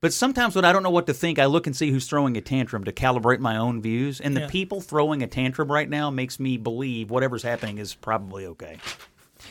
But 0.00 0.12
sometimes 0.12 0.54
when 0.54 0.64
I 0.64 0.72
don't 0.72 0.84
know 0.84 0.90
what 0.90 1.06
to 1.06 1.14
think, 1.14 1.38
I 1.40 1.46
look 1.46 1.66
and 1.66 1.74
see 1.74 1.90
who's 1.90 2.06
throwing 2.06 2.36
a 2.36 2.40
tantrum 2.40 2.84
to 2.84 2.92
calibrate 2.92 3.40
my 3.40 3.56
own 3.56 3.82
views. 3.82 4.20
And 4.20 4.36
the 4.36 4.46
people 4.46 4.80
throwing 4.80 5.22
a 5.22 5.26
tantrum 5.26 5.70
right 5.72 5.88
now 5.88 6.08
makes 6.10 6.38
me 6.38 6.56
believe 6.56 7.10
whatever's 7.10 7.42
happening 7.42 7.78
is 7.78 7.94
probably 7.94 8.46
okay. 8.46 8.78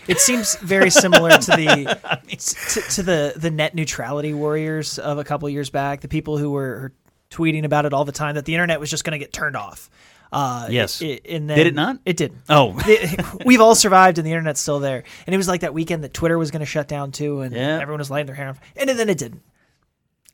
It 0.07 0.19
seems 0.19 0.55
very 0.57 0.89
similar 0.89 1.31
to 1.31 1.51
the 1.51 2.19
to, 2.29 2.81
to 2.95 3.03
the 3.03 3.33
the 3.36 3.51
net 3.51 3.75
neutrality 3.75 4.33
warriors 4.33 4.99
of 4.99 5.17
a 5.17 5.23
couple 5.25 5.49
years 5.49 5.69
back. 5.69 5.99
The 6.01 6.07
people 6.07 6.38
who 6.38 6.51
were 6.51 6.93
tweeting 7.29 7.65
about 7.65 7.86
it 7.86 7.93
all 7.93 8.05
the 8.05 8.12
time 8.13 8.36
that 8.36 8.45
the 8.45 8.53
internet 8.53 8.79
was 8.79 8.89
just 8.89 9.03
going 9.03 9.17
to 9.19 9.23
get 9.23 9.33
turned 9.33 9.57
off. 9.57 9.89
Uh, 10.31 10.67
Yes. 10.69 11.01
it- 11.01 11.25
and 11.27 11.49
then, 11.49 11.57
Did 11.57 11.67
it 11.67 11.75
not? 11.75 11.99
It 12.05 12.15
didn't. 12.17 12.39
Oh. 12.49 12.77
It- 12.86 13.45
we've 13.45 13.60
all 13.62 13.75
survived, 13.75 14.17
and 14.17 14.25
the 14.27 14.31
internet's 14.31 14.62
still 14.62 14.79
there. 14.79 15.03
And 15.25 15.33
it 15.33 15.38
was 15.38 15.47
like 15.49 15.62
that 15.62 15.73
weekend 15.73 16.03
that 16.05 16.13
Twitter 16.13 16.38
was 16.38 16.51
going 16.51 16.60
to 16.62 16.65
shut 16.65 16.88
down 16.88 17.12
too, 17.12 17.41
and 17.41 17.53
Yeah. 17.53 17.79
everyone 17.81 17.99
was 17.99 18.10
lighting 18.12 18.27
their 18.27 18.36
hair 18.36 18.49
off, 18.49 18.60
and 18.77 18.89
then 18.89 19.10
it 19.10 19.17
didn't. 19.17 19.41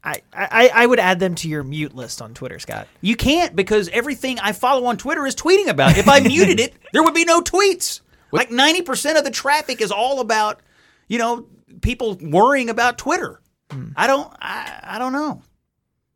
I, 0.03 0.21
I 0.33 0.71
I 0.73 0.85
would 0.85 0.99
add 0.99 1.19
them 1.19 1.35
to 1.35 1.47
your 1.47 1.63
mute 1.63 1.95
list 1.95 2.21
on 2.21 2.33
Twitter, 2.33 2.59
Scott. 2.59 2.87
You 3.01 3.15
can't 3.15 3.55
because 3.55 3.87
everything 3.89 4.37
I 4.39 4.51
follow 4.51 4.85
on 4.85 4.97
Twitter 4.97 5.25
is 5.25 5.35
tweeting 5.35 5.67
about. 5.67 5.97
If 5.97 6.09
I 6.09 6.19
muted 6.19 6.59
it, 6.59 6.73
there 6.93 7.03
would 7.03 7.13
be 7.13 7.23
no 7.23 7.41
tweets. 7.41 8.01
Like 8.31 8.49
90% 8.49 9.17
of 9.17 9.23
the 9.23 9.31
traffic 9.31 9.79
is 9.79 9.91
all 9.91 10.19
about, 10.19 10.59
you 11.07 11.19
know, 11.19 11.45
people 11.81 12.17
worrying 12.19 12.69
about 12.69 12.97
Twitter. 12.97 13.41
Hmm. 13.71 13.89
I 13.95 14.07
don't 14.07 14.33
I, 14.41 14.79
I 14.83 14.99
don't 14.99 15.13
know. 15.13 15.41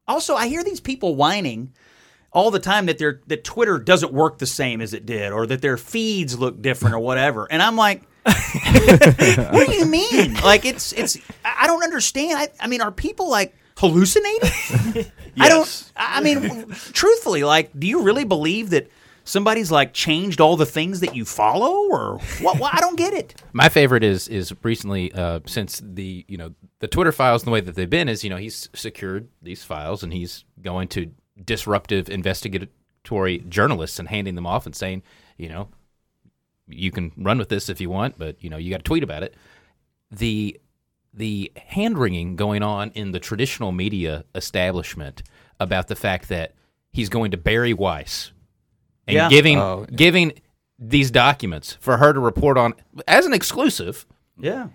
Also, 0.08 0.36
I 0.36 0.48
hear 0.48 0.64
these 0.64 0.80
people 0.82 1.16
whining 1.16 1.74
all 2.32 2.52
the 2.52 2.60
time 2.60 2.88
that 2.88 2.98
their 2.98 3.22
that 3.28 3.44
Twitter 3.44 3.80
doesn't 3.80 4.12
work 4.12 4.38
the 4.38 4.46
same 4.46 4.82
as 4.82 4.94
it 4.94 5.06
did 5.06 5.32
or 5.32 5.48
that 5.48 5.62
their 5.62 5.78
feeds 5.78 6.38
look 6.38 6.62
different 6.62 6.96
or 6.96 7.00
whatever. 7.00 7.50
And 7.50 7.62
I'm 7.62 7.78
like 7.78 8.04
what 8.28 9.68
do 9.68 9.74
you 9.74 9.86
mean? 9.86 10.34
Like 10.36 10.66
it's 10.66 10.92
it's 10.92 11.18
I 11.46 11.60
I 11.62 11.68
don't 11.68 11.84
understand. 11.84 12.38
I, 12.38 12.50
I 12.60 12.68
mean, 12.68 12.82
are 12.82 12.92
people 12.92 13.30
like 13.30 13.56
hallucinating? 13.78 15.12
I 15.40 15.50
don't. 15.50 15.92
I 15.96 16.18
I 16.18 16.22
mean, 16.22 16.70
truthfully, 16.94 17.44
like, 17.44 17.78
do 17.78 17.88
you 17.88 18.02
really 18.02 18.24
believe 18.26 18.72
that 18.72 18.90
somebody's 19.28 19.70
like 19.72 19.94
changed 19.94 20.42
all 20.42 20.58
the 20.58 20.66
things 20.66 21.02
that 21.02 21.16
you 21.16 21.26
follow, 21.26 21.90
or 21.90 22.20
what? 22.42 22.60
what 22.60 22.74
I 22.74 22.80
don't 22.80 22.98
get 22.98 23.14
it. 23.14 23.42
My 23.54 23.70
favorite 23.70 24.04
is 24.04 24.28
is 24.28 24.54
recently 24.64 25.12
uh, 25.14 25.42
since 25.46 25.82
the 25.84 26.26
you 26.28 26.38
know 26.38 26.54
the 26.80 26.88
Twitter 26.88 27.12
files 27.12 27.44
and 27.44 27.48
the 27.48 27.52
way 27.52 27.62
that 27.62 27.76
they've 27.76 27.90
been 27.90 28.10
is 28.10 28.24
you 28.24 28.30
know 28.30 28.38
he's 28.38 28.70
secured 28.74 29.28
these 29.42 29.64
files 29.64 30.04
and 30.04 30.14
he's 30.14 30.46
going 30.62 30.88
to 30.90 31.12
disruptive 31.44 32.10
investigatory 32.10 33.40
journalists 33.48 34.00
and 34.00 34.08
handing 34.08 34.36
them 34.36 34.48
off 34.48 34.66
and 34.66 34.76
saying 34.76 35.04
you 35.38 35.50
know 35.50 35.70
you 36.68 36.90
can 36.90 37.12
run 37.16 37.38
with 37.38 37.50
this 37.50 37.70
if 37.70 37.80
you 37.80 37.90
want 37.90 38.18
but 38.18 38.44
you 38.44 38.50
know 38.50 38.58
you 38.58 38.72
got 38.72 38.78
to 38.78 38.84
tweet 38.84 39.04
about 39.04 39.24
it. 39.24 39.36
The 40.10 40.60
the 41.18 41.52
hand 41.58 41.98
wringing 41.98 42.36
going 42.36 42.64
on 42.64 42.92
in 42.92 43.12
the 43.12 43.20
traditional 43.20 43.72
media 43.72 44.24
establishment 44.36 45.24
about 45.60 45.88
the 45.88 45.96
fact 45.96 46.30
that 46.30 46.54
he's 46.92 47.10
going 47.10 47.32
to 47.32 47.38
Bari 47.38 47.74
Weiss 47.74 48.32
and 49.08 49.16
Yeah. 49.16 49.30
giving 49.30 49.58
Oh. 49.60 49.86
giving 49.94 50.34
these 50.80 51.10
documents 51.10 51.76
for 51.80 51.98
her 51.98 52.14
to 52.14 52.20
report 52.20 52.58
on 52.58 52.74
as 53.08 53.26
an 53.26 53.34
exclusive. 53.34 54.06
Yeah. 54.40 54.68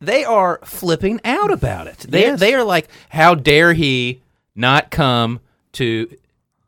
They 0.00 0.24
are 0.24 0.58
flipping 0.64 1.20
out 1.24 1.50
about 1.52 1.86
it. 1.86 1.98
They 2.08 2.22
Yes. 2.22 2.40
they 2.40 2.54
are 2.54 2.64
like, 2.64 2.88
how 3.10 3.34
dare 3.34 3.74
he 3.74 4.22
not 4.54 4.90
come 4.90 5.40
to 5.72 6.08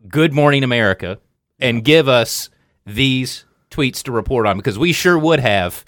Good 0.09 0.33
Morning 0.35 0.63
America 0.63 1.19
and 1.59 1.83
give 1.85 2.07
us 2.07 2.51
these 2.85 3.45
tweets 3.71 4.03
to 4.03 4.13
report 4.13 4.47
on 4.47 4.57
because 4.59 4.79
we 4.79 4.93
sure 4.93 5.19
would 5.19 5.41
have. 5.41 5.85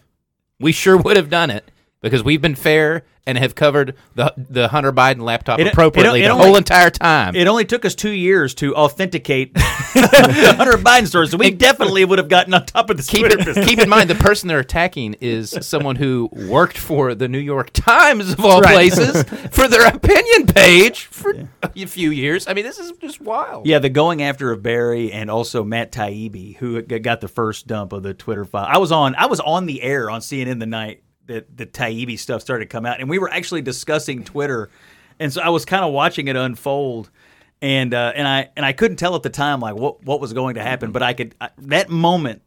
We 0.59 0.73
sure 0.73 0.97
would 0.97 1.17
have 1.17 1.29
done 1.31 1.51
it 1.51 1.71
because 2.01 2.23
we've 2.23 2.41
been 2.43 2.55
fair 2.55 3.05
and 3.27 3.37
have 3.37 3.55
covered 3.55 3.95
the 4.15 4.33
the 4.37 4.69
Hunter 4.69 4.93
Biden 4.93 5.21
laptop 5.21 5.59
It- 5.61 5.67
it- 5.67 5.73
appropriately 5.75 6.21
it 6.23 6.25
the 6.29 6.31
only- 6.31 6.47
whole 6.47 6.57
entire 6.57 6.89
time. 6.91 7.35
It 7.37 7.47
only 7.47 7.65
took 7.67 7.85
us 7.85 7.95
two 7.95 8.11
years 8.11 8.55
to 8.57 8.75
authenticate 8.75 9.53
the 9.55 10.55
Hunter 10.57 10.79
Biden 10.79 11.07
story, 11.07 11.29
so 11.29 11.37
we 11.37 11.51
definitely 11.51 12.05
would 12.05 12.19
have 12.19 12.29
gotten 12.29 12.55
on 12.55 12.65
top 12.67 12.89
of 12.89 12.97
this 12.97 13.07
keep, 13.09 13.27
in, 13.27 13.65
keep 13.67 13.79
in 13.79 13.89
mind 13.89 14.09
the 14.09 14.15
person 14.29 14.49
they're 14.49 14.61
attacking 14.61 15.15
is 15.21 15.55
someone 15.61 15.97
who 15.97 16.31
worked 16.33 16.79
for 16.79 17.15
the 17.15 17.29
New 17.29 17.39
York 17.39 17.71
Times 17.73 18.33
of 18.33 18.45
all 18.45 18.61
Right. 18.63 18.73
places 18.75 19.23
for 19.51 19.69
their 19.69 19.87
opinion 19.89 20.47
page 20.47 21.05
for 21.07 21.35
a 21.63 21.87
few 21.87 22.11
years. 22.11 22.49
I 22.49 22.55
mean, 22.55 22.65
this 22.65 22.79
is 22.79 22.93
just 22.93 23.21
wild. 23.21 23.67
Yeah, 23.67 23.79
the 23.79 23.91
going 23.91 24.23
after 24.23 24.51
of 24.53 24.63
Bari 24.63 25.13
and 25.13 25.31
also 25.31 25.65
Matt 25.65 25.93
Taibbi, 25.93 26.57
who 26.57 26.81
got 26.83 27.21
the 27.21 27.29
first 27.29 27.67
dump 27.67 27.93
of 27.93 28.03
the 28.03 28.15
Twitter 28.15 28.45
file. 28.47 28.67
I 28.69 28.79
was 28.79 28.91
on. 28.93 29.15
I 29.17 29.27
was 29.27 29.41
on 29.41 29.67
the 29.67 29.83
air 29.83 30.09
on 30.11 30.21
CNN 30.21 30.61
the 30.61 30.67
night 30.67 31.03
that 31.29 31.57
the 31.57 31.67
Taibbi 31.67 32.19
stuff 32.19 32.43
started 32.43 32.65
to 32.65 32.69
come 32.69 32.85
out, 32.85 33.01
and 33.01 33.09
we 33.09 33.19
were 33.19 33.31
actually 33.31 33.63
discussing 33.63 34.25
Twitter, 34.25 34.69
and 35.21 35.33
so 35.33 35.41
I 35.41 35.51
was 35.51 35.65
kind 35.65 35.85
of 35.85 35.93
watching 35.93 36.29
it 36.29 36.37
unfold, 36.37 37.11
and 37.63 37.95
uh, 37.95 38.13
and 38.15 38.27
I 38.27 38.51
and 38.57 38.67
I 38.67 38.73
couldn't 38.73 38.97
tell 38.97 39.15
at 39.15 39.23
the 39.23 39.31
time 39.31 39.61
like 39.61 39.77
what 39.77 40.05
what 40.05 40.21
was 40.21 40.33
going 40.33 40.57
to 40.57 40.63
happen, 40.63 40.91
but 40.91 41.03
I 41.03 41.13
could 41.15 41.35
I, 41.41 41.51
that 41.59 41.89
moment. 41.89 42.43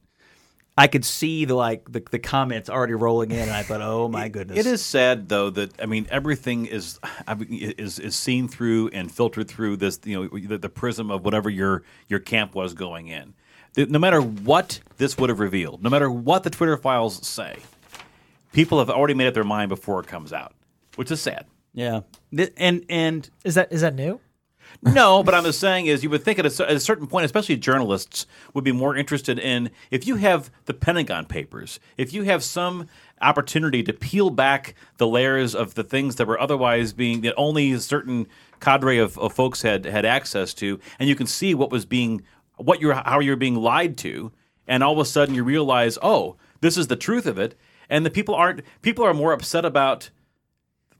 I 0.78 0.88
could 0.88 1.04
see 1.04 1.44
the 1.44 1.54
like 1.54 1.92
the, 1.92 2.02
the 2.12 2.18
comments 2.18 2.70
already 2.70 2.94
rolling 2.94 3.32
in, 3.32 3.40
and 3.40 3.52
I 3.52 3.62
thought, 3.62 3.82
"Oh 3.82 4.08
my 4.08 4.30
goodness!" 4.30 4.58
It 4.58 4.66
is 4.66 4.84
sad 4.84 5.28
though 5.28 5.50
that 5.52 5.80
I 5.82 5.86
mean 5.86 6.08
everything 6.10 6.66
is 6.66 6.98
I 7.28 7.36
mean, 7.36 7.74
is 7.78 8.00
is 8.00 8.16
seen 8.16 8.48
through 8.48 8.88
and 8.90 9.12
filtered 9.12 9.50
through 9.50 9.78
this 9.78 10.00
you 10.06 10.16
know 10.16 10.40
the, 10.40 10.58
the 10.58 10.70
prism 10.70 11.12
of 11.12 11.26
whatever 11.26 11.50
your 11.50 11.84
your 12.08 12.20
camp 12.20 12.56
was 12.56 12.74
going 12.74 13.10
in. 13.10 13.34
No 13.78 14.00
matter 14.00 14.22
what 14.22 14.80
this 14.98 15.18
would 15.18 15.30
have 15.30 15.40
revealed, 15.40 15.84
no 15.84 15.90
matter 15.90 16.10
what 16.10 16.44
the 16.44 16.50
Twitter 16.50 16.78
files 16.78 17.26
say, 17.28 17.58
people 18.54 18.80
have 18.80 18.90
already 18.90 19.14
made 19.14 19.28
up 19.28 19.34
their 19.34 19.44
mind 19.44 19.70
before 19.70 20.00
it 20.00 20.08
comes 20.08 20.34
out, 20.34 20.54
which 20.96 21.12
is 21.12 21.22
sad. 21.22 21.46
Yeah, 21.74 22.02
Th- 22.36 22.54
and 22.58 22.86
and 22.90 23.30
Is 23.46 23.56
that 23.56 23.72
is 23.72 23.82
that 23.82 23.96
new? 23.96 24.20
No, 24.82 25.22
but 25.22 25.34
I'm 25.36 25.44
just 25.44 25.60
saying 25.60 25.88
is 25.88 26.02
you 26.02 26.10
would 26.10 26.24
think 26.24 26.40
at 26.40 26.46
a, 26.46 26.50
cer- 26.50 26.66
at 26.66 26.76
a 26.76 26.80
certain 26.80 27.06
point, 27.08 27.26
especially 27.26 27.58
journalists 27.58 28.26
would 28.54 28.64
be 28.64 28.72
more 28.72 28.96
interested 28.96 29.38
in 29.38 29.70
if 29.90 30.08
you 30.08 30.16
have 30.16 30.50
the 30.66 30.74
Pentagon 30.74 31.26
Papers, 31.26 31.80
if 31.98 32.14
you 32.14 32.24
have 32.24 32.44
some 32.44 32.88
opportunity 33.22 33.84
to 33.84 33.94
peel 33.94 34.30
back 34.30 34.74
the 34.98 35.08
layers 35.08 35.54
of 35.54 35.74
the 35.76 35.84
things 35.84 36.16
that 36.16 36.28
were 36.28 36.40
otherwise 36.40 36.94
being 36.94 37.22
that 37.22 37.34
only 37.38 37.72
a 37.74 37.80
certain 37.80 38.28
cadre 38.60 38.98
of, 38.98 39.18
of 39.18 39.34
folks 39.34 39.62
had 39.62 39.86
had 39.86 40.06
access 40.06 40.54
to, 40.56 40.80
and 41.00 41.10
you 41.10 41.16
can 41.16 41.28
see 41.28 41.54
what 41.54 41.72
was 41.72 41.86
being 41.86 42.22
what 42.58 42.80
you're 42.80 42.94
how 42.94 43.20
you're 43.20 43.36
being 43.36 43.56
lied 43.56 43.98
to, 43.98 44.32
and 44.68 44.84
all 44.84 44.94
of 44.94 45.00
a 45.00 45.06
sudden 45.06 45.36
you 45.36 45.44
realize, 45.44 45.98
oh, 46.02 46.38
this 46.62 46.78
is 46.78 46.88
the 46.88 46.96
truth 46.96 47.26
of 47.26 47.38
it, 47.38 47.56
and 47.92 48.04
the 48.04 48.10
people 48.10 48.34
aren't 48.34 48.62
people 48.82 49.06
are 49.06 49.14
more 49.14 49.34
upset 49.34 49.66
about 49.66 50.10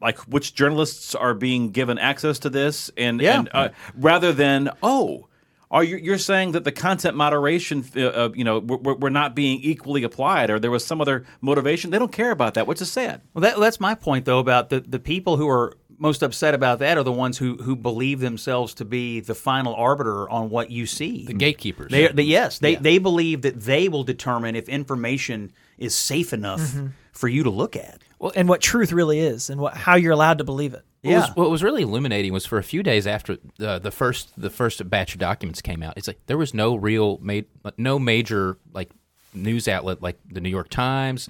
like 0.02 0.18
which 0.28 0.54
journalists 0.54 1.16
are 1.16 1.34
being 1.34 1.72
given 1.72 1.98
access 1.98 2.38
to 2.40 2.50
this 2.50 2.92
and, 2.98 3.20
Yeah. 3.22 3.40
and 3.40 3.50
uh, 3.54 3.70
rather 3.96 4.32
than 4.34 4.70
oh 4.84 5.28
Are 5.72 5.86
you 5.86 5.96
you're 5.98 6.18
saying 6.18 6.52
that 6.52 6.64
the 6.66 6.72
content 6.72 7.16
moderation, 7.16 7.86
uh, 7.96 8.02
uh, 8.02 8.30
you 8.36 8.44
know, 8.44 8.60
we're, 8.60 8.96
we're 8.96 9.10
not 9.22 9.36
being 9.36 9.62
equally 9.62 10.04
applied, 10.04 10.50
or 10.50 10.60
there 10.60 10.70
was 10.72 10.84
some 10.86 11.00
other 11.02 11.24
motivation? 11.40 11.92
They 11.92 12.00
don't 12.00 12.12
care 12.12 12.32
about 12.32 12.56
that, 12.56 12.68
which 12.68 12.82
is 12.82 12.92
sad. 12.92 13.22
Well, 13.34 13.42
that, 13.44 13.58
that's 13.58 13.80
my 13.80 13.96
point, 13.96 14.26
though, 14.26 14.40
about 14.40 14.68
the, 14.70 14.82
the 14.82 15.00
people 15.00 15.38
who 15.38 15.48
are 15.48 15.74
most 15.98 16.24
upset 16.24 16.54
about 16.54 16.80
that 16.80 16.98
are 16.98 17.04
the 17.06 17.12
ones 17.26 17.38
who, 17.38 17.56
who 17.64 17.76
believe 17.78 18.20
themselves 18.20 18.74
to 18.74 18.86
be 18.86 19.22
the 19.22 19.36
final 19.36 19.74
arbiter 19.76 20.30
on 20.30 20.50
what 20.50 20.72
you 20.72 20.86
see. 20.86 21.26
The 21.26 21.34
gatekeepers. 21.46 21.90
They, 21.92 22.08
they, 22.10 22.24
yes, 22.24 22.60
they, 22.60 22.76
they 22.76 22.98
believe 22.98 23.44
that 23.44 23.62
they 23.62 23.88
will 23.88 24.04
determine 24.04 24.58
if 24.58 24.68
information 24.68 25.54
is 25.82 25.96
safe 25.96 26.32
enough 26.32 26.62
mm-hmm. 26.62 26.88
for 27.12 27.28
you 27.28 27.44
to 27.44 27.50
look 27.50 27.76
at. 27.76 28.02
Well, 28.20 28.32
and 28.36 28.48
what 28.48 28.62
truth 28.62 28.92
really 28.92 29.20
is, 29.20 29.50
and 29.50 29.60
what 29.60 29.76
how 29.76 29.96
you're 29.96 30.14
allowed 30.14 30.38
to 30.38 30.44
believe 30.44 30.74
it. 30.74 30.84
What, 31.04 31.16
was, 31.16 31.30
what 31.36 31.50
was 31.50 31.64
really 31.64 31.82
illuminating 31.82 32.32
was 32.32 32.46
for 32.46 32.60
a 32.60 32.64
few 32.64 32.84
days 32.84 33.08
after 33.08 33.38
the 33.58 33.80
the 33.80 33.92
first 33.92 34.40
the 34.40 34.52
first 34.52 34.88
batch 34.90 35.14
of 35.14 35.20
documents 35.20 35.62
came 35.62 35.82
out, 35.82 35.98
it's 35.98 36.08
like 36.08 36.20
there 36.28 36.38
was 36.38 36.54
no 36.54 36.76
real 36.76 37.18
made 37.18 37.46
no 37.78 37.98
major 37.98 38.58
like 38.74 38.92
news 39.34 39.68
outlet 39.68 40.02
like 40.02 40.20
the 40.30 40.40
New 40.40 40.50
York 40.50 40.70
Times 40.70 41.28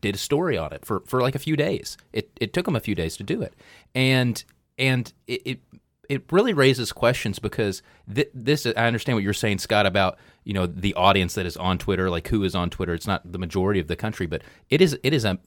did 0.00 0.14
a 0.14 0.18
story 0.18 0.56
on 0.56 0.72
it 0.72 0.86
for, 0.86 1.00
for 1.00 1.20
like 1.20 1.34
a 1.34 1.38
few 1.38 1.56
days. 1.56 1.98
It 2.12 2.30
it 2.40 2.52
took 2.52 2.64
them 2.64 2.76
a 2.76 2.80
few 2.80 2.94
days 2.94 3.16
to 3.18 3.22
do 3.22 3.42
it, 3.42 3.54
and 3.94 4.42
and 4.78 5.12
it. 5.26 5.42
it 5.44 5.60
it 6.08 6.30
really 6.32 6.52
raises 6.52 6.92
questions 6.92 7.38
because 7.38 7.82
th- 8.12 8.30
this 8.34 8.66
I 8.66 8.86
understand 8.86 9.16
what 9.16 9.22
you're 9.22 9.32
saying, 9.32 9.58
Scott, 9.58 9.86
about 9.86 10.18
you 10.44 10.52
know 10.52 10.66
the 10.66 10.94
audience 10.94 11.34
that 11.34 11.46
is 11.46 11.56
on 11.56 11.78
Twitter, 11.78 12.10
like 12.10 12.28
who 12.28 12.42
is 12.44 12.54
on 12.54 12.70
Twitter. 12.70 12.94
It's 12.94 13.06
not 13.06 13.30
the 13.30 13.38
majority 13.38 13.80
of 13.80 13.88
the 13.88 13.96
country, 13.96 14.26
but 14.26 14.42
it 14.68 14.80
is 14.80 14.98
it 15.02 15.12
is 15.12 15.24
a 15.24 15.38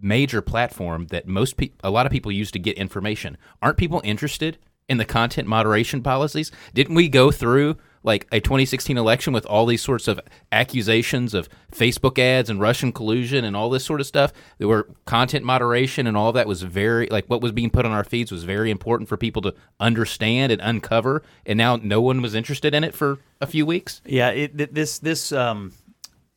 major 0.00 0.42
platform 0.42 1.06
that 1.08 1.26
most 1.26 1.56
people, 1.56 1.78
a 1.82 1.90
lot 1.90 2.06
of 2.06 2.12
people 2.12 2.30
use 2.30 2.50
to 2.52 2.58
get 2.58 2.76
information. 2.76 3.38
Aren't 3.62 3.78
people 3.78 4.00
interested 4.04 4.58
in 4.88 4.98
the 4.98 5.04
content 5.04 5.48
moderation 5.48 6.02
policies? 6.02 6.52
Didn't 6.74 6.94
we 6.94 7.08
go 7.08 7.30
through 7.30 7.76
like 8.06 8.26
a 8.32 8.40
2016 8.40 8.96
election 8.96 9.34
with 9.34 9.44
all 9.44 9.66
these 9.66 9.82
sorts 9.82 10.08
of 10.08 10.20
accusations 10.50 11.34
of 11.34 11.48
Facebook 11.70 12.18
ads 12.18 12.48
and 12.48 12.60
Russian 12.60 12.92
collusion 12.92 13.44
and 13.44 13.54
all 13.54 13.68
this 13.68 13.84
sort 13.84 14.00
of 14.00 14.06
stuff? 14.06 14.32
There 14.56 14.68
were 14.68 14.88
content 15.04 15.44
moderation 15.44 16.06
and 16.06 16.16
all 16.16 16.32
that 16.32 16.46
was 16.46 16.62
very 16.62 17.08
like 17.08 17.26
what 17.26 17.42
was 17.42 17.52
being 17.52 17.68
put 17.68 17.84
on 17.84 17.92
our 17.92 18.04
feeds 18.04 18.32
was 18.32 18.44
very 18.44 18.70
important 18.70 19.08
for 19.08 19.18
people 19.18 19.42
to 19.42 19.54
understand 19.78 20.52
and 20.52 20.62
uncover. 20.62 21.22
And 21.44 21.58
now 21.58 21.76
no 21.76 22.00
one 22.00 22.22
was 22.22 22.34
interested 22.34 22.74
in 22.74 22.84
it 22.84 22.94
for 22.94 23.18
a 23.40 23.46
few 23.46 23.66
weeks. 23.66 24.00
Yeah, 24.06 24.30
it, 24.30 24.74
this 24.74 24.98
this 25.00 25.32
um, 25.32 25.72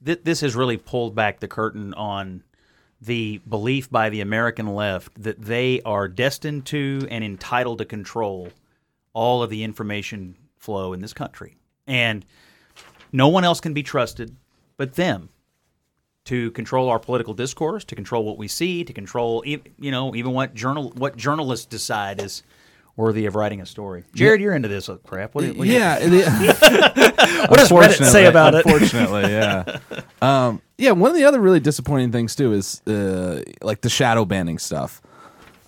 th- 0.05 0.21
this 0.23 0.41
has 0.41 0.55
really 0.55 0.77
pulled 0.77 1.15
back 1.15 1.39
the 1.39 1.47
curtain 1.47 1.93
on 1.93 2.43
the 3.01 3.39
belief 3.47 3.89
by 3.89 4.09
the 4.09 4.21
American 4.21 4.73
left 4.75 5.21
that 5.21 5.41
they 5.41 5.81
are 5.83 6.07
destined 6.07 6.65
to 6.65 7.07
and 7.09 7.23
entitled 7.23 7.77
to 7.77 7.85
control 7.85 8.49
all 9.13 9.41
of 9.41 9.49
the 9.49 9.63
information 9.63 10.35
flow 10.57 10.93
in 10.93 11.01
this 11.01 11.13
country, 11.13 11.57
and 11.89 12.25
no 13.11 13.27
one 13.27 13.43
else 13.43 13.59
can 13.59 13.73
be 13.73 13.83
trusted 13.83 14.35
but 14.77 14.93
them 14.93 15.29
to 16.25 16.51
control 16.51 16.89
our 16.89 16.99
political 16.99 17.33
discourse, 17.33 17.83
to 17.85 17.95
control 17.95 18.23
what 18.23 18.37
we 18.37 18.47
see, 18.47 18.83
to 18.85 18.93
control 18.93 19.43
you 19.45 19.59
know 19.91 20.15
even 20.15 20.31
what 20.31 20.53
journal 20.53 20.93
what 20.95 21.17
journalists 21.17 21.65
decide 21.65 22.21
is 22.21 22.43
worthy 22.95 23.25
of 23.25 23.35
writing 23.35 23.61
a 23.61 23.65
story. 23.65 24.03
Jared, 24.13 24.41
you're 24.41 24.53
into 24.53 24.67
this 24.67 24.89
crap. 25.05 25.33
What, 25.33 25.45
what 25.55 25.67
yeah. 25.67 25.97
it- 26.01 27.09
What 27.49 27.57
does 27.57 27.69
Reddit 27.69 28.03
say 28.05 28.25
Unfortunately- 28.25 28.25
about 28.27 28.55
it? 28.55 28.65
Unfortunately, 28.65 29.31
yeah. 29.31 29.79
Um, 30.21 30.61
yeah, 30.77 30.91
one 30.91 31.09
of 31.11 31.15
the 31.15 31.23
other 31.23 31.39
really 31.39 31.61
disappointing 31.61 32.11
things 32.11 32.35
too 32.35 32.51
is 32.51 32.81
uh, 32.85 33.41
like 33.61 33.79
the 33.79 33.89
shadow 33.89 34.25
banning 34.25 34.59
stuff. 34.59 35.01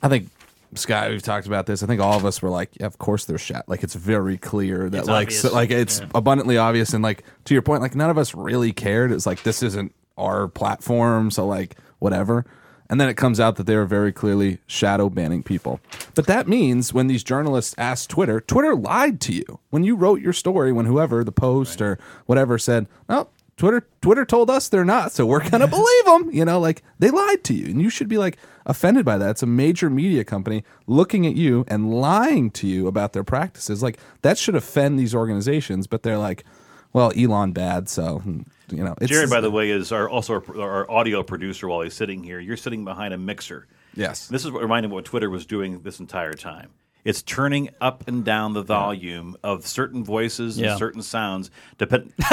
I 0.04 0.10
think 0.10 0.28
Scott, 0.76 1.10
we've 1.10 1.22
talked 1.22 1.48
about 1.48 1.66
this. 1.66 1.84
I 1.84 1.88
think 1.88 2.02
all 2.02 2.16
of 2.18 2.26
us 2.26 2.42
were 2.42 2.50
like, 2.50 2.70
yeah, 2.80 2.86
of 2.86 2.98
course 2.98 3.26
they're 3.26 3.38
shadow. 3.38 3.64
Like 3.68 3.84
it's 3.84 3.96
very 3.96 4.38
clear 4.38 4.90
that 4.90 5.00
It's 5.00 5.08
like 5.08 5.28
obvious. 5.28 5.42
so, 5.42 5.54
like 5.54 5.72
it's 5.72 6.02
abundantly 6.16 6.58
obvious 6.58 6.94
and 6.94 7.04
like 7.04 7.24
to 7.46 7.54
your 7.54 7.62
point, 7.62 7.82
like 7.82 7.96
none 7.96 8.10
of 8.10 8.18
us 8.18 8.34
really 8.34 8.72
cared. 8.72 9.12
It's 9.12 9.26
like 9.26 9.44
this 9.44 9.62
isn't 9.64 9.94
our 10.18 10.48
platform, 10.48 11.32
so 11.32 11.46
like 11.46 11.76
whatever. 12.00 12.46
And 12.90 13.00
then 13.00 13.08
it 13.08 13.14
comes 13.16 13.40
out 13.40 13.56
that 13.56 13.68
they 13.68 13.76
are 13.76 13.86
very 13.86 14.12
clearly 14.12 14.60
shadow 14.68 15.10
banning 15.10 15.44
people. 15.44 15.80
But 16.14 16.28
that 16.28 16.50
means 16.50 16.94
when 16.94 17.08
these 17.08 17.24
journalists 17.24 17.74
asked 17.78 18.10
Twitter, 18.10 18.42
Twitter 18.42 18.76
lied 18.76 19.22
to 19.22 19.34
you. 19.34 19.60
When 19.70 19.86
you 19.86 19.96
wrote 19.96 20.20
your 20.20 20.34
story, 20.34 20.74
when 20.74 20.86
whoever, 20.86 21.24
the 21.24 21.32
post 21.32 21.82
or 21.82 21.98
whatever 22.26 22.58
said, 22.58 22.88
oh, 23.08 23.30
Twitter 23.62 23.88
Twitter 24.01 24.26
told 24.26 24.49
us 24.49 24.70
they're 24.70 24.84
not, 24.84 25.12
so 25.12 25.24
we're 25.24 25.47
going 25.47 25.62
to 25.62 25.68
believe 25.68 26.05
them. 26.05 26.32
You 26.32 26.45
know, 26.45 26.59
like 26.59 26.82
they 26.97 27.12
lied 27.12 27.43
to 27.43 27.53
you. 27.53 27.66
And 27.66 27.80
you 27.80 27.91
should 27.91 28.07
be 28.07 28.18
like 28.18 28.38
offended 28.66 29.05
by 29.05 29.20
that. 29.20 29.30
It's 29.30 29.43
a 29.43 29.45
major 29.45 29.88
media 29.88 30.24
company 30.24 30.64
looking 30.88 31.28
at 31.28 31.36
you 31.36 31.64
and 31.68 31.93
lying 31.93 32.49
to 32.51 32.68
you 32.68 32.88
about 32.88 33.14
their 33.14 33.24
practices. 33.24 33.84
Like 33.84 33.99
that 34.24 34.39
should 34.39 34.55
offend 34.55 34.97
these 34.97 35.14
organizations, 35.14 35.86
but 35.86 36.01
they're 36.01 36.18
like, 36.18 36.43
well, 36.91 37.14
Elon 37.16 37.51
bad, 37.51 37.88
so 37.88 38.18
hmm, 38.18 38.41
you 38.72 38.84
know. 38.84 38.95
It's, 38.99 39.12
Jared, 39.12 39.30
by 39.30 39.41
the 39.41 39.51
way, 39.51 39.70
is 39.70 39.91
our 39.91 40.09
also 40.09 40.41
our, 40.41 40.59
our 40.59 40.89
audio 40.89 41.22
producer 41.22 41.68
while 41.68 41.82
he's 41.82 41.93
sitting 41.93 42.24
here. 42.24 42.39
You're 42.39 42.57
sitting 42.57 42.84
behind 42.84 43.14
a 43.14 43.18
mixer. 43.20 43.68
Yes. 43.93 44.28
This 44.28 44.43
is 44.43 44.49
what 44.49 44.64
reminded 44.64 44.89
me 44.89 44.95
what 44.95 45.05
Twitter 45.05 45.30
was 45.30 45.45
doing 45.45 45.84
this 45.84 45.99
entire 45.99 46.34
time. 46.34 46.72
It's 47.04 47.24
turning 47.24 47.70
up 47.82 48.08
and 48.08 48.24
down 48.24 48.54
the 48.54 48.62
volume 48.62 49.36
of 49.43 49.66
certain 49.66 50.04
voices 50.04 50.58
Yeah. 50.58 50.72
and 50.72 50.80
certain 50.80 51.02
sounds. 51.02 51.49
Depend. 51.78 52.14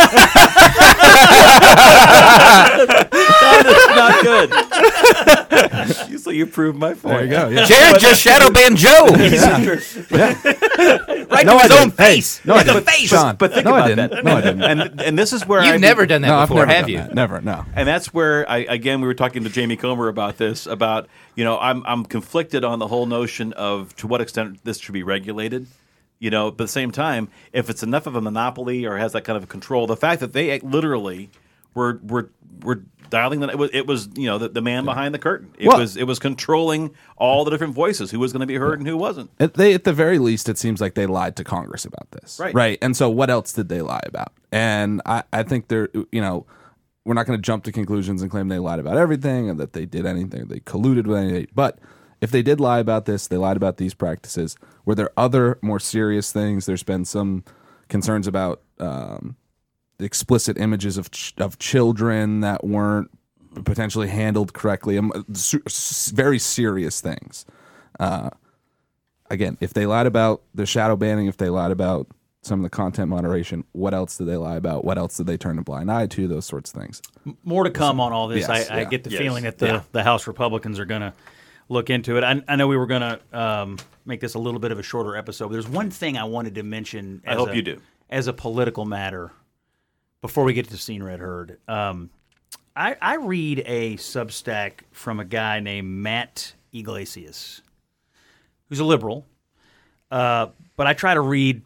not 3.97 4.23
good. 4.23 4.51
so 6.19 6.31
you 6.31 6.47
proved 6.47 6.79
my 6.79 6.95
point. 6.95 7.03
there 7.03 7.25
you 7.25 7.31
go. 7.31 7.49
Yeah. 7.49 7.65
Jared 7.65 8.01
just 8.01 8.21
shadow 8.21 8.51
banned 8.53 8.77
Joe. 8.77 9.07
right 9.11 9.19
No, 11.47 11.53
to 11.53 11.59
I 11.59 11.63
his 11.63 11.73
own 11.73 11.89
didn't. 11.89 11.99
Hey, 11.99 12.15
face. 12.17 12.45
no, 12.45 12.55
I 12.55 12.57
Right 12.59 12.67
to 12.67 12.73
the 12.75 12.81
didn't. 12.81 12.91
face. 12.91 13.09
Sean, 13.09 13.37
But 13.37 13.53
think 13.53 13.65
no, 13.65 13.75
I 13.75 13.79
about 13.79 13.89
didn't. 13.89 14.11
that. 14.11 14.25
No, 14.25 14.37
I 14.37 14.41
didn't. 14.41 14.63
And 14.63 15.01
and 15.01 15.19
this 15.19 15.33
is 15.33 15.47
where 15.47 15.63
You've 15.65 15.75
I 15.75 15.79
never 15.79 16.07
done 16.07 16.23
that 16.23 16.29
no, 16.29 16.41
before, 16.43 16.67
never 16.67 16.73
have 16.73 16.83
done 16.83 16.91
you? 16.91 16.99
that. 16.99 17.15
Never. 17.15 17.41
No. 17.41 17.65
and 17.75 17.89
that's 17.89 18.13
where 18.13 18.49
I 18.49 18.59
again 18.59 19.01
we 19.01 19.07
were 19.07 19.15
talking 19.15 19.45
to 19.45 19.51
Jamie 19.51 19.77
Comer 19.77 20.09
about 20.09 20.37
this 20.39 20.67
about 20.67 21.09
you 21.35 21.45
know 21.45 21.59
I'm 21.59 21.83
I'm 21.87 22.05
conflicted 22.05 22.65
on 22.65 22.79
the 22.79 22.87
whole 22.89 23.07
notion 23.07 23.53
of 23.55 23.95
to 23.97 24.07
what 24.07 24.21
extent 24.21 24.59
this 24.65 24.79
should 24.79 24.93
be 24.95 25.03
regulated. 25.03 25.67
You 26.21 26.31
know, 26.31 26.51
but 26.51 26.65
at 26.65 26.67
the 26.67 26.73
same 26.73 26.91
time, 26.91 27.29
if 27.53 27.71
it's 27.71 27.85
enough 27.85 28.09
of 28.09 28.17
a 28.17 28.21
monopoly 28.21 28.85
or 28.87 28.97
has 28.99 29.13
that 29.13 29.23
kind 29.23 29.41
of 29.41 29.49
control, 29.49 29.87
the 29.87 29.97
fact 29.97 30.19
that 30.21 30.33
they 30.33 30.59
literally 30.59 31.31
were 31.75 32.01
were 32.03 32.31
were 32.63 32.83
dialing 33.11 33.41
that 33.41 33.49
it 33.51 33.57
was 33.59 33.71
it 33.73 33.87
was 33.87 34.09
you 34.17 34.27
know 34.27 34.37
the, 34.39 34.49
the 34.49 34.61
man 34.61 34.85
behind 34.85 35.15
the 35.15 35.19
curtain. 35.19 35.55
It 35.59 35.69
Well- 35.69 35.79
was 35.79 35.97
it 35.97 36.05
was 36.05 36.19
controlling 36.19 36.95
all 37.17 37.45
the 37.45 37.51
different 37.51 37.75
voices, 37.75 38.11
who 38.11 38.19
was 38.19 38.33
going 38.33 38.41
to 38.41 38.47
be 38.47 38.57
heard 38.57 38.79
and 38.79 38.87
who 38.89 38.97
wasn't. 38.97 39.31
At, 39.41 39.55
they, 39.55 39.75
at 39.75 39.85
the 39.85 39.93
very 39.93 40.19
least, 40.19 40.49
it 40.49 40.59
seems 40.59 40.81
like 40.81 40.95
they 40.95 41.07
lied 41.07 41.37
to 41.37 41.45
Congress 41.45 41.85
about 41.85 42.11
this. 42.11 42.39
Right. 42.39 42.55
Right. 42.55 42.79
And 42.83 42.97
so, 42.97 43.09
what 43.09 43.31
else 43.31 43.53
did 43.53 43.69
they 43.69 43.81
lie 43.83 44.03
about? 44.05 44.33
And 44.53 45.01
I, 45.07 45.23
I 45.33 45.43
think 45.43 45.69
they're, 45.69 45.89
you 46.13 46.21
know, 46.21 46.47
we're 47.05 47.15
not 47.15 47.27
going 47.27 47.39
to 47.39 47.43
jump 47.43 47.65
to 47.65 47.73
conclusions 47.73 48.21
and 48.23 48.31
claim 48.31 48.49
they 48.49 48.59
lied 48.59 48.79
about 48.79 48.97
everything 48.99 49.49
and 49.49 49.59
that 49.59 49.73
they 49.73 49.87
did 49.87 50.05
anything, 50.05 50.47
they 50.49 50.61
colluded 50.61 51.07
with 51.07 51.17
anything. 51.17 51.47
But 51.55 51.79
if 52.21 52.31
they 52.31 52.43
did 52.43 52.61
lie 52.61 52.81
about 52.81 53.07
this, 53.07 53.27
they 53.29 53.37
lied 53.39 53.57
about 53.57 53.79
these 53.79 53.95
practices. 53.95 54.57
Were 54.85 54.95
there 54.95 55.11
other 55.17 55.59
more 55.63 55.81
serious 55.81 56.33
things? 56.33 56.67
There's 56.67 56.83
been 56.83 57.05
some 57.07 57.45
concerns 57.89 58.27
about 58.27 58.61
um, 58.79 59.37
explicit 60.01 60.59
images 60.59 60.97
of 60.99 61.11
ch- 61.11 61.35
of 61.39 61.59
children 61.59 62.41
that 62.41 62.65
weren't 62.65 63.11
potentially 63.65 64.09
handled 64.09 64.53
correctly. 64.53 64.97
Um, 64.99 65.13
su- 65.33 65.63
s- 65.67 66.11
very 66.15 66.39
serious 66.39 67.01
things. 67.01 67.45
Uh, 67.99 68.31
again, 69.31 69.57
if 69.61 69.75
they 69.75 69.87
lied 69.87 70.07
about 70.07 70.43
the 70.55 70.67
shadow 70.67 70.97
banning, 70.97 71.27
if 71.27 71.37
they 71.37 71.49
lied 71.49 71.71
about 71.73 72.07
some 72.43 72.61
of 72.61 72.63
the 72.63 72.71
content 72.71 73.09
moderation, 73.09 73.65
what 73.73 73.93
else 73.93 74.17
did 74.17 74.27
they 74.29 74.37
lie 74.37 74.57
about? 74.57 74.85
What 74.85 74.97
else 74.97 75.17
did 75.17 75.27
they 75.27 75.37
turn 75.37 75.59
a 75.59 75.63
blind 75.63 75.91
eye 75.91 76.07
to? 76.07 76.29
Those 76.29 76.47
sorts 76.47 76.73
of 76.73 76.81
things. 76.81 77.03
More 77.45 77.65
to 77.65 77.71
come 77.71 78.01
on 78.01 78.13
all 78.13 78.29
this. 78.29 78.47
Yes, 78.49 78.71
I, 78.71 78.81
I 78.81 78.85
get 78.85 79.03
the 79.05 79.11
Yes. 79.11 79.21
feeling 79.21 79.45
that 79.45 79.59
the, 79.59 79.67
Yeah. 79.67 79.83
the 79.93 80.05
House 80.05 80.27
Republicans 80.27 80.79
are 80.79 80.85
going 80.85 81.01
to 81.01 81.13
look 81.69 81.91
into 81.91 82.17
it. 82.17 82.25
I, 82.25 82.41
I 82.47 82.57
know 82.57 82.69
we 82.69 82.77
were 82.77 82.87
going 82.87 83.03
to 83.03 83.21
um, 83.39 83.79
make 84.07 84.21
this 84.21 84.35
a 84.35 84.39
little 84.39 84.61
bit 84.61 84.71
of 84.71 84.79
a 84.79 84.83
shorter 84.83 85.17
episode. 85.17 85.49
But 85.49 85.53
there's 85.55 85.69
one 85.69 85.91
thing 85.91 86.17
I 86.17 86.25
wanted 86.25 86.55
to 86.55 86.63
mention. 86.63 87.23
I 87.27 87.35
hope 87.35 87.51
a- 87.51 87.57
you 87.57 87.63
do. 87.63 87.81
As 88.09 88.27
a 88.29 88.33
political 88.33 88.87
matter, 88.87 89.33
before 90.21 90.45
we 90.45 90.53
get 90.53 90.69
to 90.69 90.77
Seen 90.77 91.03
Read 91.03 91.21
Heard, 91.21 91.59
um, 91.69 92.11
I, 92.75 92.97
I 93.01 93.17
read 93.17 93.63
a 93.67 93.97
Substack 93.97 94.81
from 94.93 95.21
a 95.21 95.25
guy 95.25 95.61
named 95.61 95.89
Matt 95.89 96.55
Yglesias, 96.73 97.63
who's 98.69 98.81
a 98.81 98.85
liberal. 98.85 99.27
Uh, 100.11 100.49
but 100.77 100.87
I 100.87 100.95
try 100.95 101.15
to 101.15 101.21
read 101.21 101.63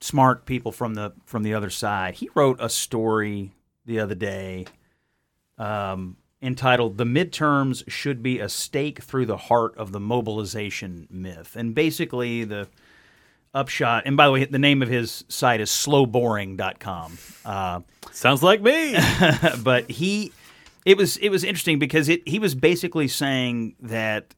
smart 0.00 0.46
people 0.46 0.72
from 0.72 0.94
the 0.94 1.12
from 1.24 1.42
the 1.42 1.54
other 1.54 1.70
side. 1.70 2.14
He 2.14 2.28
wrote 2.34 2.58
a 2.60 2.68
story 2.68 3.52
the 3.86 4.00
other 4.00 4.14
day 4.14 4.66
um, 5.56 6.16
entitled 6.42 6.98
"The 6.98 7.04
Midterms 7.04 7.88
Should 7.88 8.22
Be 8.22 8.40
a 8.40 8.48
Stake 8.48 9.02
Through 9.02 9.26
the 9.26 9.36
Heart 9.36 9.76
of 9.76 9.92
the 9.92 10.00
Mobilization 10.00 11.06
Myth," 11.10 11.56
and 11.56 11.74
basically 11.74 12.44
the 12.44 12.68
upshot. 13.54 14.04
And 14.06 14.16
by 14.16 14.26
the 14.26 14.32
way, 14.32 14.44
the 14.44 14.58
name 14.58 14.82
of 14.82 14.88
his 14.88 15.24
site 15.28 15.60
is 15.60 15.70
slowboring.com. 15.70 17.18
Uh, 17.44 17.80
Sounds 18.12 18.42
like 18.42 18.60
me. 18.60 18.96
but 19.62 19.90
he 19.90 20.32
it 20.84 20.96
was 20.96 21.16
it 21.18 21.28
was 21.28 21.44
interesting 21.44 21.78
because 21.78 22.08
it 22.08 22.26
he 22.26 22.38
was 22.38 22.54
basically 22.54 23.08
saying 23.08 23.74
that 23.80 24.34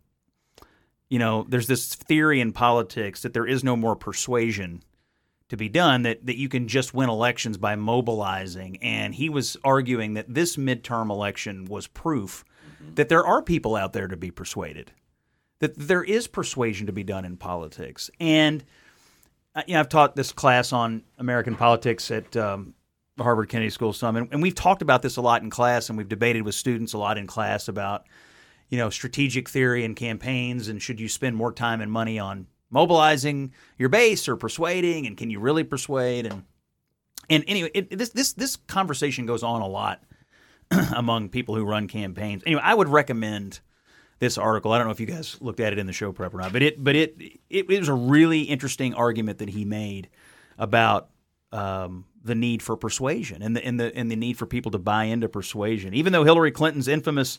you 1.09 1.19
know 1.19 1.47
there's 1.49 1.67
this 1.67 1.95
theory 1.95 2.41
in 2.41 2.53
politics 2.53 3.23
that 3.23 3.33
there 3.33 3.47
is 3.47 3.63
no 3.63 3.77
more 3.77 3.95
persuasion 3.95 4.83
to 5.49 5.57
be 5.57 5.69
done 5.69 6.03
that 6.03 6.27
that 6.27 6.37
you 6.37 6.49
can 6.49 6.67
just 6.67 6.93
win 6.93 7.09
elections 7.09 7.57
by 7.57 7.77
mobilizing 7.77 8.79
and 8.83 9.15
he 9.15 9.29
was 9.29 9.57
arguing 9.63 10.15
that 10.15 10.33
this 10.33 10.57
midterm 10.57 11.11
election 11.11 11.67
was 11.67 11.87
proof 11.87 12.45
that 12.95 13.09
there 13.09 13.25
are 13.25 13.43
people 13.43 13.77
out 13.77 13.93
there 13.93 14.09
to 14.09 14.17
be 14.17 14.31
persuaded 14.31 14.93
that 15.61 15.79
there 15.79 16.03
is 16.03 16.27
persuasion 16.27 16.87
to 16.87 16.93
be 16.93 17.05
done 17.05 17.25
in 17.25 17.37
politics 17.37 18.11
and 18.19 18.65
you 19.67 19.75
know, 19.75 19.81
I've 19.81 19.89
taught 19.89 20.17
this 20.17 20.33
class 20.33 20.73
on 20.73 21.03
American 21.19 21.57
politics 21.57 22.11
at 22.11 22.37
um, 22.37 22.75
the 23.17 23.25
Harvard 23.25 23.49
Kennedy 23.49 23.71
School 23.71 23.93
some, 23.93 24.17
and, 24.17 24.29
and 24.33 24.43
we've 24.43 24.55
talked 24.55 24.83
about 24.83 25.03
this 25.03 25.17
a 25.17 25.21
lot 25.21 25.43
in 25.43 25.51
class, 25.51 25.89
and 25.89 25.99
we've 25.99 26.09
debated 26.09 26.43
with 26.43 26.55
students 26.55 26.93
a 26.93 26.99
lot 26.99 27.19
in 27.19 27.27
class 27.27 27.69
about, 27.69 28.07
you 28.69 28.79
know, 28.79 28.91
strategic 28.91 29.49
theory 29.49 29.85
and 29.85 29.97
campaigns, 29.97 30.69
and 30.69 30.81
should 30.81 31.01
you 31.01 31.09
spend 31.09 31.37
more 31.37 31.53
time 31.53 31.81
and 31.81 31.91
money 31.91 32.19
on 32.19 32.47
mobilizing 32.71 33.53
your 33.79 33.89
base 33.89 34.29
or 34.29 34.37
persuading, 34.37 35.07
and 35.07 35.17
can 35.17 35.31
you 35.31 35.41
really 35.41 35.65
persuade? 35.65 36.27
And 36.27 36.45
and 37.29 37.45
anyway, 37.47 37.71
it, 37.75 37.97
this 37.97 38.11
this 38.11 38.33
this 38.33 38.57
conversation 38.57 39.27
goes 39.27 39.43
on 39.43 39.61
a 39.61 39.69
lot 39.69 40.03
among 40.95 41.29
people 41.29 41.55
who 41.55 41.65
run 41.65 41.89
campaigns. 41.89 42.43
Anyway, 42.47 42.63
I 42.65 42.75
would 42.75 42.89
recommend 42.89 43.61
this 44.21 44.39
article. 44.39 44.73
I 44.73 44.79
don't 44.79 44.87
know 44.87 44.93
if 44.93 45.01
you 45.01 45.07
guys 45.07 45.37
looked 45.41 45.59
at 45.59 45.73
it 45.73 45.79
in 45.79 45.87
the 45.87 45.93
show 45.93 46.13
prep 46.13 46.33
or 46.33 46.39
not, 46.39 46.53
but 46.53 46.63
it 46.63 46.83
but 46.83 46.95
it 46.95 47.17
it, 47.19 47.69
it 47.69 47.81
was 47.81 47.89
a 47.89 47.95
really 47.95 48.43
interesting 48.43 48.95
argument 48.95 49.39
that 49.39 49.49
he 49.49 49.65
made 49.65 50.09
about 50.59 51.09
um, 51.53 52.05
the 52.23 52.35
need 52.35 52.63
for 52.63 52.77
persuasion 52.77 53.43
and 53.43 53.57
the 53.57 53.67
and 53.67 53.81
the 53.81 53.95
and 53.97 54.11
the 54.11 54.17
need 54.17 54.39
for 54.39 54.47
people 54.47 54.71
to 54.71 54.79
buy 54.79 55.05
into 55.05 55.29
persuasion. 55.29 55.95
Even 55.95 56.13
though 56.13 56.23
Hillary 56.23 56.53
Clinton's 56.53 56.87
infamous 56.87 57.39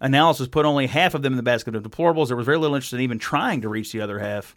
analysis 0.00 0.48
put 0.48 0.66
only 0.66 0.86
half 0.86 1.14
of 1.14 1.22
them 1.22 1.32
in 1.32 1.36
the 1.36 1.42
basket 1.42 1.74
of 1.74 1.82
deplorables, 1.82 2.28
there 2.28 2.36
was 2.36 2.46
very 2.46 2.58
little 2.58 2.76
interest 2.76 2.92
in 2.92 3.00
even 3.00 3.18
trying 3.18 3.62
to 3.62 3.68
reach 3.68 3.92
the 3.92 4.00
other 4.00 4.18
half. 4.18 4.56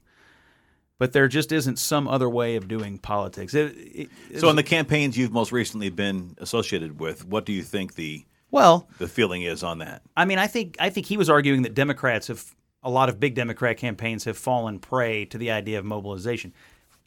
But 0.97 1.13
there 1.13 1.27
just 1.27 1.51
isn't 1.51 1.79
some 1.79 2.07
other 2.07 2.29
way 2.29 2.57
of 2.57 2.67
doing 2.67 2.99
politics. 2.99 3.55
It, 3.55 3.75
it, 3.75 4.39
So, 4.39 4.49
in 4.51 4.55
the 4.55 4.61
campaigns 4.61 5.17
you've 5.17 5.31
most 5.31 5.51
recently 5.51 5.89
been 5.89 6.35
associated 6.37 6.99
with, 6.99 7.25
what 7.25 7.43
do 7.43 7.53
you 7.53 7.63
think 7.63 7.95
the 7.95 8.23
well, 8.51 8.87
the 8.99 9.07
feeling 9.07 9.43
is 9.43 9.63
on 9.63 9.79
that? 9.79 10.01
I 10.15 10.25
mean, 10.25 10.37
I 10.37 10.47
think 10.47 10.75
I 10.79 10.89
think 10.89 11.07
he 11.07 11.17
was 11.17 11.29
arguing 11.29 11.63
that 11.63 11.73
Democrats 11.73 12.27
have 12.27 12.53
a 12.83 12.89
lot 12.89 13.09
of 13.09 13.19
big 13.19 13.33
Democrat 13.33 13.77
campaigns 13.77 14.25
have 14.25 14.37
fallen 14.37 14.79
prey 14.79 15.25
to 15.25 15.37
the 15.37 15.51
idea 15.51 15.79
of 15.79 15.85
mobilization. 15.85 16.53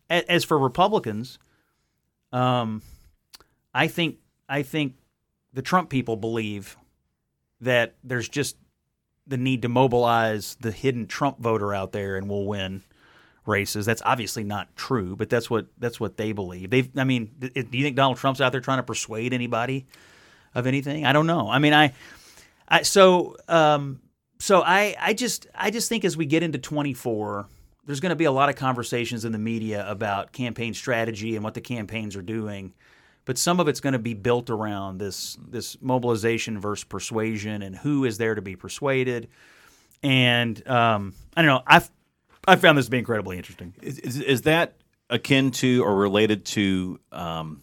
As 0.08 0.44
for 0.44 0.58
Republicans, 0.58 1.38
um, 2.32 2.82
I 3.74 3.88
think 3.88 4.18
I 4.48 4.62
think 4.62 4.94
the 5.52 5.62
Trump 5.62 5.90
people 5.90 6.16
believe 6.16 6.76
that 7.60 7.94
there's 8.02 8.28
just 8.28 8.56
the 9.26 9.36
need 9.36 9.62
to 9.62 9.68
mobilize 9.68 10.56
the 10.60 10.70
hidden 10.70 11.06
Trump 11.06 11.40
voter 11.40 11.74
out 11.74 11.92
there, 11.92 12.16
and 12.16 12.28
we'll 12.28 12.44
win 12.44 12.82
races. 13.46 13.86
That's 13.86 14.02
obviously 14.04 14.44
not 14.44 14.74
true, 14.76 15.16
but 15.16 15.28
that's 15.28 15.50
what 15.50 15.66
that's 15.78 16.00
what 16.00 16.16
they 16.16 16.32
believe. 16.32 16.70
They, 16.70 16.90
I 16.96 17.04
mean, 17.04 17.30
do 17.38 17.50
you 17.54 17.84
think 17.84 17.96
Donald 17.96 18.18
Trump's 18.18 18.40
out 18.40 18.52
there 18.52 18.60
trying 18.60 18.78
to 18.78 18.82
persuade 18.82 19.32
anybody 19.32 19.86
of 20.54 20.66
anything? 20.66 21.04
I 21.06 21.12
don't 21.12 21.26
know. 21.26 21.48
I 21.50 21.58
mean, 21.58 21.72
I, 21.72 21.92
I 22.68 22.82
so 22.82 23.36
um, 23.48 24.00
so 24.38 24.62
I 24.62 24.94
I 25.00 25.14
just 25.14 25.46
I 25.54 25.70
just 25.70 25.88
think 25.88 26.04
as 26.04 26.16
we 26.16 26.26
get 26.26 26.42
into 26.42 26.58
24, 26.58 27.46
there's 27.86 28.00
going 28.00 28.10
to 28.10 28.16
be 28.16 28.24
a 28.24 28.32
lot 28.32 28.48
of 28.48 28.56
conversations 28.56 29.24
in 29.24 29.32
the 29.32 29.38
media 29.38 29.88
about 29.88 30.32
campaign 30.32 30.74
strategy 30.74 31.34
and 31.34 31.44
what 31.44 31.54
the 31.54 31.60
campaigns 31.60 32.16
are 32.16 32.22
doing. 32.22 32.72
But 33.26 33.38
some 33.38 33.58
of 33.58 33.68
it's 33.68 33.80
going 33.80 33.94
to 33.94 33.98
be 33.98 34.14
built 34.14 34.50
around 34.50 34.98
this 34.98 35.38
this 35.48 35.80
mobilization 35.80 36.60
versus 36.60 36.84
persuasion 36.84 37.62
and 37.62 37.74
who 37.74 38.04
is 38.04 38.18
there 38.18 38.34
to 38.34 38.42
be 38.42 38.56
persuaded. 38.56 39.28
And 40.02 40.66
um, 40.68 41.14
I 41.36 41.42
don't 41.42 41.48
know. 41.48 41.62
I've 41.66 41.90
I 42.46 42.56
found 42.56 42.76
this 42.76 42.84
to 42.86 42.90
be 42.90 42.98
incredibly 42.98 43.38
interesting. 43.38 43.74
Is, 43.80 43.98
is, 43.98 44.20
is 44.20 44.42
that 44.42 44.74
akin 45.08 45.50
to 45.52 45.82
or 45.82 45.96
related 45.96 46.44
to 46.44 47.00
um, 47.12 47.62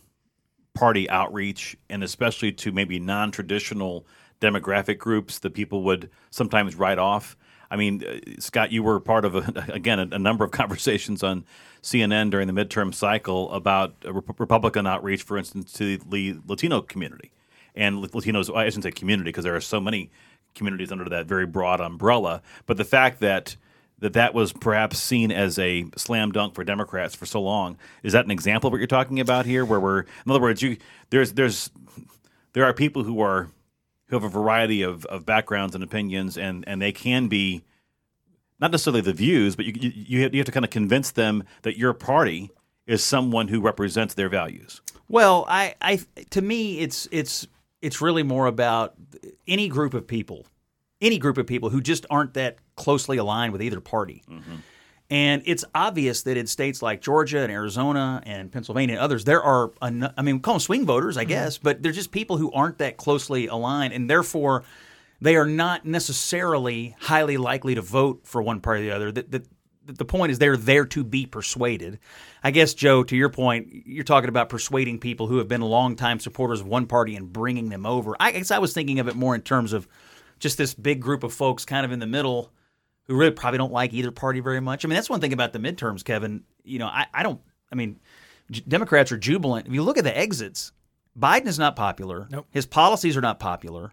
party 0.81 1.07
outreach, 1.11 1.77
and 1.91 2.03
especially 2.03 2.51
to 2.51 2.71
maybe 2.71 2.99
non-traditional 2.99 4.03
demographic 4.41 4.97
groups 4.97 5.37
that 5.37 5.53
people 5.53 5.83
would 5.83 6.09
sometimes 6.31 6.73
write 6.73 6.97
off? 6.97 7.37
I 7.69 7.75
mean, 7.75 8.03
uh, 8.03 8.17
Scott, 8.39 8.71
you 8.71 8.81
were 8.81 8.99
part 8.99 9.23
of 9.23 9.35
a, 9.35 9.65
again 9.71 9.99
a, 9.99 10.07
a 10.11 10.17
number 10.17 10.43
of 10.43 10.49
conversations 10.61 11.21
on 11.21 11.45
CNN 11.83 12.31
during 12.31 12.47
the 12.47 12.53
midterm 12.53 12.95
cycle 12.95 13.51
about 13.51 13.93
Rep- 14.03 14.39
Republican 14.39 14.87
outreach, 14.87 15.21
for 15.21 15.37
instance, 15.37 15.71
to 15.73 15.97
the 15.97 16.39
Latino 16.47 16.81
community 16.81 17.31
and 17.75 18.03
Latinos. 18.03 18.51
I 18.51 18.65
shouldn't 18.65 18.85
say 18.85 18.91
community 18.91 19.29
because 19.29 19.43
there 19.43 19.55
are 19.55 19.61
so 19.61 19.79
many 19.79 20.09
communities 20.55 20.91
under 20.91 21.07
that 21.09 21.27
very 21.27 21.45
broad 21.45 21.79
umbrella. 21.79 22.41
But 22.65 22.77
the 22.77 22.85
fact 22.85 23.19
that 23.19 23.55
that 24.01 24.13
that 24.13 24.33
was 24.33 24.51
perhaps 24.51 24.99
seen 24.99 25.31
as 25.31 25.57
a 25.57 25.85
slam 25.95 26.31
dunk 26.31 26.53
for 26.53 26.63
Democrats 26.63 27.15
for 27.15 27.25
so 27.25 27.41
long 27.41 27.77
is 28.03 28.13
that 28.13 28.25
an 28.25 28.31
example 28.31 28.67
of 28.67 28.71
what 28.73 28.79
you're 28.79 28.87
talking 28.87 29.19
about 29.19 29.45
here? 29.45 29.63
Where 29.63 29.79
we're, 29.79 30.01
in 30.01 30.31
other 30.31 30.41
words, 30.41 30.61
you 30.61 30.77
there's 31.09 31.33
there's 31.33 31.69
there 32.53 32.65
are 32.65 32.73
people 32.73 33.03
who 33.03 33.21
are 33.21 33.49
who 34.07 34.17
have 34.17 34.23
a 34.23 34.29
variety 34.29 34.81
of, 34.81 35.05
of 35.05 35.25
backgrounds 35.25 35.73
and 35.73 35.83
opinions, 35.83 36.37
and 36.37 36.67
and 36.67 36.81
they 36.81 36.91
can 36.91 37.27
be 37.27 37.63
not 38.59 38.71
necessarily 38.71 39.01
the 39.01 39.13
views, 39.13 39.55
but 39.55 39.65
you 39.65 39.73
you, 39.75 39.91
you 39.95 40.21
have, 40.23 40.33
you 40.33 40.39
have 40.39 40.45
to 40.45 40.51
kind 40.51 40.65
of 40.65 40.71
convince 40.71 41.11
them 41.11 41.43
that 41.61 41.77
your 41.77 41.93
party 41.93 42.51
is 42.87 43.03
someone 43.03 43.47
who 43.47 43.61
represents 43.61 44.15
their 44.15 44.29
values. 44.29 44.81
Well, 45.07 45.45
I, 45.47 45.75
I 45.81 45.99
to 46.31 46.41
me, 46.41 46.79
it's 46.79 47.07
it's 47.11 47.47
it's 47.81 48.01
really 48.01 48.23
more 48.23 48.47
about 48.47 48.95
any 49.47 49.67
group 49.67 49.93
of 49.93 50.07
people, 50.07 50.45
any 51.01 51.17
group 51.17 51.37
of 51.37 51.47
people 51.47 51.69
who 51.69 51.81
just 51.81 52.05
aren't 52.09 52.33
that 52.33 52.57
closely 52.81 53.17
aligned 53.17 53.53
with 53.53 53.61
either 53.61 53.79
party. 53.79 54.23
Mm-hmm. 54.29 54.55
And 55.11 55.43
it's 55.45 55.65
obvious 55.75 56.23
that 56.23 56.37
in 56.37 56.47
states 56.47 56.81
like 56.81 57.01
Georgia 57.01 57.39
and 57.39 57.51
Arizona 57.51 58.23
and 58.25 58.49
Pennsylvania 58.49 58.95
and 58.95 59.03
others, 59.03 59.25
there 59.25 59.43
are, 59.43 59.71
en- 59.81 60.13
I 60.17 60.21
mean, 60.21 60.35
we 60.35 60.41
call 60.41 60.53
them 60.53 60.61
swing 60.61 60.85
voters, 60.85 61.17
I 61.17 61.23
mm-hmm. 61.23 61.29
guess, 61.29 61.57
but 61.57 61.83
they're 61.83 61.91
just 61.91 62.11
people 62.11 62.37
who 62.37 62.51
aren't 62.53 62.77
that 62.77 62.95
closely 62.95 63.47
aligned. 63.47 63.93
And 63.93 64.09
therefore, 64.09 64.63
they 65.19 65.35
are 65.35 65.45
not 65.45 65.85
necessarily 65.85 66.95
highly 66.99 67.37
likely 67.37 67.75
to 67.75 67.81
vote 67.81 68.21
for 68.23 68.41
one 68.41 68.61
party 68.61 68.83
or 68.83 68.85
the 68.85 68.95
other. 68.95 69.11
That 69.11 69.45
the 69.85 70.05
point 70.05 70.31
is 70.31 70.39
they're 70.39 70.55
there 70.55 70.85
to 70.85 71.03
be 71.03 71.25
persuaded. 71.25 71.99
I 72.43 72.51
guess, 72.51 72.73
Joe, 72.73 73.03
to 73.03 73.15
your 73.15 73.29
point, 73.29 73.67
you're 73.85 74.03
talking 74.03 74.29
about 74.29 74.47
persuading 74.49 74.99
people 74.99 75.27
who 75.27 75.39
have 75.39 75.47
been 75.47 75.61
longtime 75.61 76.19
supporters 76.19 76.61
of 76.61 76.67
one 76.67 76.85
party 76.85 77.15
and 77.15 77.31
bringing 77.31 77.69
them 77.69 77.85
over. 77.85 78.15
I 78.19 78.31
guess 78.31 78.51
I 78.51 78.59
was 78.59 78.73
thinking 78.73 78.99
of 78.99 79.07
it 79.09 79.15
more 79.15 79.35
in 79.35 79.41
terms 79.41 79.73
of 79.73 79.87
just 80.39 80.57
this 80.57 80.73
big 80.73 81.01
group 81.01 81.23
of 81.23 81.33
folks 81.33 81.65
kind 81.65 81.85
of 81.85 81.91
in 81.91 81.99
the 81.99 82.07
middle 82.07 82.51
who 83.11 83.17
really 83.17 83.31
probably 83.31 83.57
don't 83.57 83.73
like 83.73 83.93
either 83.93 84.09
party 84.09 84.39
very 84.39 84.61
much. 84.61 84.85
I 84.85 84.87
mean, 84.87 84.95
that's 84.95 85.09
one 85.09 85.19
thing 85.19 85.33
about 85.33 85.51
the 85.51 85.59
midterms, 85.59 86.03
Kevin. 86.03 86.43
You 86.63 86.79
know, 86.79 86.87
I, 86.87 87.05
I 87.13 87.23
don't, 87.23 87.41
I 87.71 87.75
mean, 87.75 87.99
J- 88.49 88.63
Democrats 88.67 89.11
are 89.11 89.17
jubilant. 89.17 89.67
If 89.67 89.73
you 89.73 89.83
look 89.83 89.97
at 89.97 90.05
the 90.05 90.17
exits, 90.17 90.71
Biden 91.19 91.47
is 91.47 91.59
not 91.59 91.75
popular. 91.75 92.27
Nope. 92.31 92.47
His 92.51 92.65
policies 92.65 93.17
are 93.17 93.21
not 93.21 93.37
popular. 93.39 93.91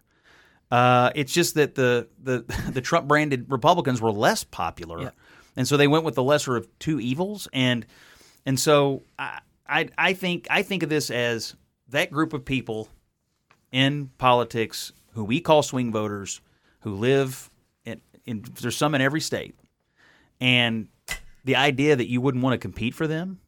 Uh, 0.71 1.11
it's 1.15 1.33
just 1.33 1.55
that 1.55 1.75
the 1.75 2.07
the 2.23 2.45
the 2.73 2.79
Trump 2.81 3.07
branded 3.09 3.45
Republicans 3.49 4.01
were 4.01 4.11
less 4.11 4.43
popular, 4.45 5.01
Yeah. 5.01 5.09
and 5.57 5.67
so 5.67 5.75
they 5.75 5.87
went 5.87 6.05
with 6.05 6.15
the 6.15 6.23
lesser 6.23 6.55
of 6.55 6.67
two 6.79 6.99
evils. 7.01 7.47
And 7.51 7.85
and 8.45 8.57
so 8.57 9.03
I, 9.17 9.39
I 9.67 9.89
I 9.97 10.13
think 10.13 10.47
I 10.49 10.61
think 10.63 10.83
of 10.83 10.89
this 10.89 11.09
as 11.11 11.55
that 11.89 12.09
group 12.09 12.31
of 12.33 12.45
people 12.45 12.87
in 13.71 14.11
politics 14.17 14.93
who 15.13 15.23
we 15.25 15.41
call 15.41 15.61
swing 15.63 15.91
voters, 15.91 16.39
who 16.81 16.93
live 16.95 17.48
in, 18.29 18.45
there's 18.61 18.77
some 18.77 18.95
in 18.95 19.01
every 19.01 19.21
state, 19.21 19.55
and 20.39 20.87
the 21.43 21.55
idea 21.55 21.95
that 21.95 22.09
you 22.09 22.21
wouldn't 22.21 22.43
want 22.43 22.53
to 22.53 22.57
compete 22.57 22.93
for 22.93 23.07
them 23.07 23.39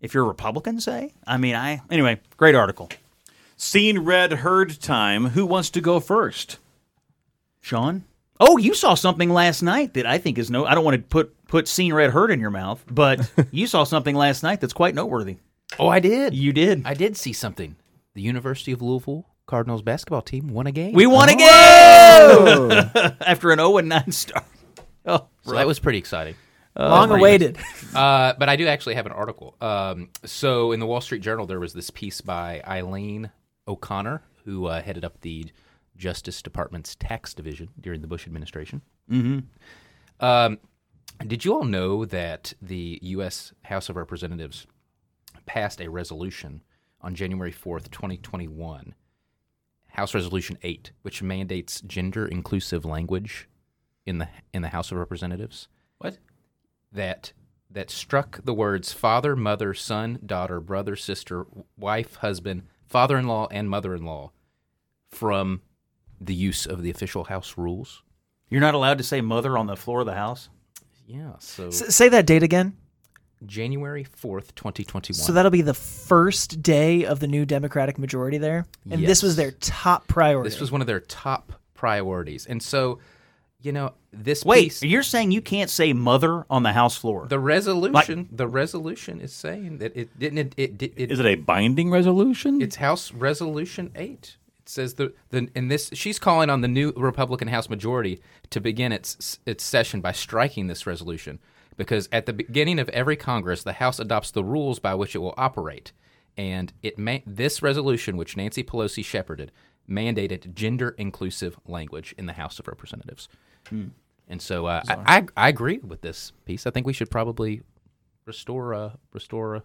if 0.00 0.14
you're 0.14 0.24
a 0.24 0.28
Republican, 0.28 0.80
say. 0.80 1.12
I 1.26 1.36
mean, 1.36 1.54
I 1.54 1.82
anyway, 1.90 2.20
great 2.36 2.54
article, 2.54 2.88
Seen, 3.62 3.98
read, 3.98 4.32
heard 4.32 4.80
time. 4.80 5.26
Who 5.26 5.44
wants 5.44 5.68
to 5.70 5.82
go 5.82 6.00
first? 6.00 6.56
Sean. 7.60 8.04
Oh, 8.40 8.56
you 8.56 8.72
saw 8.72 8.94
something 8.94 9.28
last 9.28 9.60
night 9.60 9.92
that 9.94 10.06
I 10.06 10.16
think 10.16 10.38
is 10.38 10.50
no. 10.50 10.64
I 10.64 10.74
don't 10.74 10.82
want 10.82 10.96
to 10.96 11.02
put 11.02 11.46
put 11.46 11.68
seen, 11.68 11.92
read, 11.92 12.10
heard 12.10 12.30
in 12.30 12.40
your 12.40 12.50
mouth, 12.50 12.82
but 12.90 13.30
you 13.50 13.66
saw 13.66 13.84
something 13.84 14.16
last 14.16 14.42
night 14.42 14.62
that's 14.62 14.72
quite 14.72 14.94
noteworthy. 14.94 15.36
Oh, 15.78 15.88
I 15.88 16.00
did. 16.00 16.34
You 16.34 16.54
did. 16.54 16.86
I 16.86 16.94
did 16.94 17.18
see 17.18 17.34
something. 17.34 17.76
The 18.14 18.22
University 18.22 18.72
of 18.72 18.80
Louisville 18.80 19.26
Cardinals 19.50 19.82
basketball 19.82 20.22
team 20.22 20.46
won 20.46 20.68
a 20.68 20.72
game. 20.72 20.94
we 20.94 21.06
won 21.06 21.28
again 21.28 21.48
after 23.20 23.50
an 23.50 23.58
0 23.58 23.78
and 23.78 23.88
9 23.88 24.12
start. 24.12 24.44
Oh, 25.04 25.26
so 25.42 25.52
that 25.54 25.66
was 25.66 25.80
pretty 25.80 25.98
exciting. 25.98 26.36
Long 26.78 27.10
awaited. 27.10 27.58
Uh, 27.92 28.34
but 28.38 28.48
I 28.48 28.54
do 28.54 28.68
actually 28.68 28.94
have 28.94 29.06
an 29.06 29.12
article. 29.12 29.56
Um, 29.60 30.10
so 30.24 30.70
in 30.70 30.78
the 30.78 30.86
Wall 30.86 31.00
Street 31.00 31.22
Journal, 31.22 31.44
there 31.44 31.58
was 31.58 31.72
this 31.72 31.90
piece 31.90 32.20
by 32.20 32.62
Eileen 32.64 33.32
O'Connor, 33.66 34.22
who 34.44 34.66
uh, 34.66 34.80
headed 34.80 35.04
up 35.04 35.20
the 35.22 35.46
Justice 35.96 36.40
Department's 36.40 36.94
tax 36.94 37.34
division 37.34 37.70
during 37.80 38.00
the 38.00 38.06
Bush 38.06 38.28
administration. 38.28 38.82
Mm-hmm. 39.10 39.40
Um, 40.24 40.58
did 41.26 41.44
you 41.44 41.52
all 41.52 41.64
know 41.64 42.04
that 42.04 42.52
the 42.62 43.00
U.S. 43.02 43.52
House 43.64 43.88
of 43.88 43.96
Representatives 43.96 44.68
passed 45.46 45.80
a 45.80 45.90
resolution 45.90 46.62
on 47.00 47.16
January 47.16 47.52
4th, 47.52 47.90
2021, 47.90 48.94
House 49.92 50.14
Resolution 50.14 50.58
8, 50.62 50.92
which 51.02 51.22
mandates 51.22 51.80
gender 51.82 52.26
inclusive 52.26 52.84
language 52.84 53.48
in 54.06 54.18
the 54.18 54.28
in 54.52 54.62
the 54.62 54.68
House 54.68 54.90
of 54.92 54.98
Representatives? 54.98 55.68
What? 55.98 56.18
that 56.92 57.32
that 57.70 57.88
struck 57.90 58.44
the 58.44 58.54
words 58.54 58.92
father, 58.92 59.36
mother, 59.36 59.74
son, 59.74 60.18
daughter, 60.26 60.58
brother, 60.60 60.96
sister, 60.96 61.46
wife, 61.76 62.16
husband, 62.16 62.62
father 62.86 63.16
in 63.16 63.26
law, 63.28 63.46
and 63.52 63.70
mother 63.70 63.94
in 63.94 64.04
law 64.04 64.32
from 65.08 65.62
the 66.20 66.34
use 66.34 66.66
of 66.66 66.82
the 66.82 66.90
official 66.90 67.24
house 67.24 67.56
rules. 67.56 68.02
You're 68.48 68.60
not 68.60 68.74
allowed 68.74 68.98
to 68.98 69.04
say 69.04 69.20
mother 69.20 69.56
on 69.56 69.66
the 69.68 69.76
floor 69.76 70.00
of 70.00 70.06
the 70.06 70.14
house. 70.14 70.48
Yeah, 71.06 71.34
so 71.38 71.68
S- 71.68 71.94
say 71.94 72.08
that 72.08 72.26
date 72.26 72.42
again. 72.42 72.76
January 73.46 74.04
4th, 74.04 74.54
2021. 74.54 75.14
So 75.14 75.32
that'll 75.32 75.50
be 75.50 75.62
the 75.62 75.74
first 75.74 76.62
day 76.62 77.04
of 77.04 77.20
the 77.20 77.26
new 77.26 77.46
Democratic 77.46 77.98
majority 77.98 78.38
there, 78.38 78.66
and 78.90 79.04
this 79.04 79.22
was 79.22 79.36
their 79.36 79.52
top 79.52 80.06
priority. 80.06 80.50
this 80.50 80.60
was 80.60 80.70
one 80.70 80.80
of 80.80 80.86
their 80.86 81.00
top 81.00 81.52
priorities. 81.74 82.46
And 82.46 82.62
so, 82.62 82.98
you 83.62 83.72
know, 83.72 83.94
this 84.12 84.44
Wait, 84.44 84.64
piece, 84.64 84.82
you're 84.82 85.02
saying 85.02 85.30
you 85.30 85.40
can't 85.40 85.70
say 85.70 85.92
mother 85.92 86.44
on 86.50 86.62
the 86.62 86.72
house 86.72 86.96
floor? 86.96 87.26
the 87.26 87.38
resolution, 87.38 88.28
the 88.30 88.48
resolution 88.48 89.20
is 89.20 89.32
saying 89.32 89.78
that 89.78 89.96
it 89.96 90.18
didn't 90.18 90.38
it, 90.38 90.54
it, 90.56 90.82
it, 90.82 90.92
it 90.96 91.10
Is 91.12 91.18
it 91.18 91.26
a 91.26 91.36
binding 91.36 91.90
resolution? 91.90 92.60
It's 92.60 92.76
House 92.76 93.12
Resolution 93.12 93.90
8. 93.94 94.36
It 94.58 94.68
says 94.68 94.94
the 94.94 95.14
the 95.30 95.48
in 95.54 95.68
this 95.68 95.90
she's 95.94 96.18
calling 96.18 96.50
on 96.50 96.60
the 96.60 96.68
new 96.68 96.92
Republican 96.96 97.48
House 97.48 97.68
majority 97.68 98.20
to 98.50 98.60
begin 98.60 98.92
its 98.92 99.38
its 99.46 99.64
session 99.64 100.00
by 100.00 100.12
striking 100.12 100.66
this 100.66 100.86
resolution 100.86 101.38
because 101.76 102.08
at 102.12 102.26
the 102.26 102.32
beginning 102.32 102.78
of 102.78 102.88
every 102.90 103.16
Congress 103.16 103.62
the 103.62 103.74
House 103.74 103.98
adopts 103.98 104.30
the 104.30 104.44
rules 104.44 104.78
by 104.78 104.94
which 104.94 105.14
it 105.14 105.18
will 105.18 105.34
operate 105.36 105.92
and 106.36 106.72
it 106.82 106.98
ma- 106.98 107.18
this 107.26 107.62
resolution 107.62 108.16
which 108.16 108.36
Nancy 108.36 108.62
Pelosi 108.62 109.04
shepherded 109.04 109.52
mandated 109.88 110.54
gender 110.54 110.94
inclusive 110.98 111.58
language 111.66 112.14
in 112.16 112.26
the 112.26 112.34
House 112.34 112.58
of 112.58 112.68
Representatives. 112.68 113.28
And 114.28 114.40
so 114.40 114.66
uh, 114.66 114.82
I, 114.88 115.18
I 115.18 115.26
I 115.36 115.48
agree 115.48 115.78
with 115.78 116.02
this 116.02 116.32
piece. 116.44 116.66
I 116.66 116.70
think 116.70 116.86
we 116.86 116.92
should 116.92 117.10
probably 117.10 117.62
restore 118.26 118.74
uh, 118.74 118.90
restore 119.12 119.56
uh, 119.56 119.60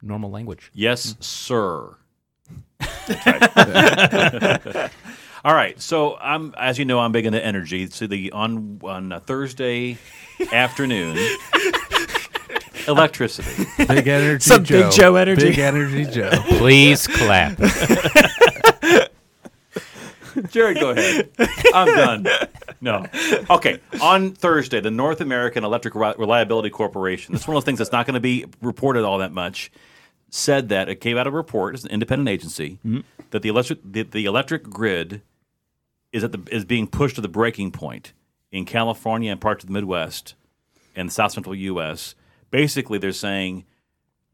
normal 0.00 0.30
language. 0.30 0.70
Yes, 0.72 1.16
sir. 1.20 1.96
That's 5.42 5.44
right. 5.44 5.50
All 5.50 5.56
right. 5.56 5.80
So 5.80 6.16
I'm, 6.16 6.54
as 6.56 6.78
you 6.78 6.84
know, 6.84 6.98
I'm 7.00 7.12
big 7.12 7.26
into 7.26 7.44
energy. 7.44 7.88
So 7.88 8.06
the 8.06 8.32
on 8.32 8.80
on 8.82 9.12
a 9.12 9.20
Thursday 9.20 9.98
afternoon, 10.52 11.16
electricity. 12.86 13.66
Big 13.78 14.08
energy 14.08 14.42
Some 14.42 14.64
Joe. 14.64 14.82
Big 14.82 14.92
Joe 14.92 15.16
energy. 15.16 15.50
Big 15.50 15.58
energy 15.58 16.04
Joe. 16.06 16.30
Please 16.58 17.06
clap. 17.06 17.58
Jared, 20.48 20.80
go 20.80 20.90
ahead. 20.90 21.28
I'm 21.74 21.86
done. 21.94 22.26
No. 22.80 23.04
Okay. 23.50 23.80
On 24.00 24.32
Thursday, 24.32 24.80
the 24.80 24.90
North 24.90 25.20
American 25.20 25.62
Electric 25.62 25.94
Reliability 25.94 26.70
Corporation, 26.70 27.34
that's 27.34 27.46
one 27.46 27.54
of 27.54 27.62
those 27.62 27.66
things 27.66 27.78
that's 27.78 27.92
not 27.92 28.06
going 28.06 28.14
to 28.14 28.20
be 28.20 28.46
reported 28.62 29.04
all 29.04 29.18
that 29.18 29.32
much, 29.32 29.70
said 30.30 30.70
that 30.70 30.88
it 30.88 31.02
came 31.02 31.18
out 31.18 31.26
of 31.26 31.34
a 31.34 31.36
report, 31.36 31.74
it's 31.74 31.84
an 31.84 31.90
independent 31.90 32.30
agency, 32.30 32.78
mm-hmm. 32.84 33.00
that 33.30 33.42
the 33.42 33.50
electric 33.50 33.80
the, 33.84 34.02
the 34.04 34.24
electric 34.24 34.64
grid 34.64 35.20
is 36.12 36.24
at 36.24 36.32
the 36.32 36.42
is 36.50 36.64
being 36.64 36.86
pushed 36.86 37.16
to 37.16 37.20
the 37.20 37.28
breaking 37.28 37.72
point 37.72 38.12
in 38.50 38.64
California 38.64 39.32
and 39.32 39.40
parts 39.40 39.64
of 39.64 39.68
the 39.68 39.72
Midwest 39.72 40.34
and 40.94 41.08
the 41.08 41.12
South 41.12 41.32
Central 41.32 41.54
U.S. 41.54 42.14
Basically, 42.50 42.98
they're 42.98 43.12
saying 43.12 43.64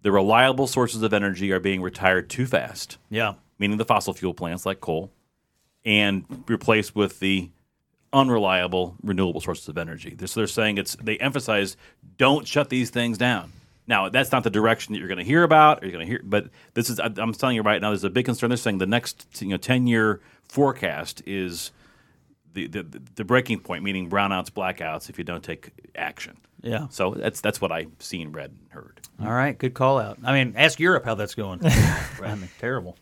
the 0.02 0.12
reliable 0.12 0.66
sources 0.66 1.02
of 1.02 1.12
energy 1.12 1.52
are 1.52 1.60
being 1.60 1.82
retired 1.82 2.28
too 2.28 2.46
fast 2.46 2.98
yeah. 3.10 3.34
meaning 3.58 3.78
the 3.78 3.84
fossil 3.84 4.12
fuel 4.12 4.34
plants 4.34 4.66
like 4.66 4.80
coal, 4.80 5.12
and 5.84 6.24
replaced 6.48 6.94
with 6.94 7.20
the 7.20 7.50
unreliable 8.12 8.96
renewable 9.02 9.40
sources 9.40 9.68
of 9.68 9.78
energy. 9.78 10.16
So 10.24 10.40
they're 10.40 10.46
saying 10.46 10.78
it's 10.78 10.96
they 10.96 11.18
emphasize 11.18 11.76
don't 12.16 12.46
shut 12.46 12.70
these 12.70 12.90
things 12.90 13.18
down. 13.18 13.52
Now 13.88 14.08
that's 14.10 14.30
not 14.30 14.44
the 14.44 14.50
direction 14.50 14.92
that 14.92 15.00
you're 15.00 15.08
going 15.08 15.18
to 15.18 15.24
hear 15.24 15.42
about, 15.42 15.82
or 15.82 15.86
you're 15.86 15.92
going 15.92 16.06
to 16.06 16.10
hear. 16.10 16.20
But 16.22 16.50
this 16.74 16.90
is 16.90 17.00
I- 17.00 17.10
I'm 17.16 17.32
telling 17.32 17.56
you 17.56 17.62
right 17.62 17.80
now. 17.82 17.88
There's 17.88 18.04
a 18.04 18.10
big 18.10 18.26
concern. 18.26 18.50
They're 18.50 18.56
saying 18.56 18.78
the 18.78 18.86
next 18.86 19.26
you 19.40 19.48
know 19.48 19.56
10 19.56 19.86
year 19.86 20.20
forecast 20.48 21.22
is 21.26 21.72
the, 22.52 22.66
the 22.68 22.82
the 23.16 23.24
breaking 23.24 23.60
point, 23.60 23.82
meaning 23.82 24.08
brownouts, 24.10 24.50
blackouts, 24.50 25.08
if 25.10 25.18
you 25.18 25.24
don't 25.24 25.42
take 25.42 25.70
action. 25.96 26.36
Yeah. 26.62 26.88
So 26.90 27.14
that's 27.14 27.40
that's 27.40 27.60
what 27.60 27.72
I've 27.72 27.90
seen, 27.98 28.32
read, 28.32 28.50
and 28.50 28.70
heard. 28.70 29.00
All 29.22 29.32
right. 29.32 29.56
Good 29.56 29.74
call 29.74 29.98
out. 29.98 30.18
I 30.24 30.32
mean, 30.32 30.54
ask 30.56 30.78
Europe 30.78 31.04
how 31.04 31.14
that's 31.14 31.34
going. 31.34 31.60
I 31.64 32.34
mean, 32.34 32.48
terrible. 32.58 32.96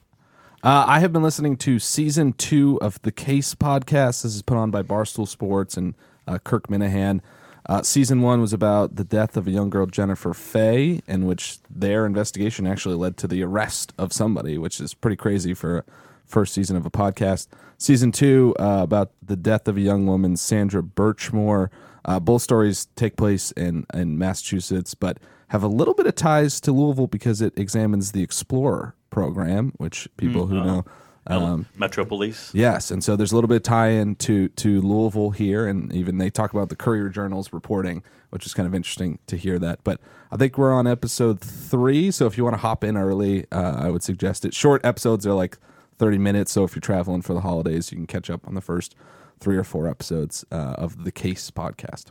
Uh, 0.62 0.84
I 0.86 1.00
have 1.00 1.12
been 1.12 1.22
listening 1.22 1.56
to 1.58 1.78
season 1.78 2.32
two 2.32 2.78
of 2.80 3.00
the 3.02 3.12
Case 3.12 3.54
podcast. 3.54 4.22
This 4.22 4.34
is 4.34 4.42
put 4.42 4.56
on 4.56 4.70
by 4.70 4.82
Barstool 4.82 5.28
Sports 5.28 5.76
and 5.76 5.94
uh, 6.26 6.38
Kirk 6.38 6.66
Minihane. 6.68 7.20
Uh, 7.68 7.82
season 7.82 8.22
one 8.22 8.40
was 8.40 8.52
about 8.52 8.94
the 8.94 9.04
death 9.04 9.36
of 9.36 9.48
a 9.48 9.50
young 9.50 9.70
girl, 9.70 9.86
Jennifer 9.86 10.32
Fay, 10.32 11.00
in 11.08 11.26
which 11.26 11.58
their 11.68 12.06
investigation 12.06 12.66
actually 12.66 12.94
led 12.94 13.16
to 13.16 13.26
the 13.26 13.42
arrest 13.42 13.92
of 13.98 14.12
somebody, 14.12 14.56
which 14.56 14.80
is 14.80 14.94
pretty 14.94 15.16
crazy 15.16 15.52
for 15.52 15.78
a 15.78 15.84
first 16.24 16.54
season 16.54 16.76
of 16.76 16.86
a 16.86 16.90
podcast. 16.90 17.48
Season 17.76 18.12
two 18.12 18.54
uh, 18.58 18.80
about 18.82 19.10
the 19.20 19.36
death 19.36 19.66
of 19.66 19.76
a 19.76 19.80
young 19.80 20.06
woman, 20.06 20.36
Sandra 20.36 20.82
Birchmore. 20.82 21.70
Uh, 22.04 22.20
both 22.20 22.42
stories 22.42 22.86
take 22.94 23.16
place 23.16 23.50
in, 23.52 23.84
in 23.92 24.16
Massachusetts, 24.16 24.94
but 24.94 25.18
have 25.48 25.64
a 25.64 25.68
little 25.68 25.94
bit 25.94 26.06
of 26.06 26.14
ties 26.14 26.60
to 26.60 26.72
Louisville 26.72 27.08
because 27.08 27.42
it 27.42 27.58
examines 27.58 28.12
the 28.12 28.22
Explorer 28.22 28.94
program, 29.10 29.72
which 29.76 30.08
people 30.16 30.46
who 30.46 30.62
know. 30.64 30.84
Um, 31.28 31.66
Metro 31.76 32.04
Police. 32.04 32.52
Yes, 32.54 32.90
and 32.90 33.02
so 33.02 33.16
there's 33.16 33.32
a 33.32 33.34
little 33.34 33.48
bit 33.48 33.56
of 33.56 33.62
tie-in 33.64 34.16
to 34.16 34.48
to 34.48 34.80
Louisville 34.80 35.30
here, 35.30 35.66
and 35.66 35.92
even 35.92 36.18
they 36.18 36.30
talk 36.30 36.52
about 36.52 36.68
the 36.68 36.76
Courier 36.76 37.08
Journal's 37.08 37.52
reporting, 37.52 38.02
which 38.30 38.46
is 38.46 38.54
kind 38.54 38.66
of 38.66 38.74
interesting 38.74 39.18
to 39.26 39.36
hear 39.36 39.58
that. 39.58 39.80
But 39.82 40.00
I 40.30 40.36
think 40.36 40.56
we're 40.56 40.72
on 40.72 40.86
episode 40.86 41.40
three, 41.40 42.10
so 42.10 42.26
if 42.26 42.36
you 42.38 42.44
want 42.44 42.54
to 42.54 42.60
hop 42.60 42.84
in 42.84 42.96
early, 42.96 43.46
uh, 43.50 43.76
I 43.76 43.90
would 43.90 44.02
suggest 44.02 44.44
it. 44.44 44.54
Short 44.54 44.84
episodes 44.84 45.26
are 45.26 45.34
like 45.34 45.58
30 45.98 46.18
minutes, 46.18 46.52
so 46.52 46.64
if 46.64 46.74
you're 46.74 46.80
traveling 46.80 47.22
for 47.22 47.34
the 47.34 47.40
holidays, 47.40 47.90
you 47.90 47.96
can 47.96 48.06
catch 48.06 48.30
up 48.30 48.46
on 48.46 48.54
the 48.54 48.60
first 48.60 48.94
three 49.40 49.56
or 49.56 49.64
four 49.64 49.88
episodes 49.88 50.44
uh, 50.50 50.74
of 50.78 51.04
the 51.04 51.12
Case 51.12 51.50
podcast. 51.50 52.06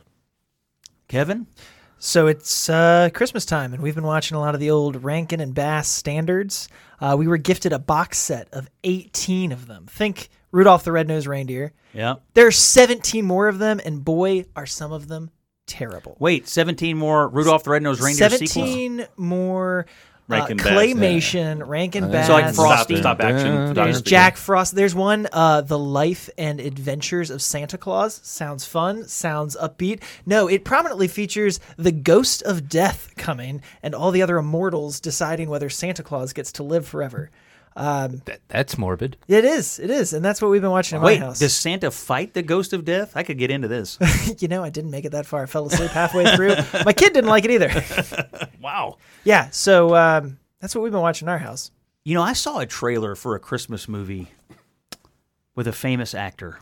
Kevin? 1.08 1.46
So 1.98 2.26
it's 2.26 2.68
uh, 2.68 3.08
Christmas 3.14 3.46
time, 3.46 3.72
and 3.72 3.82
we've 3.82 3.94
been 3.94 4.04
watching 4.04 4.36
a 4.36 4.40
lot 4.40 4.54
of 4.54 4.60
the 4.60 4.70
old 4.70 5.02
Rankin 5.02 5.40
and 5.40 5.54
Bass 5.54 5.88
standards. 5.88 6.68
Uh, 7.00 7.16
we 7.18 7.26
were 7.26 7.38
gifted 7.38 7.72
a 7.72 7.78
box 7.78 8.18
set 8.18 8.48
of 8.52 8.68
18 8.84 9.50
of 9.50 9.66
them. 9.66 9.86
Think 9.86 10.28
Rudolph 10.52 10.84
the 10.84 10.92
Red-Nosed 10.92 11.26
Reindeer. 11.26 11.72
Yeah. 11.94 12.16
There 12.34 12.46
are 12.46 12.52
17 12.52 13.24
more 13.24 13.48
of 13.48 13.58
them, 13.58 13.80
and 13.84 14.04
boy, 14.04 14.44
are 14.54 14.66
some 14.66 14.92
of 14.92 15.08
them 15.08 15.30
terrible. 15.66 16.16
Wait, 16.20 16.46
17 16.46 16.96
more 16.96 17.28
Rudolph 17.28 17.64
the 17.64 17.70
Red-Nosed 17.70 18.02
Reindeer 18.02 18.30
sequels? 18.30 18.52
17 18.52 19.06
more 19.16 19.86
uh, 19.86 20.15
Rankin 20.28 20.56
Bass, 20.56 20.66
claymation, 20.66 21.66
Rankin 21.66 22.10
Bass. 22.10 22.26
So 22.26 22.32
like 22.32 22.54
Frosty. 22.54 22.96
Stop, 22.96 23.18
stop 23.18 23.28
action. 23.28 23.74
There's 23.74 23.74
There's. 23.74 24.02
Jack 24.02 24.36
Frost. 24.36 24.74
There's 24.74 24.94
one, 24.94 25.28
uh, 25.32 25.60
The 25.60 25.78
Life 25.78 26.28
and 26.36 26.60
Adventures 26.60 27.30
of 27.30 27.40
Santa 27.40 27.78
Claus. 27.78 28.20
Sounds 28.24 28.64
fun. 28.64 29.06
Sounds 29.06 29.56
upbeat. 29.56 30.02
No, 30.24 30.48
it 30.48 30.64
prominently 30.64 31.06
features 31.08 31.60
the 31.76 31.92
ghost 31.92 32.42
of 32.42 32.68
death 32.68 33.12
coming 33.16 33.62
and 33.82 33.94
all 33.94 34.10
the 34.10 34.22
other 34.22 34.38
immortals 34.38 34.98
deciding 34.98 35.48
whether 35.48 35.70
Santa 35.70 36.02
Claus 36.02 36.32
gets 36.32 36.50
to 36.52 36.62
live 36.62 36.86
forever. 36.86 37.30
That, 37.76 38.40
that's 38.48 38.78
morbid. 38.78 39.16
It 39.28 39.44
is. 39.44 39.78
It 39.78 39.90
is. 39.90 40.12
And 40.12 40.24
that's 40.24 40.40
what 40.40 40.50
we've 40.50 40.62
been 40.62 40.70
watching 40.70 40.96
in 40.96 41.02
Wait, 41.02 41.20
my 41.20 41.26
house. 41.26 41.38
does 41.38 41.54
Santa 41.54 41.90
fight 41.90 42.34
the 42.34 42.42
ghost 42.42 42.72
of 42.72 42.84
death? 42.84 43.12
I 43.14 43.22
could 43.22 43.38
get 43.38 43.50
into 43.50 43.68
this. 43.68 43.98
you 44.38 44.48
know, 44.48 44.64
I 44.64 44.70
didn't 44.70 44.90
make 44.90 45.04
it 45.04 45.12
that 45.12 45.26
far. 45.26 45.42
I 45.42 45.46
fell 45.46 45.66
asleep 45.66 45.90
halfway 45.90 46.34
through. 46.34 46.56
my 46.84 46.92
kid 46.92 47.12
didn't 47.12 47.30
like 47.30 47.44
it 47.44 47.50
either. 47.50 48.48
wow. 48.60 48.96
Yeah. 49.24 49.50
So 49.50 49.94
um, 49.94 50.38
that's 50.60 50.74
what 50.74 50.82
we've 50.82 50.92
been 50.92 51.02
watching 51.02 51.26
in 51.26 51.30
our 51.30 51.38
house. 51.38 51.70
You 52.04 52.14
know, 52.14 52.22
I 52.22 52.32
saw 52.32 52.60
a 52.60 52.66
trailer 52.66 53.14
for 53.14 53.34
a 53.34 53.40
Christmas 53.40 53.88
movie 53.88 54.28
with 55.54 55.66
a 55.66 55.72
famous 55.72 56.14
actor, 56.14 56.58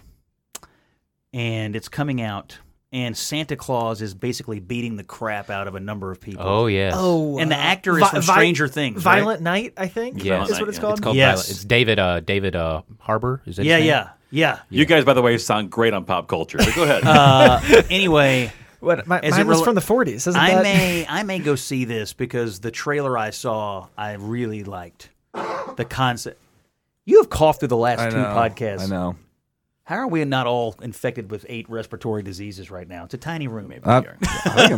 and 1.33 1.77
it's 1.77 1.89
coming 1.89 2.21
out, 2.23 2.59
and 2.95 3.15
Santa 3.17 3.57
Claus 3.57 4.01
is 4.01 4.15
basically 4.15 4.61
beating 4.61 4.97
the 4.97 5.05
crap 5.05 5.51
out 5.51 5.67
of 5.69 5.75
a 5.75 5.81
number 5.81 6.11
of 6.11 6.21
people. 6.21 6.45
Oh 6.47 6.67
yes. 6.67 6.95
Oh, 6.97 7.39
And 7.39 7.51
the 7.51 7.57
uh, 7.57 7.59
actor 7.59 7.95
is 7.99 8.01
Vi- 8.05 8.09
from 8.11 8.23
Vi- 8.23 8.33
Stranger 8.33 8.69
Things, 8.69 9.05
right? 9.05 9.19
Violent 9.21 9.43
Night, 9.43 9.75
I 9.77 9.89
think. 9.89 10.25
Yes. 10.25 10.49
is 10.49 10.61
what 10.61 10.69
it's 10.69 10.79
Yeah. 10.79 10.81
called. 10.83 10.93
It's 10.95 11.01
called 11.05 11.17
Yes. 11.17 11.35
Violet. 11.43 11.51
It's 11.51 11.65
David. 11.65 11.99
Uh, 11.99 12.21
David 12.21 12.57
uh, 12.57 12.83
Harbour. 13.01 13.43
Is 13.45 13.57
that 13.57 13.63
his 13.65 13.69
yeah, 13.71 13.77
name? 13.79 13.87
yeah, 13.87 14.09
yeah. 14.31 14.59
You 14.71 14.87
guys, 14.87 15.05
by 15.05 15.13
the 15.15 15.23
way, 15.23 15.37
sound 15.39 15.71
great 15.71 15.93
on 15.93 16.05
pop 16.05 16.29
culture. 16.29 16.63
So 16.63 16.73
go 16.75 16.85
ahead. 16.85 17.03
Uh, 17.05 17.61
anyway, 17.91 18.51
What? 18.81 19.07
My, 19.07 19.19
Is 19.21 19.35
it 19.35 19.39
mine 19.39 19.47
was 19.49 19.61
rela- 19.61 19.65
from 19.65 19.75
the 19.77 19.81
40s. 19.81 20.15
Isn't 20.29 20.37
I 20.37 20.51
that? 20.57 20.63
may 20.63 21.07
I 21.09 21.23
may 21.25 21.39
go 21.41 21.55
see 21.57 21.85
this 21.87 22.13
because 22.13 22.61
the 22.61 22.71
trailer 22.71 23.17
I 23.19 23.31
saw 23.31 23.89
I 23.99 24.13
really 24.13 24.63
liked 24.63 25.09
the 25.33 25.87
concept. 25.89 26.39
You 27.07 27.19
have 27.19 27.31
coughed 27.31 27.61
through 27.61 27.69
the 27.69 27.77
last 27.77 28.01
I 28.01 28.11
two 28.11 28.17
podcasts. 28.17 28.83
I 28.83 28.87
know. 28.87 29.17
How 29.85 29.97
are 29.97 30.09
we 30.09 30.25
not 30.25 30.47
all 30.47 30.75
infected 30.81 31.31
with 31.31 31.45
eight 31.47 31.69
respiratory 31.69 32.23
diseases 32.23 32.71
right 32.71 32.89
now? 32.89 33.05
It's 33.05 33.13
a 33.13 33.19
tiny 33.19 33.49
room. 33.49 33.71
Uh, 33.83 34.01
here. 34.01 34.17
I 34.23 34.67
think 34.67 34.71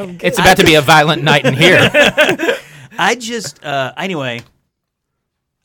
I'm 0.00 0.16
good. 0.16 0.24
It's 0.24 0.38
about 0.38 0.56
to 0.56 0.64
be 0.64 0.74
a 0.74 0.80
violent 0.80 1.22
night 1.22 1.46
in 1.46 1.54
here. 1.54 1.78
I 2.98 3.14
just 3.14 3.64
uh, 3.64 3.92
anyway. 3.96 4.42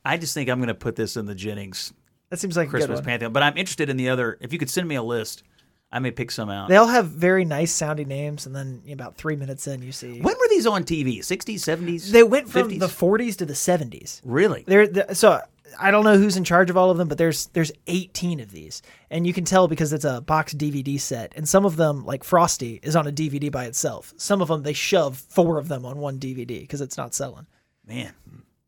I 0.05 0.17
just 0.17 0.34
think 0.34 0.49
I'm 0.49 0.59
going 0.59 0.67
to 0.67 0.76
put 0.76 0.95
this 0.95 1.17
in 1.17 1.26
the 1.26 1.36
Jennings 1.36 1.91
That 2.30 2.39
seems 2.39 2.55
like 2.55 2.67
a 2.67 2.72
Christmas 2.72 2.99
good 2.99 3.05
one. 3.05 3.11
pantheon. 3.11 3.34
But 3.34 3.43
I'm 3.43 3.57
interested 3.57 3.89
in 3.89 3.97
the 3.97 4.09
other. 4.09 4.38
If 4.39 4.53
you 4.53 4.59
could 4.59 4.70
send 4.70 4.88
me 4.88 4.95
a 4.95 5.03
list 5.03 5.43
I 5.91 5.99
may 5.99 6.11
pick 6.11 6.30
some 6.30 6.49
out. 6.49 6.70
They 6.70 6.76
all 6.76 6.88
have 6.88 7.07
very 7.07 7.45
nice 7.45 7.72
sounding 7.72 8.07
names, 8.07 8.45
and 8.45 8.55
then 8.55 8.84
about 8.91 9.15
three 9.17 9.36
minutes 9.36 9.65
in, 9.65 9.82
you 9.82 9.91
see 9.91 10.22
when 10.22 10.38
were 10.38 10.47
these 10.49 10.67
on 10.67 10.84
TV? 10.84 11.20
60s, 11.20 11.55
70s? 11.55 12.11
they 12.11 12.22
went 12.22 12.47
from 12.47 12.70
50s? 12.70 12.80
the 12.80 12.88
40s 12.88 13.38
to 13.38 13.45
the 13.45 13.53
70s. 13.53 14.22
Really? 14.24 14.63
There, 14.67 14.88
the, 14.88 15.15
so 15.15 15.41
I 15.78 15.91
don't 15.91 16.03
know 16.03 16.17
who's 16.17 16.38
in 16.38 16.43
charge 16.43 16.70
of 16.70 16.78
all 16.78 16.89
of 16.89 16.97
them, 16.97 17.07
but 17.07 17.17
there's 17.17 17.47
there's 17.47 17.72
18 17.88 18.39
of 18.39 18.51
these, 18.51 18.82
and 19.09 19.28
you 19.28 19.34
can 19.34 19.45
tell 19.45 19.67
because 19.67 19.93
it's 19.93 20.05
a 20.05 20.22
box 20.22 20.53
DVD 20.53 20.99
set, 20.99 21.34
and 21.36 21.47
some 21.47 21.65
of 21.65 21.76
them, 21.76 22.05
like 22.05 22.24
Frosty, 22.24 22.80
is 22.82 22.95
on 22.95 23.07
a 23.07 23.11
DVD 23.11 23.51
by 23.51 23.65
itself. 23.65 24.13
Some 24.17 24.41
of 24.41 24.47
them 24.47 24.63
they 24.63 24.74
shove 24.74 25.17
four 25.17 25.57
of 25.57 25.67
them 25.67 25.86
on 25.86 25.97
one 25.97 26.20
DVD 26.20 26.61
because 26.61 26.82
it's 26.82 26.97
not 26.97 27.13
selling. 27.13 27.47
Man, 27.86 28.13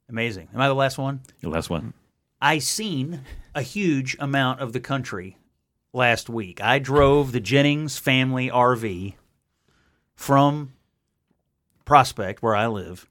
amazing. 0.10 0.50
Am 0.54 0.62
I 0.62 0.68
the 0.68 0.76
last 0.76 0.98
one? 0.98 1.22
The 1.42 1.50
last 1.50 1.70
one. 1.70 1.94
I 2.42 2.58
seen 2.58 3.22
a 3.54 3.62
huge 3.62 4.18
amount 4.20 4.62
of 4.62 4.74
the 4.74 4.80
country 4.80 5.38
last 5.94 6.30
week. 6.30 6.62
I 6.62 6.80
drove 6.80 7.32
the 7.32 7.40
Jennings 7.40 7.98
family 7.98 8.50
RV 8.50 9.14
from 10.16 10.74
Prospect, 11.86 12.42
where 12.42 12.56
I 12.56 12.68
live, 12.68 13.08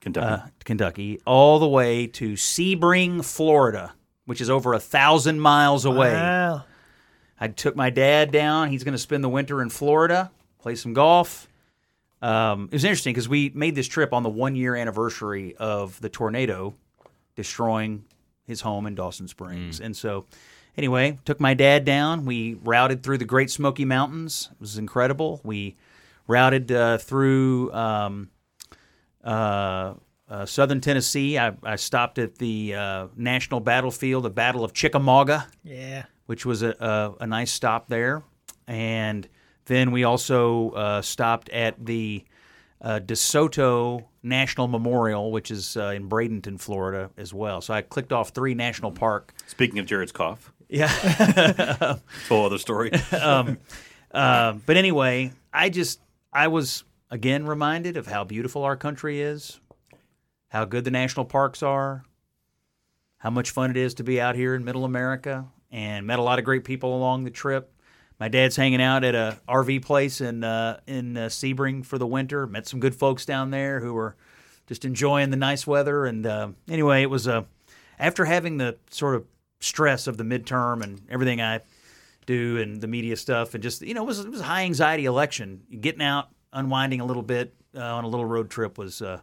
Kentucky. 0.00 0.26
uh, 0.26 0.46
Kentucky, 0.64 1.20
all 1.26 1.58
the 1.58 1.68
way 1.68 2.06
to 2.06 2.32
Sebring, 2.32 3.24
Florida, 3.24 3.92
which 4.26 4.40
is 4.40 4.50
over 4.50 4.72
a 4.72 4.80
thousand 4.80 5.40
miles 5.40 5.84
away. 5.84 6.12
Wow. 6.12 6.64
I 7.38 7.48
took 7.48 7.74
my 7.74 7.90
dad 7.90 8.30
down. 8.32 8.68
He's 8.68 8.84
going 8.84 8.92
to 8.92 8.98
spend 8.98 9.24
the 9.24 9.28
winter 9.28 9.62
in 9.62 9.70
Florida, 9.70 10.30
play 10.58 10.74
some 10.74 10.92
golf. 10.92 11.48
Um, 12.22 12.64
it 12.70 12.74
was 12.74 12.84
interesting 12.84 13.14
because 13.14 13.28
we 13.28 13.50
made 13.54 13.74
this 13.74 13.88
trip 13.88 14.12
on 14.12 14.22
the 14.22 14.28
one 14.28 14.54
year 14.54 14.76
anniversary 14.76 15.56
of 15.56 15.98
the 16.00 16.10
tornado 16.10 16.74
destroying 17.34 18.04
his 18.46 18.60
home 18.60 18.86
in 18.86 18.94
Dawson 18.94 19.26
Springs. 19.26 19.80
And 19.80 19.96
so, 19.96 20.26
anyway, 20.76 21.18
took 21.24 21.40
my 21.40 21.54
dad 21.54 21.86
down. 21.86 22.26
We 22.26 22.54
routed 22.62 23.02
through 23.02 23.18
the 23.18 23.24
Great 23.24 23.50
Smoky 23.50 23.86
Mountains. 23.86 24.50
It 24.52 24.60
was 24.60 24.76
incredible. 24.76 25.40
We 25.42 25.76
routed 26.26 26.70
uh, 26.70 26.98
through 26.98 27.72
um, 27.72 28.28
uh, 29.24 29.94
uh, 30.28 30.46
southern 30.46 30.80
Tennessee. 30.80 31.38
I, 31.38 31.52
I 31.62 31.76
stopped 31.76 32.18
at 32.18 32.36
the 32.38 32.74
uh, 32.74 33.06
national 33.16 33.60
battlefield, 33.60 34.24
the 34.24 34.30
Battle 34.30 34.64
of 34.64 34.72
Chickamauga 34.72 35.46
Yeah. 35.64 36.04
which 36.26 36.46
was 36.46 36.62
a, 36.62 36.70
a, 36.80 37.24
a 37.24 37.26
nice 37.26 37.50
stop 37.52 37.88
there. 37.88 38.22
And 38.68 39.28
then 39.66 39.90
we 39.90 40.04
also 40.04 40.70
uh, 40.70 41.02
stopped 41.02 41.48
at 41.48 41.84
the 41.84 42.24
uh, 42.80 43.00
DeSoto 43.04 44.04
National 44.22 44.68
Memorial, 44.68 45.32
which 45.32 45.50
is 45.50 45.76
uh, 45.76 45.86
in 45.94 46.08
Bradenton, 46.08 46.58
Florida, 46.60 47.10
as 47.16 47.34
well. 47.34 47.60
So 47.60 47.74
I 47.74 47.82
clicked 47.82 48.12
off 48.12 48.30
three 48.30 48.54
national 48.54 48.92
park. 48.92 49.34
Speaking 49.48 49.78
of 49.80 49.86
Jared's 49.86 50.12
cough, 50.12 50.52
Yeah. 50.68 50.88
whole 52.28 52.46
other 52.46 52.58
story. 52.58 52.92
um, 53.20 53.58
uh, 54.12 54.52
but 54.66 54.76
anyway, 54.76 55.32
I 55.52 55.68
just 55.68 56.00
I 56.32 56.48
was 56.48 56.84
again 57.10 57.46
reminded 57.46 57.96
of 57.96 58.06
how 58.06 58.24
beautiful 58.24 58.64
our 58.64 58.76
country 58.76 59.20
is, 59.20 59.60
how 60.48 60.64
good 60.64 60.84
the 60.84 60.90
national 60.90 61.26
parks 61.26 61.62
are, 61.62 62.04
how 63.18 63.30
much 63.30 63.50
fun 63.50 63.70
it 63.70 63.76
is 63.76 63.94
to 63.94 64.04
be 64.04 64.20
out 64.20 64.36
here 64.36 64.54
in 64.54 64.64
Middle 64.64 64.84
America, 64.84 65.46
and 65.70 66.06
met 66.06 66.18
a 66.18 66.22
lot 66.22 66.38
of 66.38 66.44
great 66.44 66.64
people 66.64 66.96
along 66.96 67.24
the 67.24 67.30
trip. 67.30 67.72
My 68.18 68.28
dad's 68.28 68.56
hanging 68.56 68.82
out 68.82 69.02
at 69.02 69.14
a 69.14 69.38
RV 69.48 69.82
place 69.82 70.20
in 70.20 70.44
uh, 70.44 70.80
in 70.86 71.16
uh, 71.16 71.26
Sebring 71.26 71.84
for 71.84 71.96
the 71.96 72.06
winter. 72.06 72.46
Met 72.46 72.66
some 72.66 72.78
good 72.78 72.94
folks 72.94 73.24
down 73.24 73.50
there 73.50 73.80
who 73.80 73.94
were 73.94 74.16
just 74.66 74.84
enjoying 74.84 75.30
the 75.30 75.36
nice 75.36 75.66
weather. 75.66 76.04
And 76.04 76.26
uh, 76.26 76.48
anyway, 76.68 77.02
it 77.02 77.10
was 77.10 77.26
uh, 77.26 77.44
after 77.98 78.26
having 78.26 78.58
the 78.58 78.76
sort 78.90 79.14
of 79.14 79.24
stress 79.60 80.06
of 80.06 80.16
the 80.16 80.24
midterm 80.24 80.82
and 80.82 81.00
everything 81.08 81.40
I 81.40 81.60
do 82.26 82.58
and 82.58 82.80
the 82.80 82.86
media 82.86 83.16
stuff, 83.16 83.54
and 83.54 83.62
just 83.62 83.80
you 83.80 83.94
know, 83.94 84.02
it 84.02 84.06
was 84.06 84.20
it 84.20 84.30
was 84.30 84.40
a 84.40 84.44
high 84.44 84.64
anxiety 84.64 85.06
election. 85.06 85.62
Getting 85.80 86.02
out, 86.02 86.28
unwinding 86.52 87.00
a 87.00 87.04
little 87.04 87.22
bit 87.22 87.54
uh, 87.76 87.80
on 87.80 88.04
a 88.04 88.08
little 88.08 88.26
road 88.26 88.50
trip 88.50 88.78
was 88.78 89.00
uh, 89.02 89.20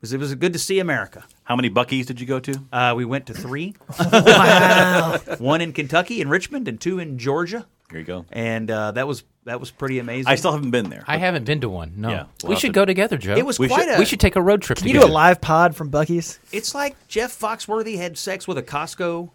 was 0.00 0.12
it 0.12 0.18
was 0.20 0.34
good 0.34 0.52
to 0.52 0.58
see 0.58 0.78
America. 0.80 1.24
How 1.44 1.56
many 1.56 1.70
Buc-ee's 1.70 2.06
did 2.06 2.20
you 2.20 2.26
go 2.26 2.40
to? 2.40 2.54
Uh, 2.72 2.94
we 2.96 3.04
went 3.04 3.26
to 3.26 3.34
three, 3.34 3.74
Wow. 4.12 5.18
one 5.38 5.60
in 5.60 5.72
Kentucky 5.72 6.20
in 6.20 6.28
Richmond, 6.28 6.68
and 6.68 6.80
two 6.80 6.98
in 6.98 7.18
Georgia, 7.18 7.66
Here 7.90 7.98
you 8.00 8.04
go. 8.06 8.24
and 8.32 8.70
uh, 8.70 8.92
that 8.92 9.06
was 9.06 9.24
that 9.44 9.60
was 9.60 9.70
pretty 9.70 9.98
amazing. 9.98 10.26
I 10.28 10.36
still 10.36 10.52
haven't 10.52 10.70
been 10.70 10.88
there. 10.88 11.04
I 11.06 11.18
haven't 11.18 11.44
been 11.44 11.60
to 11.60 11.68
one. 11.68 11.92
No, 11.96 12.08
Yeah, 12.10 12.24
we'll 12.42 12.50
we 12.50 12.56
should 12.56 12.68
to- 12.68 12.72
go 12.72 12.84
together, 12.86 13.18
Joe. 13.18 13.34
It 13.36 13.44
was 13.44 13.58
We 13.58 13.68
quite 13.68 13.84
should- 13.84 13.96
a. 13.96 13.98
we 13.98 14.04
should 14.06 14.20
take 14.20 14.36
a 14.36 14.42
road 14.42 14.62
trip. 14.62 14.78
Can 14.78 14.88
you 14.88 14.94
do 14.94 15.04
a 15.04 15.06
live 15.06 15.40
pod 15.42 15.76
from 15.76 15.90
Buc-ee's? 15.90 16.38
It's 16.50 16.74
like 16.74 16.96
Jeff 17.08 17.38
Foxworthy 17.38 17.96
had 17.98 18.16
sex 18.16 18.48
with 18.48 18.56
a 18.56 18.62
Costco, 18.62 19.30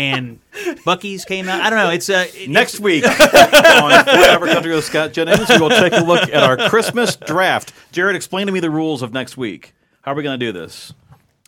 and 0.00 0.40
Buc-ee's 0.84 1.24
came 1.24 1.48
out. 1.48 1.60
I 1.60 1.70
don't 1.70 1.78
know. 1.78 1.90
It's 1.90 2.08
uh, 2.08 2.26
it- 2.34 2.48
Next 2.48 2.80
week 2.80 3.04
on 3.08 3.10
Flyover 3.12 4.52
Country 4.52 4.74
with 4.74 4.84
Scott 4.84 5.12
Jennings, 5.12 5.48
we 5.48 5.58
will 5.58 5.68
take 5.70 5.92
a 5.92 6.02
look 6.04 6.22
at 6.22 6.42
our 6.42 6.68
Christmas 6.68 7.16
draft. 7.16 7.72
Jared, 7.92 8.16
explain 8.16 8.46
to 8.46 8.52
me 8.52 8.60
the 8.60 8.70
rules 8.70 9.02
of 9.02 9.12
next 9.12 9.36
week. 9.36 9.74
How 10.02 10.12
are 10.12 10.14
we 10.14 10.22
going 10.22 10.38
to 10.40 10.46
do 10.46 10.52
this? 10.52 10.92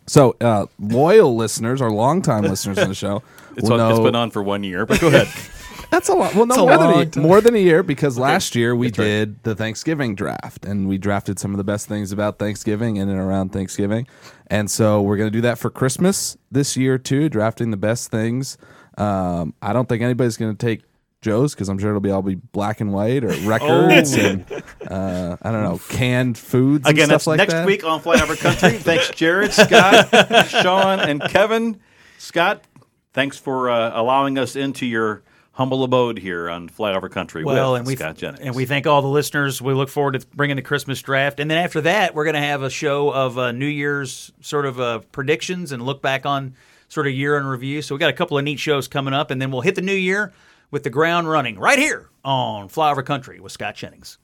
So, 0.06 0.36
uh, 0.40 0.66
loyal 0.78 1.36
listeners 1.36 1.80
or 1.80 1.90
longtime 1.90 2.42
listeners 2.42 2.76
of 2.78 2.88
the 2.88 2.94
show 2.94 3.22
It's, 3.56 3.68
will 3.68 3.80
on, 3.80 3.90
it's 3.90 3.98
know 3.98 4.04
been 4.04 4.16
on 4.16 4.30
for 4.30 4.42
one 4.42 4.64
year, 4.64 4.84
but 4.84 5.00
go 5.00 5.08
ahead. 5.08 5.28
That's 5.92 6.08
a 6.08 6.14
lot. 6.14 6.34
Well, 6.34 6.46
no, 6.46 6.56
more 6.56 6.78
than, 6.78 7.18
a, 7.18 7.20
more 7.20 7.40
than 7.42 7.54
a 7.54 7.58
year 7.58 7.82
because 7.82 8.16
last 8.16 8.54
year 8.54 8.74
we 8.74 8.90
did 8.90 9.42
the 9.42 9.54
Thanksgiving 9.54 10.14
draft 10.14 10.64
and 10.64 10.88
we 10.88 10.96
drafted 10.96 11.38
some 11.38 11.50
of 11.50 11.58
the 11.58 11.64
best 11.64 11.86
things 11.86 12.12
about 12.12 12.38
Thanksgiving 12.38 12.96
in 12.96 13.10
and 13.10 13.20
around 13.20 13.50
Thanksgiving. 13.50 14.06
And 14.46 14.70
so 14.70 15.02
we're 15.02 15.18
going 15.18 15.26
to 15.26 15.36
do 15.36 15.42
that 15.42 15.58
for 15.58 15.68
Christmas 15.68 16.38
this 16.50 16.78
year 16.78 16.96
too, 16.96 17.28
drafting 17.28 17.72
the 17.72 17.76
best 17.76 18.10
things. 18.10 18.56
Um, 18.96 19.52
I 19.60 19.74
don't 19.74 19.86
think 19.86 20.02
anybody's 20.02 20.38
going 20.38 20.56
to 20.56 20.66
take 20.66 20.80
Joe's 21.20 21.54
because 21.54 21.68
I'm 21.68 21.78
sure 21.78 21.90
it'll 21.90 22.00
be 22.00 22.10
all 22.10 22.22
be 22.22 22.36
black 22.36 22.80
and 22.80 22.90
white 22.94 23.22
or 23.22 23.34
records 23.46 24.14
and 24.14 24.50
uh, 24.88 25.36
I 25.42 25.52
don't 25.52 25.62
know 25.62 25.78
canned 25.90 26.38
foods 26.38 26.86
and 26.86 26.94
Again, 26.94 27.08
stuff 27.08 27.14
that's 27.16 27.26
like 27.26 27.36
next 27.36 27.52
that. 27.52 27.66
week 27.66 27.84
on 27.84 28.00
Flyover 28.00 28.38
Country. 28.38 28.70
thanks, 28.78 29.10
Jared, 29.10 29.52
Scott, 29.52 30.08
Sean, 30.48 31.00
and 31.00 31.20
Kevin. 31.20 31.82
Scott, 32.16 32.64
thanks 33.12 33.36
for 33.36 33.68
uh, 33.68 33.90
allowing 33.92 34.38
us 34.38 34.56
into 34.56 34.86
your 34.86 35.22
humble 35.52 35.84
abode 35.84 36.18
here 36.18 36.48
on 36.48 36.68
Flyover 36.68 37.10
Country 37.10 37.44
well, 37.44 37.72
with 37.72 37.80
and 37.80 37.86
we 37.86 37.96
Scott 37.96 38.16
Jennings. 38.16 38.40
and 38.40 38.54
we 38.54 38.64
thank 38.64 38.86
all 38.86 39.02
the 39.02 39.08
listeners. 39.08 39.60
We 39.60 39.74
look 39.74 39.88
forward 39.88 40.18
to 40.18 40.26
bringing 40.34 40.56
the 40.56 40.62
Christmas 40.62 41.00
draft, 41.02 41.40
and 41.40 41.50
then 41.50 41.58
after 41.58 41.82
that, 41.82 42.14
we're 42.14 42.24
going 42.24 42.34
to 42.34 42.40
have 42.40 42.62
a 42.62 42.70
show 42.70 43.10
of 43.10 43.38
uh, 43.38 43.52
New 43.52 43.66
Year's 43.66 44.32
sort 44.40 44.66
of 44.66 44.80
uh, 44.80 45.00
predictions 45.12 45.72
and 45.72 45.82
look 45.82 46.02
back 46.02 46.26
on 46.26 46.54
sort 46.88 47.06
of 47.06 47.12
year 47.12 47.36
in 47.36 47.46
review. 47.46 47.82
So 47.82 47.94
we 47.94 47.98
got 47.98 48.10
a 48.10 48.14
couple 48.14 48.36
of 48.38 48.44
neat 48.44 48.58
shows 48.58 48.88
coming 48.88 49.14
up, 49.14 49.30
and 49.30 49.40
then 49.40 49.50
we'll 49.50 49.62
hit 49.62 49.74
the 49.74 49.82
new 49.82 49.94
year 49.94 50.32
with 50.70 50.82
the 50.82 50.90
ground 50.90 51.28
running 51.28 51.58
right 51.58 51.78
here 51.78 52.08
on 52.24 52.68
Flyover 52.68 53.04
Country 53.04 53.40
with 53.40 53.52
Scott 53.52 53.74
Jennings. 53.74 54.18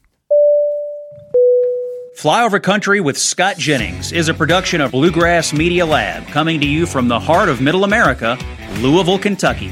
Flyover 2.19 2.61
Country 2.61 3.01
with 3.01 3.17
Scott 3.17 3.59
Jennings 3.59 4.11
is 4.11 4.29
a 4.29 4.35
production 4.35 4.81
of 4.81 4.91
Bluegrass 4.91 5.53
Media 5.53 5.87
Lab, 5.87 6.27
coming 6.27 6.61
to 6.61 6.67
you 6.67 6.85
from 6.85 7.07
the 7.07 7.21
heart 7.21 7.49
of 7.49 7.61
Middle 7.61 7.85
America, 7.85 8.37
Louisville, 8.81 9.21
Kentucky. 9.21 9.71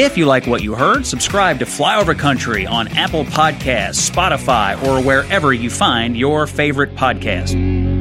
If 0.00 0.16
you 0.16 0.26
like 0.26 0.46
what 0.46 0.62
you 0.62 0.76
heard, 0.76 1.04
subscribe 1.04 1.58
to 1.58 1.64
Flyover 1.64 2.16
Country 2.16 2.68
on 2.68 2.86
Apple 2.96 3.24
Podcasts, 3.24 4.08
Spotify, 4.08 4.80
or 4.86 5.02
wherever 5.02 5.52
you 5.52 5.70
find 5.70 6.16
your 6.16 6.46
favorite 6.46 6.94
podcast. 6.94 7.97